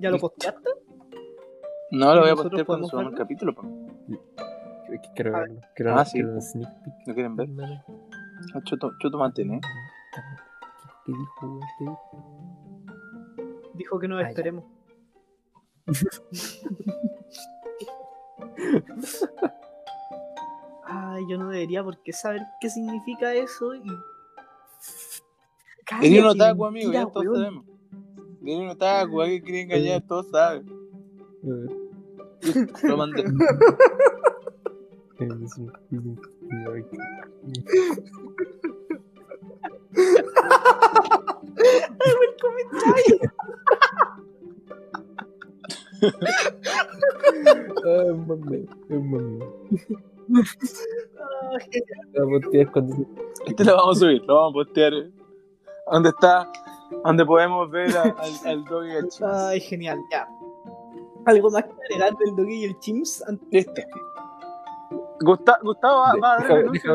¿Ya 0.00 0.10
lo 0.10 0.18
posteaste? 0.18 0.68
No, 1.92 2.14
lo 2.14 2.20
voy 2.20 2.30
a 2.30 2.34
¿Nosotros 2.34 2.50
postear 2.50 2.66
cuando 2.66 2.88
subamos 2.88 3.12
el 3.12 3.18
capítulo. 3.18 3.54
quiero 5.14 5.32
verlo. 5.32 5.60
Quiero, 5.74 5.94
ah, 5.98 6.04
sí. 6.04 6.20
sneak 6.40 6.82
peek. 6.82 6.94
¿Lo 7.06 7.14
quieren 7.14 7.36
ver? 7.36 7.48
Ah, 8.54 8.60
Choto, 8.64 8.92
choto 9.00 9.18
mantén, 9.18 9.54
¿eh? 9.54 9.60
¿Qué 11.04 11.12
dijo, 11.12 11.60
dijo? 13.74 13.98
Que 13.98 14.08
nos 14.08 14.24
Ah, 14.24 14.28
esperemos. 14.28 14.64
Ay, 20.84 21.24
yo 21.28 21.38
no 21.38 21.48
debería 21.48 21.82
por 21.82 22.00
qué 22.02 22.12
saber 22.12 22.42
qué 22.60 22.70
significa 22.70 23.34
eso 23.34 23.74
y. 23.74 23.82
Eres 26.02 26.20
un 26.20 26.26
otaku, 26.30 26.66
amigo, 26.66 26.92
ya 26.92 27.06
todos 27.06 27.26
sabemos. 27.36 27.64
Eres 28.42 28.58
un 28.60 28.68
otaku, 28.68 29.20
alguien 29.20 29.42
quiere 29.42 29.60
engañar, 29.62 30.02
todos 30.02 30.28
saben. 30.30 30.66
Eh, 31.44 31.66
Lo 32.84 32.96
mandé. 32.96 33.24
el 41.66 42.36
comentario. 42.40 43.32
Ay, 47.84 48.10
La 52.14 52.66
cuando 52.72 52.96
se- 52.96 53.06
Este 53.46 53.64
lo 53.64 53.76
vamos 53.76 53.96
a 53.96 54.00
subir, 54.00 54.22
lo 54.26 54.34
vamos 54.34 54.50
a 54.50 54.54
postear. 54.64 54.92
Donde 55.90 56.08
está, 56.08 56.50
donde 57.04 57.24
podemos 57.24 57.70
ver 57.70 57.96
a- 57.96 58.02
al, 58.02 58.32
al 58.44 58.64
dog 58.64 58.84
y 58.86 58.90
al 58.96 59.08
chico. 59.08 59.26
Ay, 59.30 59.60
genial, 59.60 59.98
ya. 60.10 60.26
¿Algo 61.26 61.50
más 61.50 61.64
que 61.64 61.72
agregar 61.72 62.16
del 62.18 62.36
Doggy 62.36 62.54
y 62.54 62.64
el 62.64 62.78
Chims? 62.78 63.22
antes- 63.26 63.48
Listo. 63.50 63.82
Gusta- 65.20 65.58
Gustavo 65.62 66.00
va, 66.00 66.14
va 66.22 66.34
a 66.36 66.38
dar 66.48 66.64
tu 66.64 66.74
sección 66.74 66.94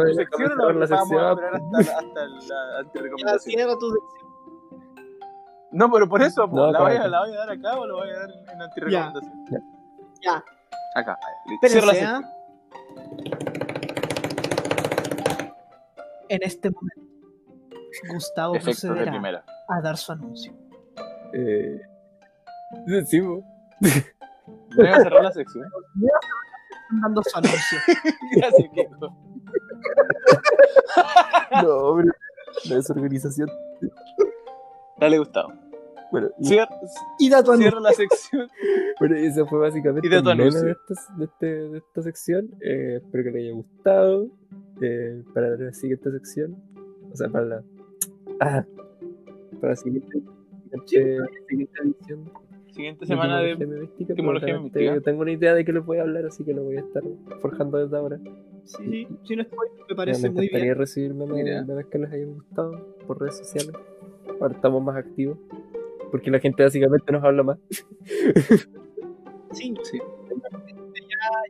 o 0.59 0.71
lo 0.71 0.73
la 0.73 0.85
vamos 0.87 0.91
a 0.91 1.31
esperar 1.33 1.55
hasta, 1.55 1.97
hasta 1.99 2.25
la 2.27 2.39
Ya, 2.39 2.79
antirecomendación. 2.79 3.53
cierra 3.55 3.77
tu 3.77 3.91
sección. 3.91 4.30
No, 5.71 5.89
pero 5.91 6.07
por 6.09 6.21
eso, 6.21 6.47
No, 6.47 6.71
¿la, 6.71 6.79
acá, 6.79 6.81
voy 6.83 6.91
a, 6.91 6.99
acá. 6.99 7.07
¿la 7.07 7.19
voy 7.21 7.33
a 7.33 7.37
dar 7.37 7.49
acá 7.49 7.79
o 7.79 7.87
la 7.87 7.93
voy 7.93 8.09
a 8.09 8.19
dar 8.19 8.29
en, 8.31 8.49
en 8.49 8.61
antirecomendación? 8.61 9.45
Ya. 10.21 10.43
Acá, 10.95 11.17
ahí, 11.21 11.51
listo. 11.51 11.67
Cierra 11.69 11.85
la 11.87 11.93
Espérense, 11.93 12.05
¿ah? 12.05 12.21
sección. 12.21 13.41
En 16.29 16.39
este 16.43 16.69
momento, 16.71 17.01
Gustavo 18.13 18.55
Efectos 18.55 18.81
de 18.83 18.89
procederá 18.89 19.45
a 19.67 19.81
dar 19.81 19.97
su 19.97 20.11
anuncio. 20.11 20.53
Eh, 21.33 21.81
sí, 23.05 23.19
bo. 23.19 23.43
Voy 24.75 24.87
a 24.87 24.95
cerrar 24.97 25.23
la 25.23 25.31
sección. 25.31 25.65
están 25.65 27.01
dando 27.01 27.21
su 27.23 27.37
anuncio. 27.37 27.77
Gracias, 28.35 28.69
Kiko. 28.73 28.97
No, 31.63 31.95
pero 31.97 32.11
la 32.69 32.75
desorganización. 32.75 33.49
Dale, 35.01 35.17
Gustavo. 35.19 35.51
Bueno, 36.11 36.29
y- 36.39 36.45
Cierra, 36.45 36.69
Y 37.19 37.29
da 37.29 37.43
tu 37.43 37.51
anuncio. 37.51 37.71
cierra 37.71 37.81
la 37.81 37.93
sección. 37.93 38.47
bueno, 38.99 39.15
eso 39.15 39.45
fue 39.47 39.59
básicamente 39.59 40.07
Y 40.07 40.13
el 40.13 40.23
meme 40.23 40.43
de, 40.51 40.71
esta, 40.71 40.93
de, 41.17 41.25
este, 41.25 41.45
de 41.45 41.77
esta 41.79 42.01
sección. 42.01 42.49
Eh, 42.61 42.99
espero 43.03 43.23
que 43.23 43.31
les 43.31 43.43
haya 43.45 43.53
gustado. 43.53 44.27
Eh, 44.81 45.23
para 45.33 45.49
la 45.57 45.73
siguiente 45.73 46.11
sección, 46.11 46.55
o 47.11 47.15
sea, 47.15 47.29
para 47.29 47.45
la. 47.45 47.63
Ah, 48.39 48.65
para 49.59 49.71
la 49.73 49.75
siguiente, 49.75 50.21
siguiente, 50.85 51.17
siguiente 51.47 51.73
edición. 51.83 52.31
Siguiente 52.71 53.05
semana 53.05 53.39
de. 53.41 53.51
Etimología 53.51 54.15
probablemente 54.15 54.79
Memística. 54.79 55.01
Tengo 55.01 55.21
una 55.21 55.31
idea 55.31 55.53
de 55.53 55.63
que 55.65 55.71
les 55.73 55.85
voy 55.85 55.97
a 55.99 56.01
hablar, 56.01 56.25
así 56.25 56.43
que 56.43 56.53
lo 56.53 56.63
voy 56.63 56.77
a 56.77 56.79
estar 56.81 57.03
forjando 57.39 57.77
desde 57.77 57.95
ahora. 57.97 58.17
Sí, 58.63 58.83
sí, 58.89 59.07
si 59.23 59.35
no 59.35 59.43
estoy, 59.43 59.69
me 59.77 59.85
me 59.89 59.95
parece 59.95 60.29
muy 60.29 60.45
encantaría 60.45 60.65
bien. 60.73 60.77
recibir 60.77 61.13
memes, 61.13 61.35
Mira. 61.43 61.63
memes 61.63 61.85
que 61.87 61.97
les 61.99 62.11
hayan 62.11 62.33
gustado 62.33 62.95
por 63.07 63.19
redes 63.19 63.37
sociales. 63.37 63.73
Ahora 64.41 64.55
estamos 64.55 64.83
más 64.83 64.97
activos. 64.97 65.37
Porque 66.11 66.29
la 66.31 66.39
gente 66.39 66.63
básicamente 66.63 67.11
nos 67.11 67.23
habla 67.23 67.43
más. 67.43 67.57
Sí, 69.53 69.73
Sí. 69.83 69.99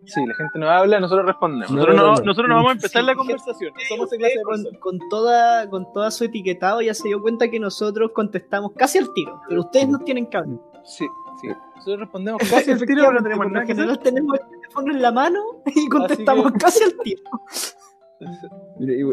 Sí, 0.06 0.26
la 0.26 0.34
gente 0.34 0.58
nos 0.60 0.70
habla, 0.70 1.00
nosotros 1.00 1.26
respondemos. 1.28 1.70
No, 1.70 1.76
Nosotros 1.78 1.96
no, 1.96 2.02
no, 2.04 2.16
no. 2.16 2.22
nosotros 2.26 2.50
no 2.50 2.56
vamos 2.56 2.70
a 2.70 2.74
empezar 2.74 3.02
Sí, 3.02 3.06
la 3.06 3.14
gente, 3.14 3.18
conversación. 3.18 3.74
Somos 3.88 4.10
clase 4.10 4.38
de 4.38 4.44
con, 4.44 4.64
con 4.80 5.10
toda, 5.10 5.70
con 5.70 5.94
toda 5.94 6.10
su 6.12 6.24
etiquetado 6.26 6.82
ya 6.82 6.94
se 6.96 7.08
dio 7.10 7.22
cuenta 7.22 7.50
que 7.50 7.60
nosotros 7.60 8.12
contestamos 8.14 8.72
casi 8.76 8.98
al 8.98 9.14
tiro, 9.14 9.40
pero 9.48 9.62
ustedes 9.62 9.88
no 9.88 10.00
tienen 10.00 10.26
que 10.26 10.38
hablar. 10.38 10.60
Sí, 10.84 11.06
sí. 11.42 11.48
Nosotros 11.76 12.00
respondemos 12.00 12.42
casi 12.50 12.72
al 12.72 12.80
tiro, 12.86 13.04
pero 13.06 13.12
no 13.14 13.24
tenemos 13.24 13.52
nada 13.52 13.66
que 13.66 13.72
hacer. 13.74 13.98
tenemos 13.98 14.40
el 14.40 14.48
teléfono 14.50 14.92
en 14.94 15.02
la 15.02 15.12
mano 15.12 15.40
y 15.68 15.88
contestamos 15.88 16.52
casi 16.60 16.84
al 16.84 16.98
tiro. 17.04 17.22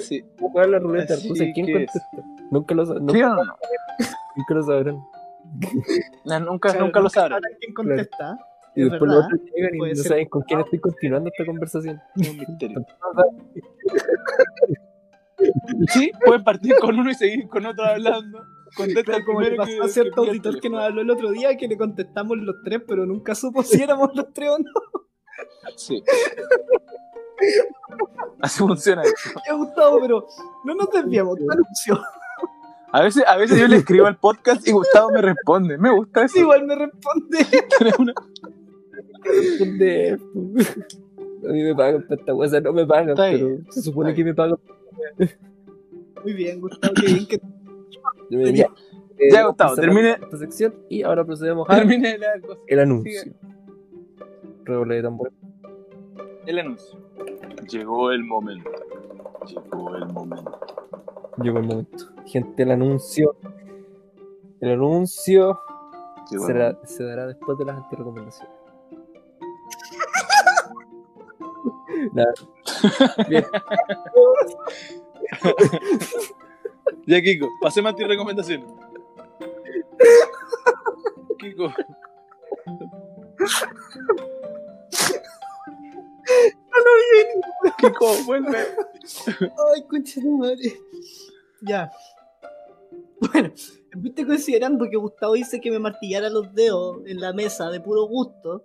Sí. 0.01 0.25
¿Cómo 0.39 0.51
jugar 0.51 0.71
la 0.71 0.79
ruleta 0.79 1.15
rusa? 1.15 1.45
¿Quién 1.55 1.67
que 1.67 1.73
contesta? 1.73 2.01
Nunca 2.51 2.75
lo, 2.75 2.87
sa- 2.87 2.95
¿Sí 2.95 3.01
nunca, 3.01 3.33
o 3.33 3.35
no? 3.37 3.45
no? 3.45 3.57
nunca 4.37 4.55
lo 4.55 4.63
sabrán. 4.63 4.97
No, 6.25 6.41
nunca, 6.41 6.71
Claro, 6.71 6.85
nunca 6.87 7.01
lo 7.01 7.09
sabrán. 7.11 7.43
quién 7.61 7.75
contesta. 7.75 8.39
Y 8.75 8.83
Es 8.83 8.91
después 8.91 9.11
verdad, 9.11 9.17
los 9.17 9.25
otros 9.27 9.41
llegan 9.55 9.75
y 9.75 9.79
no 9.79 10.03
saben 10.03 10.29
con 10.29 10.43
quién 10.43 10.61
estoy 10.61 10.79
continuando 10.79 11.31
esta 11.31 11.47
conversación. 11.47 12.01
Es 12.17 12.29
un 12.31 12.37
misterio. 12.39 12.85
Sí, 15.89 16.11
pueden 16.25 16.43
partir 16.43 16.75
con 16.81 16.99
uno 16.99 17.11
y 17.11 17.15
seguir 17.15 17.47
con 17.49 17.65
otro 17.65 17.85
hablando. 17.85 18.43
Contesta 18.77 19.03
Claro, 19.05 19.19
el 19.21 19.25
como 19.25 19.41
le 19.41 19.47
primero 19.51 19.63
pasó 19.65 19.79
que, 19.79 19.85
a 19.85 19.89
cierto 19.89 20.23
que 20.23 20.29
auditor 20.31 20.61
que 20.61 20.69
nos 20.69 20.83
habló 20.83 21.01
el 21.01 21.11
otro 21.11 21.31
día 21.31 21.57
que 21.57 21.69
le 21.69 21.77
contestamos 21.79 22.37
los 22.39 22.57
tres, 22.65 22.83
pero 22.87 23.07
nunca 23.07 23.35
supo 23.37 23.63
si 23.63 23.81
éramos 23.81 24.11
los 24.17 24.33
tres 24.33 24.51
o 24.51 24.59
no. 24.59 24.71
Sí. 25.77 26.03
Así 28.41 28.59
funciona 28.59 29.03
esto. 29.03 29.31
Me 29.47 29.53
ha 29.53 29.55
gustado, 29.55 30.01
pero 30.01 30.27
no 30.65 30.75
nos 30.75 30.91
desviamos. 30.91 31.39
tu 31.39 31.49
anuncio. 31.51 32.01
A 32.93 33.03
veces, 33.03 33.25
a 33.27 33.37
veces 33.37 33.59
yo 33.61 33.69
le 33.69 33.77
escribo 33.77 34.07
al 34.07 34.17
podcast 34.17 34.67
y 34.67 34.73
Gustavo 34.73 35.11
me 35.11 35.21
responde. 35.23 35.77
Me 35.79 35.91
gusta 35.95 36.25
eso. 36.25 36.39
Igual 36.39 36.67
me 36.67 36.75
responde. 36.75 37.39
Una- 37.99 38.15
A 41.49 41.53
mí 41.53 41.63
me 41.63 41.75
pagan 41.75 42.03
por 42.07 42.19
esta 42.19 42.33
cosa, 42.33 42.61
no 42.61 42.73
me 42.73 42.87
pagan, 42.87 43.11
Está 43.11 43.25
pero 43.31 43.47
bien, 43.47 43.67
se 43.71 43.83
supone 43.83 44.15
que 44.15 44.25
me 44.25 44.35
pagan. 44.35 44.57
Muy 46.25 46.33
bien, 46.33 46.61
Gustavo, 46.61 46.95
qué 46.95 47.07
bien 47.07 47.27
que 47.27 47.41
Ya, 48.31 48.67
eh, 49.19 49.29
Ya, 49.33 49.47
Gustavo, 49.47 49.75
termine- 49.77 50.19
esta 50.21 50.37
sección 50.39 50.75
y 50.89 51.03
ahora 51.03 51.25
procedemos 51.25 51.69
a 51.69 51.77
Termine 51.77 52.19
la 52.19 52.41
cosa. 52.41 52.61
el 52.67 52.79
anuncio. 52.81 53.21
Sigue. 53.23 53.37
Redoble 54.65 54.97
de 54.97 55.03
tambor. 55.03 55.33
El 56.47 56.59
anuncio. 56.59 56.99
Llegó 57.71 58.11
el 58.13 58.25
momento. 58.25 58.71
Llegó 59.47 59.95
el 59.97 60.07
momento. 60.07 60.59
Llegó 61.41 61.59
el 61.59 61.67
momento. 61.67 62.05
Gente, 62.27 62.63
el 62.63 62.73
anuncio. 62.73 63.37
El 64.61 64.73
anuncio 64.73 65.61
será, 66.47 66.79
se 66.85 67.05
dará 67.05 67.27
después 67.27 67.57
de 67.59 67.65
las 67.65 67.77
antirecomendaciones. 67.77 68.59
Nada. 72.13 72.33
Bien. 73.29 73.45
Ya, 77.07 77.23
Kiko, 77.23 77.49
pasemos 77.63 77.93
a 77.93 77.97
ti 77.97 78.05
recomendaciones. 78.05 78.69
Kiko. 81.39 81.73
Kiko, 87.79 88.15
vuelve. 88.25 88.59
Ay, 89.75 89.83
concha 89.89 90.21
de 90.21 90.31
madre. 90.31 90.81
Ya. 91.63 91.91
Bueno, 93.21 93.51
viste 93.97 94.27
considerando 94.27 94.89
que 94.91 94.97
Gustavo 94.97 95.35
dice 95.35 95.61
que 95.61 95.71
me 95.71 95.79
martillara 95.79 96.29
los 96.31 96.55
dedos 96.55 96.99
en 97.07 97.21
la 97.21 97.33
mesa 97.33 97.69
de 97.71 97.81
puro 97.81 98.07
gusto, 98.07 98.63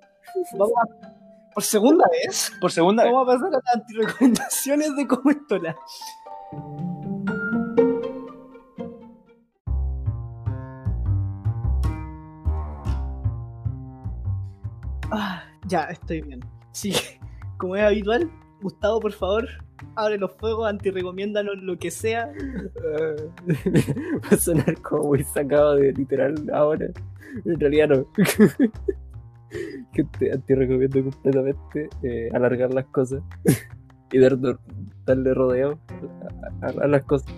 vamos 0.53 0.74
a, 0.78 1.14
por 1.53 1.64
segunda 1.64 2.05
vez, 2.11 2.51
Por 2.61 2.72
segunda 2.72 3.03
vez. 3.03 3.11
vamos 3.11 3.28
a 3.30 3.34
pasar 3.34 3.47
a 3.47 3.51
las 3.64 3.76
antirecomendaciones 3.76 4.95
de 4.95 5.07
cómo 5.07 5.32
estola. 5.32 5.76
Ah, 15.11 15.43
ya, 15.68 15.84
estoy 15.86 16.22
bien. 16.22 16.39
Sí, 16.72 16.93
como 17.64 17.76
es 17.78 17.84
habitual, 17.84 18.30
Gustavo, 18.61 18.99
por 18.99 19.14
favor, 19.14 19.47
abre 19.95 20.18
los 20.18 20.32
fuegos, 20.34 20.68
antirrecomiéndanos 20.70 21.57
lo 21.64 21.78
que 21.78 21.91
sea. 21.91 22.28
Va 24.24 24.30
a 24.32 24.36
sonar 24.38 24.82
como 24.82 25.03
muy 25.09 25.24
sacado 25.24 25.76
de 25.78 25.93
literal 25.93 26.36
ahora. 26.53 26.88
En 27.45 27.59
realidad 27.59 27.88
no. 27.89 28.05
que 29.93 30.03
te, 30.20 30.38
te 30.39 30.55
recomiendo 30.55 31.03
completamente 31.03 31.89
eh, 32.01 32.30
alargar 32.34 32.74
las 32.74 32.86
cosas 32.86 33.22
y 34.11 34.20
dar, 34.20 34.38
darle 35.05 35.34
rodeo 35.34 35.80
a, 36.61 36.66
a- 36.68 36.84
a 36.84 36.88
las 36.88 37.03
cosas. 37.05 37.34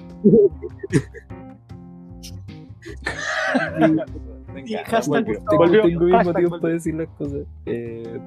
Venga, 3.79 4.05
Y 4.65 4.73
hashtag 4.85 5.25
volvió. 5.25 5.39
Gustavo. 5.39 5.49
Tengo, 5.49 5.57
Volvió. 5.57 5.81
tengo 5.83 5.99
mismo 6.01 6.17
Hashtag 6.17 6.35
tiempo 6.35 6.49
volvió. 6.51 6.61
para 6.61 6.73
decir 6.73 6.95
las 6.95 7.07
cosas. 7.09 7.41
Eh, 7.65 8.19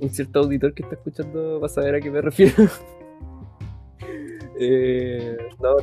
un 0.00 0.10
cierto 0.10 0.40
auditor 0.40 0.74
que 0.74 0.82
está 0.82 0.94
escuchando 0.94 1.60
va 1.60 1.66
a 1.66 1.68
saber 1.68 1.96
a 1.96 2.00
qué 2.00 2.10
me 2.10 2.20
refiero. 2.20 2.54
eh, 4.58 5.36
no, 5.60 5.74
no. 5.74 5.80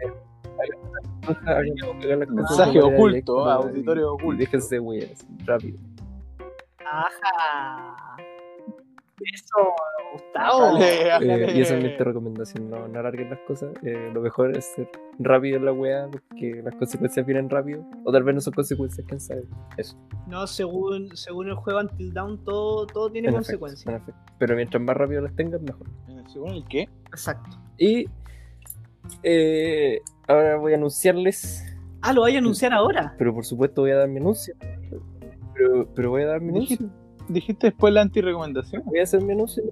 Eh, 0.00 0.12
las 1.26 1.26
cosas 1.26 1.62
de 2.06 2.26
Mensaje 2.26 2.80
oculto, 2.80 3.48
auditorio 3.48 4.14
oculto. 4.14 4.38
Déjense 4.38 4.78
güeyes, 4.78 5.26
rápido. 5.44 5.78
Ajá. 6.84 8.16
Eso, 9.32 9.74
Gustavo. 10.12 10.78
Eh, 10.80 11.52
y 11.54 11.60
esa 11.60 11.76
es 11.76 11.82
mi 11.82 11.88
recomendación, 11.96 12.68
no, 12.70 12.88
no 12.88 12.98
alarguen 13.00 13.30
las 13.30 13.38
cosas. 13.40 13.70
Eh, 13.82 14.10
lo 14.12 14.20
mejor 14.20 14.56
es 14.56 14.64
ser 14.74 14.88
rápido 15.18 15.56
en 15.58 15.64
la 15.64 15.72
wea 15.72 16.08
porque 16.10 16.60
las 16.64 16.74
consecuencias 16.76 17.24
vienen 17.26 17.48
rápido. 17.50 17.84
O 18.04 18.12
tal 18.12 18.22
vez 18.24 18.34
no 18.34 18.40
son 18.40 18.52
consecuencias, 18.54 19.06
quién 19.06 19.20
sabe. 19.20 19.44
Eso. 19.76 19.96
No, 20.26 20.46
según, 20.46 21.14
según 21.16 21.48
el 21.48 21.54
juego 21.54 21.80
Until 21.80 22.12
Down, 22.12 22.44
todo, 22.44 22.86
todo 22.86 23.10
tiene 23.10 23.28
en 23.28 23.34
consecuencias. 23.34 23.86
en 23.86 23.94
efecto. 24.02 24.20
Pero 24.38 24.56
mientras 24.56 24.82
más 24.82 24.96
rápido 24.96 25.20
las 25.22 25.34
tengas, 25.36 25.60
mejor. 25.62 25.86
¿Según 26.32 26.50
el 26.50 26.64
qué? 26.66 26.88
Exacto. 27.08 27.58
Y 27.78 28.06
eh, 29.22 30.00
ahora 30.28 30.56
voy 30.56 30.72
a 30.72 30.76
anunciarles, 30.76 31.64
Ah, 32.02 32.12
lo 32.12 32.22
voy 32.22 32.34
a 32.34 32.38
anunciar 32.38 32.72
ahora. 32.72 33.14
pero 33.18 33.34
por 33.34 33.44
supuesto 33.44 33.82
voy 33.82 33.90
a 33.90 33.96
dar 33.96 34.08
mi 34.08 34.18
anuncio. 34.18 34.54
Pero, 35.54 35.86
pero 35.94 36.10
voy 36.10 36.22
a 36.22 36.26
dar 36.26 36.40
mi 36.40 36.50
anuncio. 36.50 36.88
Dijiste, 37.28 37.68
después 37.68 37.92
la 37.92 38.00
antirrecomendación. 38.00 38.82
Voy 38.86 38.98
a 39.00 39.02
hacer 39.02 39.22
mi 39.22 39.32
anuncio 39.32 39.62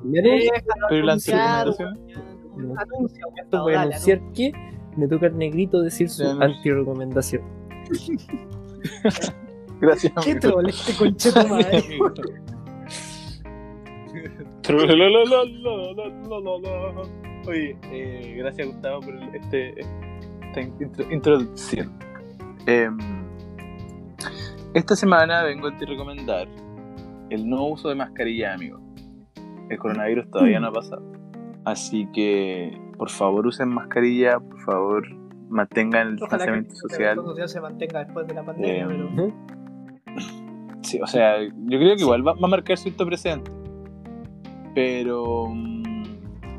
primeros. 0.00 0.44
Pero 0.88 1.06
las 1.06 1.28
Esto 3.36 3.62
voy 3.62 3.74
a 3.74 3.82
anunciar 3.82 4.20
que 4.32 4.52
me 4.96 5.06
toca 5.06 5.26
al 5.26 5.38
negrito 5.38 5.80
decir 5.80 6.08
su 6.08 6.24
anti-recomendación. 6.24 7.42
Gracias. 9.80 10.12
¿Qué 10.24 10.34
troll 10.34 10.68
este 10.68 10.92
madre? 11.48 11.84
Oye, 17.46 17.76
eh, 17.90 18.34
gracias 18.38 18.66
Gustavo 18.66 19.00
por 19.00 19.14
este, 19.34 19.80
esta 19.80 20.60
introducción. 21.10 21.96
Em, 22.66 22.98
esta 24.74 24.96
semana 24.96 25.44
vengo 25.44 25.68
a 25.68 25.76
te 25.78 25.86
recomendar 25.86 26.48
el 27.30 27.48
no 27.48 27.68
uso 27.68 27.88
de 27.88 27.94
mascarilla, 27.94 28.54
amigos. 28.54 28.82
El 29.68 29.78
coronavirus 29.78 30.30
todavía 30.30 30.60
no 30.60 30.68
ha 30.68 30.72
pasado. 30.72 31.02
Así 31.64 32.08
que, 32.14 32.78
por 32.96 33.10
favor, 33.10 33.46
usen 33.46 33.68
mascarilla, 33.68 34.38
por 34.40 34.60
favor, 34.60 35.06
mantengan 35.48 36.08
el 36.08 36.16
distanciamiento 36.16 36.74
social. 36.74 37.16
social 37.16 37.48
se 37.48 37.60
mantenga 37.60 38.04
después 38.04 38.26
de 38.26 38.34
la 38.34 38.44
pandemia, 38.44 38.84
Eh, 38.84 38.86
pero. 38.88 39.32
Sí, 40.82 41.00
o 41.02 41.06
sea, 41.06 41.42
yo 41.42 41.78
creo 41.78 41.96
que 41.96 42.02
igual 42.02 42.26
va, 42.26 42.32
va 42.32 42.46
a 42.46 42.50
marcar 42.50 42.78
cierto 42.78 43.04
precedente. 43.04 43.50
Pero 44.74 45.48
mm, 45.50 46.02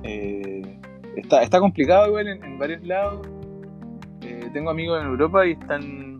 eh, 0.03 0.79
está, 1.15 1.41
está 1.41 1.59
complicado 1.59 2.07
igual 2.07 2.27
en, 2.27 2.43
en 2.43 2.59
varios 2.59 2.83
lados. 2.85 3.27
Eh, 4.21 4.49
tengo 4.53 4.69
amigos 4.69 5.01
en 5.01 5.07
Europa 5.07 5.47
y 5.47 5.51
están 5.53 6.17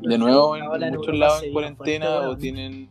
de 0.00 0.18
nuevo 0.18 0.56
en, 0.56 0.64
en 0.64 0.82
en 0.82 0.94
muchos 0.94 1.16
lados 1.16 1.42
en 1.44 1.52
cuarentena 1.52 2.28
o 2.28 2.36
tienen... 2.36 2.88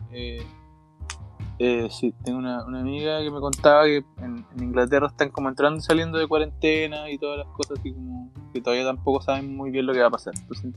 Eh, 1.63 1.89
sí, 1.91 2.11
tengo 2.23 2.39
una, 2.39 2.65
una 2.65 2.79
amiga 2.79 3.19
que 3.19 3.29
me 3.29 3.39
contaba 3.39 3.85
que 3.85 3.97
en, 4.17 4.43
en 4.57 4.63
Inglaterra 4.63 5.05
están 5.05 5.29
como 5.29 5.47
entrando 5.47 5.77
y 5.77 5.81
saliendo 5.83 6.17
de 6.17 6.27
cuarentena 6.27 7.07
y 7.11 7.19
todas 7.19 7.37
las 7.37 7.47
cosas 7.55 7.77
así 7.77 7.93
como 7.93 8.31
que 8.51 8.61
todavía 8.61 8.83
tampoco 8.83 9.21
saben 9.21 9.55
muy 9.55 9.69
bien 9.69 9.85
lo 9.85 9.93
que 9.93 9.99
va 9.99 10.07
a 10.07 10.09
pasar. 10.09 10.33
Entonces, 10.35 10.73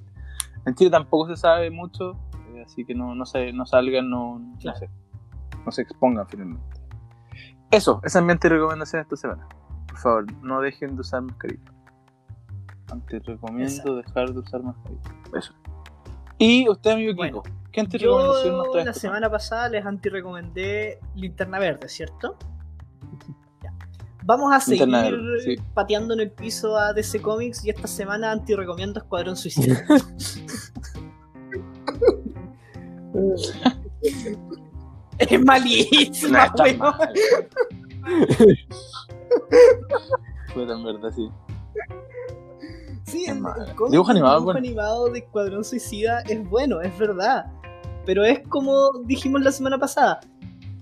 en 0.66 0.74
Chile 0.74 0.90
tampoco 0.90 1.28
se 1.28 1.36
sabe 1.36 1.70
mucho, 1.70 2.18
eh, 2.52 2.64
así 2.66 2.84
que 2.84 2.94
no, 2.94 3.14
no, 3.14 3.24
se, 3.24 3.50
no 3.54 3.64
salgan, 3.64 4.10
no, 4.10 4.38
no 4.38 4.74
sé, 4.74 4.90
no 5.64 5.72
se 5.72 5.80
expongan 5.80 6.28
finalmente. 6.28 6.80
Eso, 7.70 8.02
esa 8.04 8.18
es 8.18 8.24
mi 8.26 8.34
recomendación 8.34 9.00
esta 9.00 9.16
semana. 9.16 9.48
Por 9.88 9.96
favor, 9.96 10.26
no 10.42 10.60
dejen 10.60 10.96
de 10.96 11.00
usar 11.00 11.22
mascarilla. 11.22 11.72
Antes 12.92 13.24
recomiendo 13.24 13.96
dejar 13.96 14.34
de 14.34 14.38
usar 14.38 14.62
mascarilla. 14.62 15.00
Eso. 15.34 15.54
Y 16.36 16.68
usted, 16.68 16.90
amigo 16.90 17.12
Kiko, 17.12 17.40
Bueno, 17.40 17.63
¿qué 17.74 17.80
antirrecomendación 17.80 18.56
nos 18.56 18.66
Yo 18.66 18.72
trae 18.72 18.84
la 18.84 18.94
semana 18.94 19.28
pasada 19.28 19.68
les 19.68 19.84
antirecomendé 19.84 21.00
Linterna 21.16 21.58
Verde, 21.58 21.88
¿cierto? 21.88 22.36
Ya. 23.62 23.72
Vamos 24.24 24.52
a 24.52 24.60
seguir 24.60 24.88
Verde, 24.88 25.40
sí. 25.42 25.56
pateando 25.74 26.14
en 26.14 26.20
el 26.20 26.30
piso 26.30 26.76
a 26.76 26.92
DC 26.92 27.20
Comics 27.20 27.64
y 27.64 27.70
esta 27.70 27.88
semana 27.88 28.30
antirecomiendo 28.32 29.00
Escuadrón 29.00 29.36
Suicida. 29.36 29.82
es 35.18 35.44
malísima, 35.44 36.52
No. 36.78 36.94
Fue 40.52 40.66
tan 40.66 40.84
verdad, 40.84 41.10
sí. 41.14 41.28
Sí, 43.06 43.24
Es 43.24 43.30
el, 43.30 43.40
mala. 43.40 43.64
el 43.64 43.74
cómic 43.74 43.92
Dibujo 43.92 44.10
animado, 44.10 44.34
dibujo 44.34 44.44
bueno. 44.44 44.58
animado 44.58 45.08
de 45.10 45.18
Escuadrón 45.20 45.64
Suicida 45.64 46.20
es 46.28 46.48
bueno, 46.48 46.80
es 46.80 46.96
verdad. 46.98 47.46
Pero 48.06 48.24
es 48.24 48.40
como 48.48 48.90
dijimos 49.04 49.42
la 49.42 49.52
semana 49.52 49.78
pasada. 49.78 50.20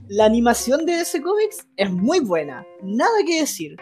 La 0.09 0.25
animación 0.25 0.85
de 0.85 0.97
DC 0.97 1.23
Comics 1.23 1.67
es 1.77 1.91
muy 1.91 2.21
buena. 2.21 2.67
Nada 2.83 3.13
que 3.27 3.41
decir. 3.41 3.77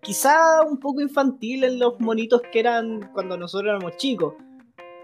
Quizá 0.00 0.62
un 0.62 0.78
poco 0.78 1.00
infantil 1.00 1.64
en 1.64 1.78
los 1.78 1.98
monitos 2.00 2.40
que 2.52 2.60
eran 2.60 3.10
cuando 3.12 3.36
nosotros 3.36 3.70
éramos 3.70 3.96
chicos. 3.96 4.34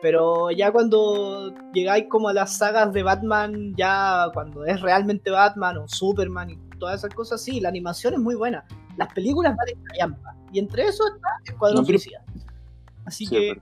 Pero 0.02 0.50
ya 0.50 0.70
cuando 0.70 1.52
llegáis 1.72 2.06
como 2.10 2.28
a 2.28 2.34
las 2.34 2.58
sagas 2.58 2.92
de 2.92 3.02
Batman, 3.02 3.74
ya 3.74 4.26
cuando 4.34 4.66
es 4.66 4.80
realmente 4.82 5.30
Batman 5.30 5.78
o 5.78 5.88
Superman 5.88 6.50
y 6.50 6.58
todas 6.78 7.00
esas 7.00 7.14
cosas, 7.14 7.42
sí, 7.42 7.58
la 7.60 7.70
animación 7.70 8.12
es 8.14 8.20
muy 8.20 8.34
buena. 8.34 8.66
Las 8.98 9.12
películas 9.14 9.56
valen 9.56 9.82
callampa. 9.84 10.36
Y 10.52 10.58
entre 10.58 10.84
eso 10.84 11.04
está 11.06 11.28
Escuadrón 11.44 11.80
No, 11.80 11.86
pero-. 11.86 11.98
Así 13.06 13.26
Sí, 13.26 13.30
que, 13.30 13.60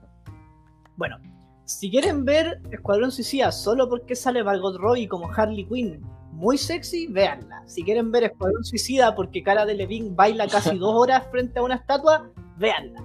bueno, 0.97 1.17
si 1.65 1.89
quieren 1.89 2.25
ver 2.25 2.61
Escuadrón 2.71 3.11
Suicida 3.11 3.51
solo 3.51 3.87
porque 3.89 4.15
sale 4.15 4.43
Margot 4.43 4.75
Robbie 4.77 5.07
como 5.07 5.29
Harley 5.31 5.65
Quinn, 5.65 6.01
muy 6.31 6.57
sexy, 6.57 7.07
véanla. 7.07 7.63
Si 7.65 7.83
quieren 7.83 8.11
ver 8.11 8.23
Escuadrón 8.23 8.63
Suicida 8.63 9.15
porque 9.15 9.43
Cara 9.43 9.65
de 9.65 9.75
Levine 9.75 10.09
baila 10.13 10.47
casi 10.47 10.77
dos 10.77 10.93
horas 10.95 11.25
frente 11.31 11.59
a 11.59 11.63
una 11.63 11.75
estatua, 11.75 12.29
véanla. 12.57 13.03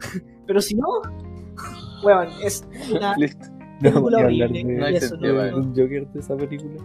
Pero 0.46 0.60
si 0.60 0.74
no, 0.76 0.86
weón, 2.04 2.28
es 2.42 2.64
una 2.94 3.14
Listo. 3.18 3.46
película 3.80 4.00
voy 4.00 4.14
a 4.14 4.24
hablar 4.26 4.48
horrible. 4.50 4.58
de- 4.58 4.64
No 4.78 4.84
y 4.84 4.88
hay 4.88 4.96
eso, 4.96 5.08
sentido, 5.08 5.34
no, 5.34 5.50
no, 5.50 5.56
un 5.58 5.68
Joker 5.70 6.06
de 6.08 6.20
esa 6.20 6.36
película. 6.36 6.82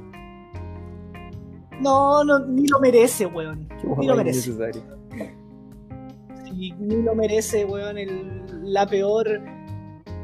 no, 1.81 2.23
no, 2.23 2.39
ni 2.39 2.67
lo 2.67 2.79
merece, 2.79 3.25
weón. 3.25 3.67
Ni 3.97 4.07
lo 4.07 4.15
merece. 4.15 4.51
ni 6.79 7.01
lo 7.01 7.15
merece, 7.15 7.65
weón, 7.65 7.97
el- 7.97 8.41
la 8.73 8.87
peor. 8.87 9.41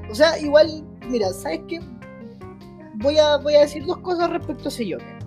O 0.10 0.16
sea, 0.16 0.38
igual, 0.40 0.68
mira, 1.10 1.30
¿sabes 1.30 1.62
qué? 1.68 1.80
Voy 2.96 3.18
a, 3.18 3.38
voy 3.38 3.56
a 3.56 3.62
decir 3.62 3.86
dos 3.86 3.98
cosas 4.00 4.30
respecto 4.30 4.66
a 4.66 4.68
ese 4.68 4.92
Joker. 4.92 5.20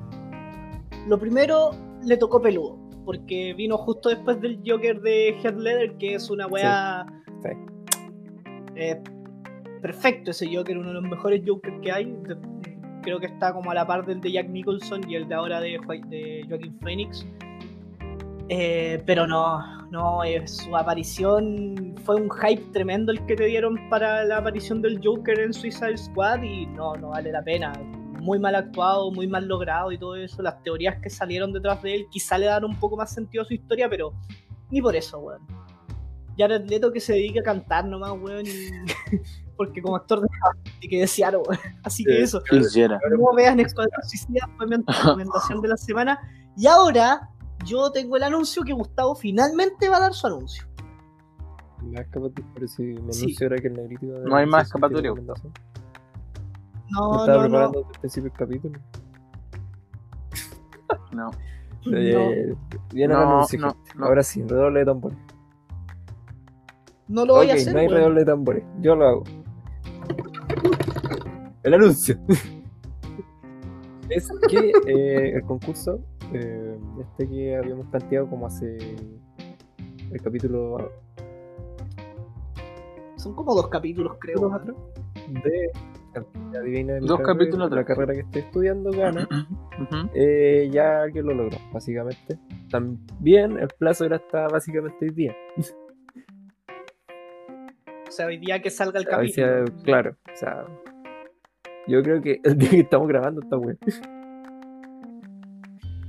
Lo 1.09 1.19
primero, 1.19 1.71
le 2.05 2.17
tocó 2.17 2.41
peludo, 2.41 2.79
porque 3.05 3.55
vino 3.55 3.77
justo 3.79 4.09
después 4.11 4.41
del 4.41 4.61
Joker 4.67 5.01
de 5.01 5.31
Heath 5.43 5.57
Ledger, 5.57 5.97
que 5.99 6.15
es 6.15 6.31
una 6.31 6.47
weá. 6.47 7.07
Sí. 7.43 7.49
eh, 8.77 9.01
perfecto 9.83 10.31
ese 10.31 10.55
Joker, 10.55 10.79
uno 10.79 10.89
de 10.89 10.95
los 10.95 11.03
mejores 11.03 11.43
Jokers 11.47 11.77
que 11.83 11.93
hay. 11.93 12.17
Creo 13.03 13.21
que 13.21 13.27
está 13.27 13.53
como 13.53 13.71
a 13.71 13.75
la 13.75 13.87
par 13.87 14.07
del 14.07 14.21
de 14.23 14.33
Jack 14.33 14.49
Nicholson 14.49 15.03
y 15.11 15.17
el 15.17 15.29
de 15.29 15.35
ahora 15.35 15.61
de, 15.61 15.77
Jo- 15.77 16.09
de 16.09 16.45
Joaquin 16.49 16.79
Phoenix. 16.81 17.27
Eh, 18.49 19.03
pero 19.07 19.27
no, 19.27 19.89
no, 19.91 20.23
eh, 20.23 20.47
su 20.47 20.77
aparición 20.77 21.95
fue 22.05 22.17
un 22.17 22.29
hype 22.31 22.63
tremendo 22.73 23.11
el 23.13 23.25
que 23.27 23.37
te 23.37 23.45
dieron 23.47 23.79
para 23.89 24.25
la 24.25 24.39
aparición 24.39 24.83
del 24.83 25.01
Joker 25.03 25.41
en 25.41 25.53
Suicide 25.55 25.97
Squad 25.97 26.43
y 26.43 26.67
no, 26.67 26.95
no 26.97 27.11
vale 27.11 27.33
la 27.33 27.43
pena. 27.43 27.73
Muy 28.21 28.39
mal 28.39 28.55
actuado, 28.55 29.11
muy 29.11 29.27
mal 29.27 29.47
logrado 29.47 29.93
y 29.93 29.99
todo 29.99 30.17
eso. 30.17 30.43
Las 30.43 30.63
teorías 30.63 30.97
que 31.01 31.11
salieron 31.11 31.53
detrás 31.53 31.83
de 31.83 31.95
él 31.95 32.07
quizá 32.11 32.39
le 32.39 32.47
dan 32.47 32.65
un 32.65 32.79
poco 32.79 32.97
más 32.97 33.13
sentido 33.13 33.43
a 33.43 33.47
su 33.47 33.55
historia, 33.55 33.89
pero 33.89 34.13
ni 34.71 34.81
por 34.83 34.95
eso, 34.97 35.19
weón. 35.19 35.41
Jared 36.37 36.69
Leto 36.69 36.91
que 36.93 37.01
se 37.01 37.13
dedica 37.13 37.41
a 37.41 37.45
cantar 37.45 37.85
nomás, 37.87 38.13
weón, 38.13 38.45
y- 38.47 38.71
porque 39.57 39.81
como 39.81 39.95
actor 39.97 40.21
de 40.21 40.29
y 40.81 40.89
que 40.89 41.01
desear, 41.01 41.37
weón. 41.37 41.59
Así 41.83 42.03
que 42.05 42.23
eso. 42.23 42.43
No 43.19 43.35
vean 43.35 43.61
Escuadrón 43.61 44.03
Suicida, 44.03 44.49
fue 44.57 44.67
mi 44.67 44.77
recomendación 44.87 45.61
de 45.63 45.69
la 45.69 45.77
semana. 45.77 46.19
Y 46.57 46.67
ahora 46.67 47.29
yo 47.65 47.91
tengo 47.93 48.17
el 48.17 48.23
anuncio 48.23 48.63
que 48.65 48.73
Gustavo 48.73 49.15
finalmente 49.15 49.89
va 49.89 49.99
a 49.99 50.01
dar 50.01 50.15
su 50.15 50.27
anuncio. 50.27 50.65
La 51.91 52.01
escapatoria, 52.01 52.51
pero 52.55 52.67
si 52.69 52.83
me 52.83 53.13
Sí. 53.13 53.25
anuncio 53.25 53.47
ahora 53.47 53.59
que 53.61 53.69
el 53.69 53.75
negrito 53.75 54.07
iba 54.07 54.17
a 54.17 54.21
dar 54.21 54.29
No 54.29 54.37
hay 54.37 54.47
más 54.47 54.67
escapatoria. 54.67 55.13
Me 55.15 55.21
No, 55.23 55.35
estaba 57.21 57.27
no, 57.27 57.43
no. 57.43 57.49
preparando 57.49 57.79
desde 57.81 57.93
el 57.93 58.01
principio 58.01 58.31
del 58.31 58.39
capítulo. 58.39 58.81
No. 61.13 61.31
Eh, 61.93 62.55
Viene 62.93 63.15
el 63.15 63.21
No, 63.21 63.31
anuncio. 63.35 63.59
no, 63.61 63.77
no. 63.97 64.07
Ahora 64.07 64.23
sí, 64.23 64.43
redoble 64.43 64.81
de 64.81 64.87
tambores. 64.87 65.19
No 67.09 67.25
lo 67.27 67.35
voy 67.35 67.47
ok, 67.47 67.53
a 67.53 67.55
hacer. 67.57 67.75
no 67.75 67.81
hay 67.81 67.87
weón. 67.87 67.99
redoble 67.99 68.21
de 68.21 68.27
tambores. 68.27 68.65
Yo 68.81 68.97
lo 68.97 69.07
hago. 69.07 69.25
El 71.63 71.75
anuncio. 71.75 72.19
es 74.09 74.29
que 74.49 74.73
eh, 74.87 75.33
el 75.37 75.43
concurso, 75.43 76.01
eh, 76.35 76.79
este 77.01 77.29
que 77.29 77.57
habíamos 77.57 77.87
planteado 77.87 78.29
como 78.29 78.47
hace 78.47 78.77
el 80.11 80.23
capítulo 80.23 80.91
Son 83.17 83.35
como 83.35 83.55
dos 83.55 83.69
capítulos, 83.69 84.17
creo. 84.19 84.41
dos 84.41 84.53
atrás, 84.53 84.77
de 85.45 85.73
la 86.53 86.61
divina 86.61 86.95
de 86.95 87.01
mi 87.01 87.07
Dos 87.07 87.19
carrera, 87.21 87.39
capítulos 87.39 87.71
la 87.71 87.85
carrera 87.85 88.13
que 88.15 88.21
estoy 88.21 88.43
estudiando 88.43 88.91
gana. 88.97 89.29
Eh, 90.15 90.69
ya 90.73 91.03
alguien 91.03 91.27
lo 91.27 91.35
logró, 91.35 91.59
básicamente. 91.73 92.39
También 92.71 93.59
el 93.59 93.69
plazo 93.69 94.05
era 94.05 94.17
hasta 94.17 94.49
básicamente 94.49 94.97
hoy 95.03 95.11
día. 95.11 95.37
O 98.07 98.11
sea, 98.11 98.27
hoy 98.27 98.39
día 98.39 98.63
que 98.63 98.71
salga 98.71 99.01
el 99.01 99.07
capítulo. 99.07 99.65
claro, 99.83 100.17
o 100.33 100.37
sea, 100.37 100.65
yo 101.89 102.03
creo 102.03 102.21
que 102.21 102.41
el 102.45 102.59
día 102.59 102.71
que 102.71 102.81
estamos 102.81 103.09
grabando 103.09 103.41
está 103.43 103.57
bueno. 103.57 103.79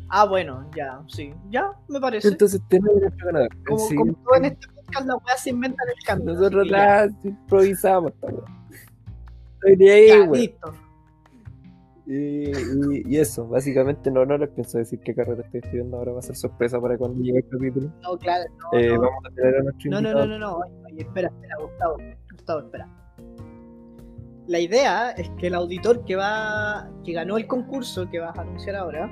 Ah, 0.10 0.26
bueno, 0.26 0.70
ya, 0.76 1.01
sí. 1.08 1.34
Ya, 1.49 1.72
me 1.88 1.99
parece. 1.99 2.28
Entonces 2.28 2.62
tenemos 2.70 3.01
nuestro 3.01 3.26
ganador. 3.28 3.49
como, 3.66 3.80
Sí, 3.80 3.95
como 3.95 4.14
todo 4.14 4.36
en 4.38 4.45
este 4.45 4.68
podcast, 4.68 5.08
la 5.08 5.16
weá 5.16 5.38
se 5.38 5.49
inventa 5.49 5.84
en 5.84 5.89
el 5.89 6.03
camino. 6.06 6.34
nosotros 6.34 6.68
la 6.68 7.10
improvisamos 7.24 8.12
esta 8.14 8.28
weá. 8.28 8.45
Listo. 10.32 10.74
Y, 12.08 12.51
y- 12.51 13.03
y 13.08 13.18
eso, 13.18 13.47
básicamente 13.47 14.12
no, 14.12 14.26
no 14.28 14.38
les 14.38 14.49
pienso 14.49 14.78
decir 14.78 14.99
qué 14.99 15.16
carrera 15.16 15.41
estoy 15.43 15.62
estudiando 15.64 15.97
ahora, 15.97 16.12
va 16.12 16.20
a 16.20 16.22
ser 16.22 16.36
sorpresa 16.36 16.80
para 16.80 16.97
cuando 16.99 17.20
llegue 17.24 17.39
el 17.39 17.49
capítulo. 17.49 17.91
No, 18.03 18.16
claro. 18.18 18.43
No, 18.72 18.78
Eh, 18.80 18.89
no. 18.93 19.01
Vamos 19.01 19.26
a 19.26 19.30
tener 19.34 19.56
a 19.56 19.64
nuestro 19.64 19.89
No, 19.91 20.01
no, 20.01 20.14
no, 20.14 20.26
no, 20.28 20.38
no. 20.38 20.58
Oye, 20.86 21.01
espera, 21.01 21.30
espera, 21.30 21.56
Gustavo. 21.60 21.97
Gustavo, 22.32 22.60
espera. 22.60 22.88
La 24.47 24.60
idea 24.60 25.10
es 25.12 25.32
que 25.32 25.47
el 25.47 25.56
auditor 25.56 26.06
que 26.06 26.16
va, 26.16 26.88
que 27.03 27.14
ganó 27.14 27.38
el 27.38 27.47
concurso 27.47 28.08
que 28.12 28.20
vas 28.20 28.38
a 28.38 28.41
anunciar 28.41 28.76
ahora, 28.76 29.12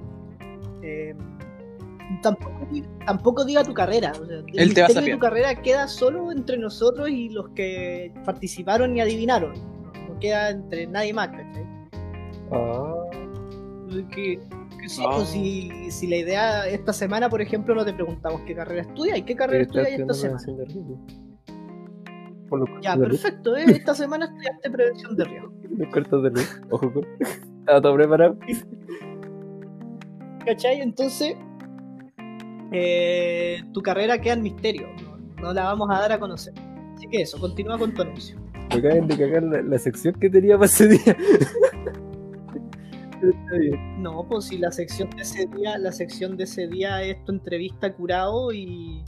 eh, 0.84 1.16
tampoco, 2.22 2.68
tampoco 3.06 3.46
diga 3.46 3.64
tu 3.64 3.74
carrera. 3.74 4.12
O 4.22 4.26
sea, 4.26 4.38
el 4.38 4.60
Él 4.60 4.74
te 4.74 4.82
va 4.82 4.86
a 4.86 4.90
misterio 4.90 5.02
de 5.10 5.14
tu 5.14 5.20
carrera 5.20 5.62
queda 5.62 5.88
solo 5.88 6.32
entre 6.32 6.58
nosotros 6.58 7.10
y 7.10 7.30
los 7.30 7.50
que 7.50 8.14
participaron 8.26 8.96
y 8.96 9.02
adivinaron. 9.02 9.54
No, 10.08 10.20
queda 10.20 10.50
entre 10.50 10.88
nadie 10.88 11.14
más, 11.14 11.30
¿cachai? 11.30 11.66
Ah, 12.52 12.94
Que, 14.12 14.40
que 14.80 14.90
sí, 14.90 15.02
Ah. 15.06 15.12
pues, 15.16 15.30
si, 15.30 15.92
si 15.92 16.08
la 16.08 16.18
idea 16.18 16.68
esta 16.68 16.94
semana, 16.94 17.30
por 17.30 17.42
ejemplo, 17.42 17.74
no 17.76 17.86
te 17.86 17.94
preguntamos 17.94 18.42
qué 18.42 18.54
carrera 18.56 18.82
estudias 18.82 19.18
y 19.20 19.22
qué 19.24 19.36
carrera 19.36 19.64
estoy 19.64 19.84
estudias 19.84 20.02
esta 20.02 20.14
semana. 20.14 20.40
Ya, 22.82 22.96
perfecto, 22.96 23.56
¿eh? 23.56 23.66
Esta 23.68 23.96
semana 23.96 24.26
estudiaste 24.26 24.70
prevención 24.70 25.16
de 25.16 25.24
riesgo. 25.24 25.52
Los 25.78 25.88
cortos 25.90 26.24
de 26.24 26.30
luz. 26.32 26.62
Ojo 26.70 26.94
con. 26.94 27.08
Estaba 27.60 27.82
todo 27.82 27.96
preparado. 27.96 28.38
¿Cachai? 30.46 30.82
Entonces, 30.82 31.36
eh, 32.72 33.62
tu 33.74 33.82
carrera 33.82 34.20
queda 34.20 34.34
en 34.34 34.42
misterio. 34.44 34.88
No, 35.04 35.18
no 35.42 35.54
la 35.54 35.64
vamos 35.66 35.90
a 35.90 36.00
dar 36.00 36.12
a 36.12 36.20
conocer. 36.20 36.54
Así 36.96 37.08
que 37.08 37.22
eso, 37.22 37.40
continúa 37.40 37.78
con 37.78 37.94
tu 37.94 38.02
anuncio. 38.02 38.38
Me 38.70 38.78
acaban 38.80 39.08
de 39.08 39.18
cagar 39.18 39.44
la, 39.44 39.62
la 39.62 39.78
sección 39.80 40.16
que 40.16 40.30
tenía 40.30 40.56
para 40.56 40.66
ese 40.66 40.88
día. 40.88 41.18
Está. 43.22 43.56
No, 44.00 44.28
pues 44.28 44.46
si 44.46 44.58
la 44.58 44.72
sección 44.72 45.10
de 45.12 45.22
ese 45.22 45.46
día, 45.46 45.78
la 45.78 45.92
sección 45.92 46.36
de 46.36 46.44
ese 46.44 46.68
día 46.68 47.02
es 47.04 47.24
tu 47.24 47.32
entrevista 47.32 47.94
curado 47.94 48.52
y. 48.52 49.04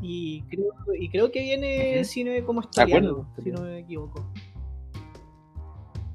Y 0.00 0.42
creo, 0.50 0.66
y 0.98 1.08
creo 1.08 1.30
que 1.30 1.40
viene 1.40 1.94
Ujú. 1.96 2.04
cine 2.04 2.44
como 2.44 2.60
acuerdo. 2.60 2.82
historiano, 2.82 3.28
si 3.42 3.50
no 3.50 3.62
me 3.62 3.78
equivoco. 3.78 4.26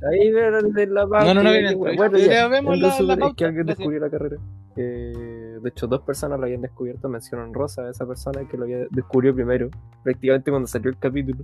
Ahí 0.02 0.32
vieron 0.32 0.72
de 0.72 0.88
la 0.88 1.06
pauta. 1.08 1.26
No, 1.26 1.34
no, 1.34 1.44
no 1.44 1.52
viene 1.52 1.76
bueno, 1.76 2.18
ya. 2.18 2.48
Vemos 2.48 2.78
la- 2.80 2.88
es 2.88 3.34
que 3.36 3.46
alguien 3.46 3.66
descubrió 3.66 4.00
la 4.00 4.10
carrera. 4.10 4.38
Eh, 4.78 5.58
de 5.62 5.70
hecho, 5.70 5.88
dos 5.88 6.02
personas 6.02 6.40
lo 6.40 6.46
habían 6.46 6.62
descubierto. 6.62 7.10
Mencionan 7.10 7.54
Rosa, 7.54 7.82
a 7.84 7.90
esa 7.92 8.08
persona 8.08 8.48
que 8.48 8.56
lo 8.58 8.64
había 8.64 8.86
descubrió 8.92 9.36
primero, 9.36 9.70
prácticamente 10.04 10.52
cuando 10.52 10.68
salió 10.68 10.90
el 10.90 10.98
capítulo. 10.98 11.44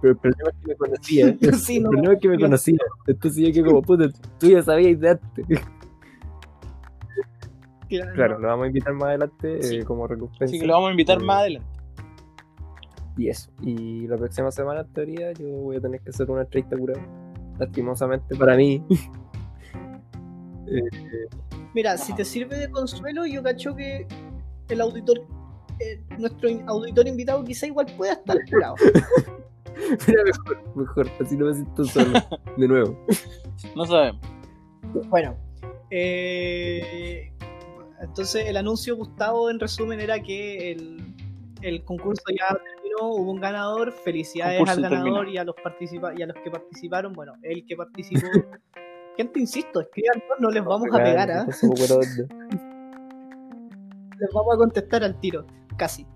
Pero 0.00 0.12
el 0.12 0.18
problema 0.18 0.50
es 0.50 0.56
que 0.60 0.68
me 0.68 0.76
conocía. 0.76 1.36
Sí, 1.58 1.76
el 1.78 1.82
no, 1.84 1.90
problema 1.90 2.14
es 2.14 2.20
que 2.20 2.28
me 2.28 2.38
conocía. 2.38 2.78
Entonces 3.08 3.42
yo 3.46 3.52
que 3.52 3.64
como 3.68 3.82
puta, 3.82 4.08
tú 4.38 4.46
ya 4.46 4.62
sabías 4.62 5.00
de 5.00 5.08
antes. 5.10 5.46
Claro, 8.14 8.38
lo 8.40 8.48
vamos 8.48 8.64
a 8.64 8.66
invitar 8.68 8.92
más 8.94 9.04
adelante 9.04 9.62
Sí. 9.62 9.76
eh, 9.76 9.84
como 9.84 10.06
recompensa. 10.08 10.46
Así 10.46 10.58
que 10.58 10.66
lo 10.66 10.72
vamos 10.72 10.88
a 10.88 10.90
invitar 10.92 11.20
Eh, 11.20 11.24
más 11.24 11.36
adelante. 11.42 11.68
Y 13.16 13.28
eso. 13.28 13.50
Y 13.62 14.08
la 14.08 14.16
próxima 14.16 14.50
semana, 14.50 14.80
en 14.80 14.92
teoría, 14.92 15.32
yo 15.32 15.46
voy 15.46 15.76
a 15.76 15.80
tener 15.80 16.00
que 16.00 16.10
hacer 16.10 16.28
una 16.30 16.40
entrevista 16.42 16.76
curada. 16.76 17.00
Lastimosamente 17.58 18.34
para 18.36 18.56
mí. 18.56 18.82
Mira, 21.74 21.96
si 21.98 22.14
te 22.14 22.24
sirve 22.24 22.56
de 22.58 22.70
consuelo, 22.70 23.26
yo 23.26 23.42
cacho 23.42 23.74
que 23.74 24.06
el 24.68 24.80
auditor, 24.80 25.26
eh, 25.80 26.00
nuestro 26.18 26.48
auditor 26.66 27.08
invitado 27.08 27.44
quizá 27.44 27.66
igual 27.66 27.86
pueda 27.96 28.12
estar 28.14 28.38
curado. 28.48 28.76
Mira, 30.06 30.22
mejor, 30.24 30.76
mejor. 30.76 31.10
Así 31.20 31.36
no 31.36 31.46
me 31.46 31.54
siento 31.54 31.84
solo. 31.84 32.20
De 32.56 32.68
nuevo. 32.68 32.98
No 33.76 33.86
sabemos. 33.86 34.20
Bueno, 35.08 35.36
eh, 35.90 37.32
entonces 38.00 38.46
el 38.46 38.56
anuncio, 38.56 38.96
Gustavo, 38.96 39.48
en 39.48 39.58
resumen, 39.58 40.00
era 40.00 40.20
que 40.20 40.72
el, 40.72 41.14
el 41.62 41.84
concurso 41.84 42.22
ya 42.38 42.58
terminó, 42.94 43.14
hubo 43.14 43.30
un 43.32 43.40
ganador, 43.40 43.92
felicidades 43.92 44.58
Concurso 44.58 44.86
al 44.86 44.90
ganador 44.90 45.28
y 45.28 45.38
a 45.38 45.44
los 45.44 45.54
participa 45.62 46.12
y 46.16 46.22
a 46.22 46.26
los 46.26 46.36
que 46.36 46.50
participaron, 46.50 47.12
bueno, 47.12 47.34
el 47.42 47.64
que 47.66 47.76
participó. 47.76 48.26
Gente, 49.16 49.38
insisto, 49.40 49.80
escriban, 49.80 50.22
no 50.40 50.50
les 50.50 50.64
vamos 50.64 50.88
a 50.92 50.96
pegar, 50.98 51.30
¿ah? 51.30 51.46
Les 54.16 54.32
vamos 54.32 54.54
a 54.54 54.58
contestar 54.58 55.02
al 55.02 55.18
tiro, 55.18 55.44
casi. 55.76 56.06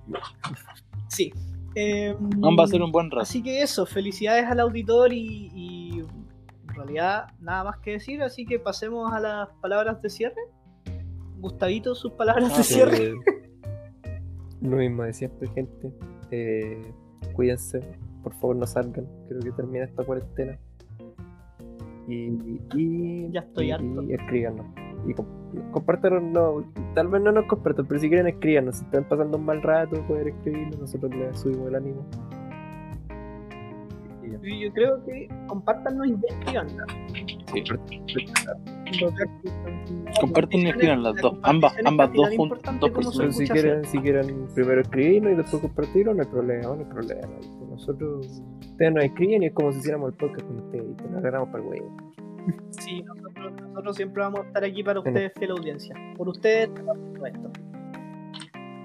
Sí. 1.09 1.33
Eh, 1.75 2.15
va 2.17 2.65
a 2.65 2.67
ser 2.67 2.81
un 2.83 2.93
buen 2.93 3.11
rato. 3.11 3.23
Así 3.23 3.43
que 3.43 3.61
eso, 3.63 3.87
felicidades 3.87 4.45
al 4.47 4.61
auditor 4.61 5.13
y, 5.13 5.51
y 5.53 6.01
en 6.01 6.75
realidad 6.75 7.27
nada 7.41 7.65
más 7.65 7.79
que 7.79 7.93
decir, 7.93 8.23
así 8.23 8.47
que 8.47 8.59
pasemos 8.59 9.13
a 9.13 9.21
las 9.21 9.49
palabras 9.61 10.01
de 10.01 10.11
cierre. 10.11 10.41
Gustavito, 11.39 11.95
sus 11.95 12.13
palabras 12.13 12.49
de 12.49 12.61
Ah, 12.61 12.63
cierre. 12.63 13.05
Eh, 13.05 13.15
lo 14.61 14.77
mismo 14.77 15.03
de 15.05 15.13
siempre, 15.13 15.49
gente. 15.49 15.93
Eh, 16.31 16.93
cuídense. 17.35 17.81
Por 18.23 18.35
favor, 18.35 18.57
no 18.57 18.67
salgan. 18.67 19.07
Creo 19.29 19.41
que 19.41 19.53
termina 19.53 19.85
esta 19.85 20.05
cuarentena. 20.05 20.59
Y, 22.07 22.61
y, 22.75 23.31
Ya 23.33 23.41
estoy 23.41 23.67
y, 23.69 23.71
harto. 23.71 24.03
y 24.03 24.15
escríbanos. 24.15 24.67
Y 25.07 25.15
com- 25.15 25.27
compártanos, 25.73 26.23
no, 26.23 26.65
tal 26.95 27.09
vez 27.09 27.23
no 27.23 27.33
nos 27.33 27.47
compartan, 27.47 27.87
pero 27.87 28.01
si 28.01 28.09
quieren 28.09 28.27
escríbanos. 28.27 28.77
Si 28.77 28.85
están 28.85 29.05
pasando 29.05 29.37
un 29.39 29.45
mal 29.45 29.63
rato, 29.63 30.03
pueden 30.07 30.29
escribirnos. 30.29 30.79
Nosotros 30.81 31.15
les 31.15 31.39
subimos 31.39 31.69
el 31.69 31.75
ánimo. 31.77 32.05
Y 34.43 34.65
Yo 34.65 34.73
creo 34.73 35.05
que 35.05 35.29
compártanos 35.47 36.07
y 36.07 36.17
escriban. 36.27 36.69
Sí. 37.53 37.65
Comparten 40.21 40.61
y 40.61 40.71
escriban 40.71 41.03
las 41.03 41.15
La 41.17 41.23
dos. 41.23 41.39
Ambas, 41.43 41.75
ambas 41.85 42.13
dos 42.13 42.29
juntas. 42.37 42.81
Dos 42.81 42.91
Pero 42.91 43.33
si 43.33 43.49
quieren, 43.49 43.85
si 43.85 43.99
quieren 43.99 44.49
primero 44.55 44.81
escribirnos 44.81 45.33
y 45.33 45.37
después 45.37 45.63
compartirlo, 45.63 46.15
no 46.15 46.23
hay 46.23 46.29
problema, 46.29 46.63
no 46.63 46.75
hay 46.75 46.85
problema. 46.85 47.29
Nosotros, 47.71 48.43
ustedes 48.61 48.93
nos 48.93 49.05
escriben 49.05 49.43
y 49.43 49.47
es 49.47 49.53
como 49.53 49.73
si 49.73 49.79
hiciéramos 49.79 50.11
el 50.11 50.17
podcast 50.17 50.47
con 50.47 50.59
ustedes 50.59 50.91
y 50.91 50.95
te 50.95 51.05
nos 51.05 51.19
agarramos 51.19 51.49
para 51.51 51.63
el 51.63 51.71
huevo. 51.71 51.97
Sí, 52.71 53.03
nosotros, 53.03 53.53
nosotros 53.61 53.97
siempre 53.97 54.23
vamos 54.23 54.41
a 54.41 54.45
estar 54.45 54.65
aquí 54.65 54.83
para 54.83 55.01
ustedes, 55.01 55.33
fiel 55.39 55.51
audiencia. 55.51 55.95
Por 56.17 56.29
ustedes, 56.29 56.69
por 56.69 56.97
supuesto. 56.97 57.51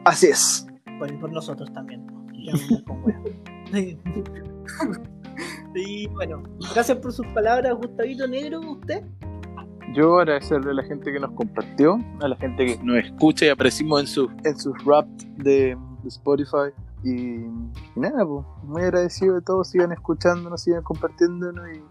Así 0.06 0.28
es. 0.28 0.68
Por, 1.00 1.12
y 1.12 1.18
por 1.18 1.32
nosotros 1.32 1.72
también. 1.74 2.06
Y 5.76 6.08
bueno, 6.08 6.44
gracias 6.74 6.98
por 7.00 7.12
sus 7.14 7.26
palabras, 7.28 7.74
Gustavito 7.76 8.28
Negro, 8.28 8.60
usted. 8.62 9.04
Yo 9.96 10.20
agradecerle 10.20 10.72
a 10.72 10.74
la 10.76 10.84
gente 10.84 11.12
que 11.12 11.20
nos 11.20 11.32
compartió, 11.32 12.00
a 12.22 12.28
la 12.28 12.36
gente 12.38 12.66
que 12.66 12.80
nos 12.84 12.98
escucha 13.04 13.46
y 13.46 13.50
aparecimos 13.50 14.02
en 14.02 14.08
sus 14.08 14.30
en 14.44 14.58
sus 14.58 14.74
rap 14.86 15.08
de, 15.38 15.76
de 16.04 16.08
Spotify. 16.10 16.72
Y, 17.04 17.36
y 17.96 18.00
nada, 18.00 18.26
pues, 18.26 18.46
muy 18.64 18.82
agradecido 18.84 19.36
de 19.36 19.42
todos. 19.42 19.70
Sigan 19.70 19.92
escuchándonos, 19.92 20.62
sigan 20.64 20.84
compartiéndonos 20.84 21.66
y 21.76 21.82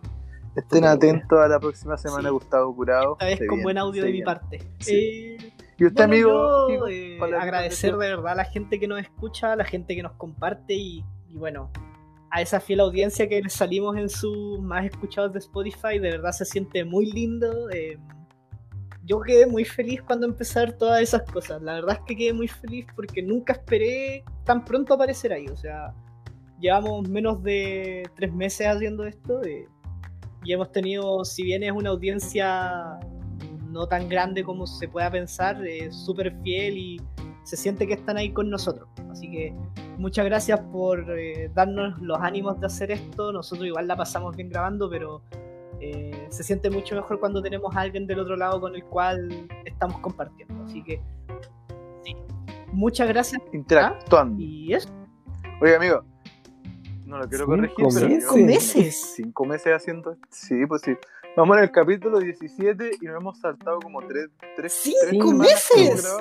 estén 0.58 0.84
atentos 0.84 1.38
a 1.38 1.46
la 1.48 1.60
próxima 1.60 1.96
semana, 1.96 2.28
Sí. 2.28 2.32
Gustavo 2.32 2.74
Curado. 2.74 3.12
Esta 3.12 3.26
vez 3.26 3.38
Se 3.38 3.46
con 3.46 3.56
viene, 3.58 3.64
buen 3.64 3.78
audio 3.78 4.04
de 4.04 4.12
mi 4.12 4.22
parte. 4.22 4.58
Sí. 4.80 4.94
Eh, 4.94 5.52
Y 5.78 5.84
usted, 5.86 6.06
bueno, 6.08 6.12
amigo, 6.14 6.70
yo, 6.70 6.88
eh, 6.88 7.18
agradecer 7.38 7.96
de- 7.96 8.04
de 8.06 8.10
verdad 8.16 8.32
a 8.32 8.36
la 8.36 8.44
gente 8.44 8.80
que 8.80 8.88
nos 8.88 9.00
escucha, 9.00 9.52
a 9.52 9.56
la 9.56 9.64
gente 9.64 9.94
que 9.94 10.02
nos 10.02 10.12
comparte 10.12 10.74
y, 10.74 11.04
y 11.28 11.36
bueno, 11.36 11.70
a 12.32 12.40
esa 12.40 12.58
fiel 12.60 12.80
audiencia 12.80 13.28
que 13.28 13.42
les 13.42 13.52
salimos 13.52 13.94
en 13.98 14.08
sus 14.08 14.58
más 14.58 14.86
escuchados 14.86 15.34
de 15.34 15.38
Spotify, 15.38 15.98
de 15.98 16.12
verdad 16.12 16.32
se 16.32 16.46
siente 16.46 16.82
muy 16.82 17.12
lindo. 17.12 17.68
eh, 17.70 17.98
yo 19.04 19.20
quedé 19.20 19.46
muy 19.46 19.64
feliz 19.64 20.00
cuando 20.02 20.34
ver 20.54 20.72
todas 20.78 21.02
esas 21.02 21.22
cosas. 21.30 21.60
La 21.60 21.74
verdad 21.74 21.98
es 22.00 22.06
que 22.06 22.16
quedé 22.16 22.32
muy 22.32 22.48
feliz 22.48 22.86
porque 22.96 23.22
nunca 23.22 23.52
esperé 23.52 24.24
tan 24.44 24.64
pronto 24.64 24.94
aparecer 24.94 25.32
ahí. 25.32 25.46
O 25.48 25.56
sea, 25.56 25.92
llevamos 26.58 27.06
menos 27.06 27.42
de 27.42 28.08
tres 28.16 28.32
meses 28.32 28.66
haciendo 28.66 29.04
esto 29.04 29.42
eh, 29.42 29.66
y 30.42 30.52
hemos 30.52 30.72
tenido, 30.72 31.24
si 31.26 31.42
bien 31.42 31.62
es 31.64 31.72
una 31.72 31.90
audiencia 31.90 32.98
no 33.68 33.86
tan 33.86 34.08
grande 34.08 34.42
como 34.42 34.66
se 34.66 34.88
pueda 34.88 35.10
pensar, 35.10 35.66
es 35.66 35.94
súper 35.94 36.34
fiel 36.42 36.78
y 36.78 37.00
se 37.44 37.56
siente 37.56 37.86
que 37.86 37.94
están 37.94 38.16
ahí 38.16 38.32
con 38.32 38.50
nosotros. 38.50 38.88
Así 39.10 39.30
que 39.30 39.54
muchas 39.98 40.24
gracias 40.24 40.60
por 40.72 41.06
eh, 41.18 41.50
darnos 41.54 42.00
los 42.00 42.18
ánimos 42.20 42.60
de 42.60 42.66
hacer 42.66 42.90
esto. 42.90 43.32
Nosotros 43.32 43.66
igual 43.66 43.86
la 43.86 43.96
pasamos 43.96 44.36
bien 44.36 44.48
grabando, 44.48 44.88
pero 44.88 45.22
eh, 45.80 46.28
se 46.30 46.44
siente 46.44 46.70
mucho 46.70 46.94
mejor 46.94 47.18
cuando 47.18 47.42
tenemos 47.42 47.74
a 47.74 47.80
alguien 47.80 48.06
del 48.06 48.20
otro 48.20 48.36
lado 48.36 48.60
con 48.60 48.74
el 48.74 48.84
cual 48.84 49.48
estamos 49.64 49.98
compartiendo. 50.00 50.62
Así 50.64 50.82
que 50.82 51.00
sí, 52.04 52.16
muchas 52.72 53.08
gracias 53.08 53.42
interactuando. 53.52 54.40
y 54.40 54.74
eso. 54.74 54.88
Oye, 55.60 55.76
amigo, 55.76 56.04
no 57.04 57.18
lo 57.18 57.28
quiero 57.28 57.44
Cinco 57.44 57.56
corregir, 57.56 57.86
pero 57.94 58.06
meses. 58.08 58.24
Cinco 58.24 58.36
meses. 58.46 59.12
cinco 59.16 59.44
meses 59.44 59.72
haciendo 59.74 60.12
esto. 60.12 60.28
Sí, 60.30 60.66
pues 60.66 60.82
sí. 60.82 60.94
Vamos 61.36 61.56
en 61.56 61.62
el 61.64 61.70
capítulo 61.70 62.18
17 62.18 62.90
y 63.00 63.06
nos 63.06 63.16
hemos 63.16 63.38
saltado 63.38 63.80
como 63.80 64.06
tres, 64.06 64.28
tres, 64.54 64.72
¡Cinco 64.82 65.28
tres 65.28 65.38
meses! 65.38 66.14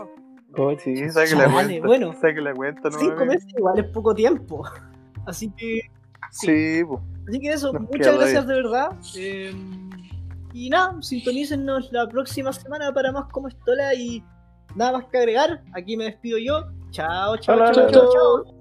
Sí, 0.83 1.09
saque 1.09 1.35
la 1.35 1.51
cuenta. 1.51 1.87
bueno. 1.87 2.13
Saque 2.19 2.41
la 2.41 2.53
cuenta, 2.53 2.89
¿no? 2.89 2.99
Cinco 2.99 3.25
meses 3.25 3.47
igual 3.57 3.79
es 3.79 3.85
poco 3.85 4.13
tiempo. 4.13 4.63
Así 5.25 5.49
que 5.51 5.81
Sí, 6.31 6.83
pues. 6.87 7.01
Así 7.27 7.39
que 7.39 7.49
eso, 7.49 7.73
Nos 7.73 7.83
muchas 7.83 8.15
gracias 8.17 8.47
de 8.47 8.53
verdad. 8.53 8.91
Eh, 9.15 9.53
y 10.53 10.69
nada, 10.69 11.01
sintonícennos 11.01 11.91
la 11.91 12.07
próxima 12.07 12.51
semana 12.53 12.93
para 12.93 13.11
más 13.11 13.25
como 13.31 13.47
estola 13.47 13.93
y 13.93 14.23
nada 14.75 14.93
más 14.93 15.05
que 15.05 15.17
agregar. 15.17 15.61
Aquí 15.73 15.97
me 15.97 16.05
despido 16.05 16.37
yo. 16.37 16.65
Chao, 16.91 17.37
chao, 17.37 17.55
Hola. 17.55 17.71
chao, 17.71 17.89
chao, 17.89 18.09
chao. 18.11 18.60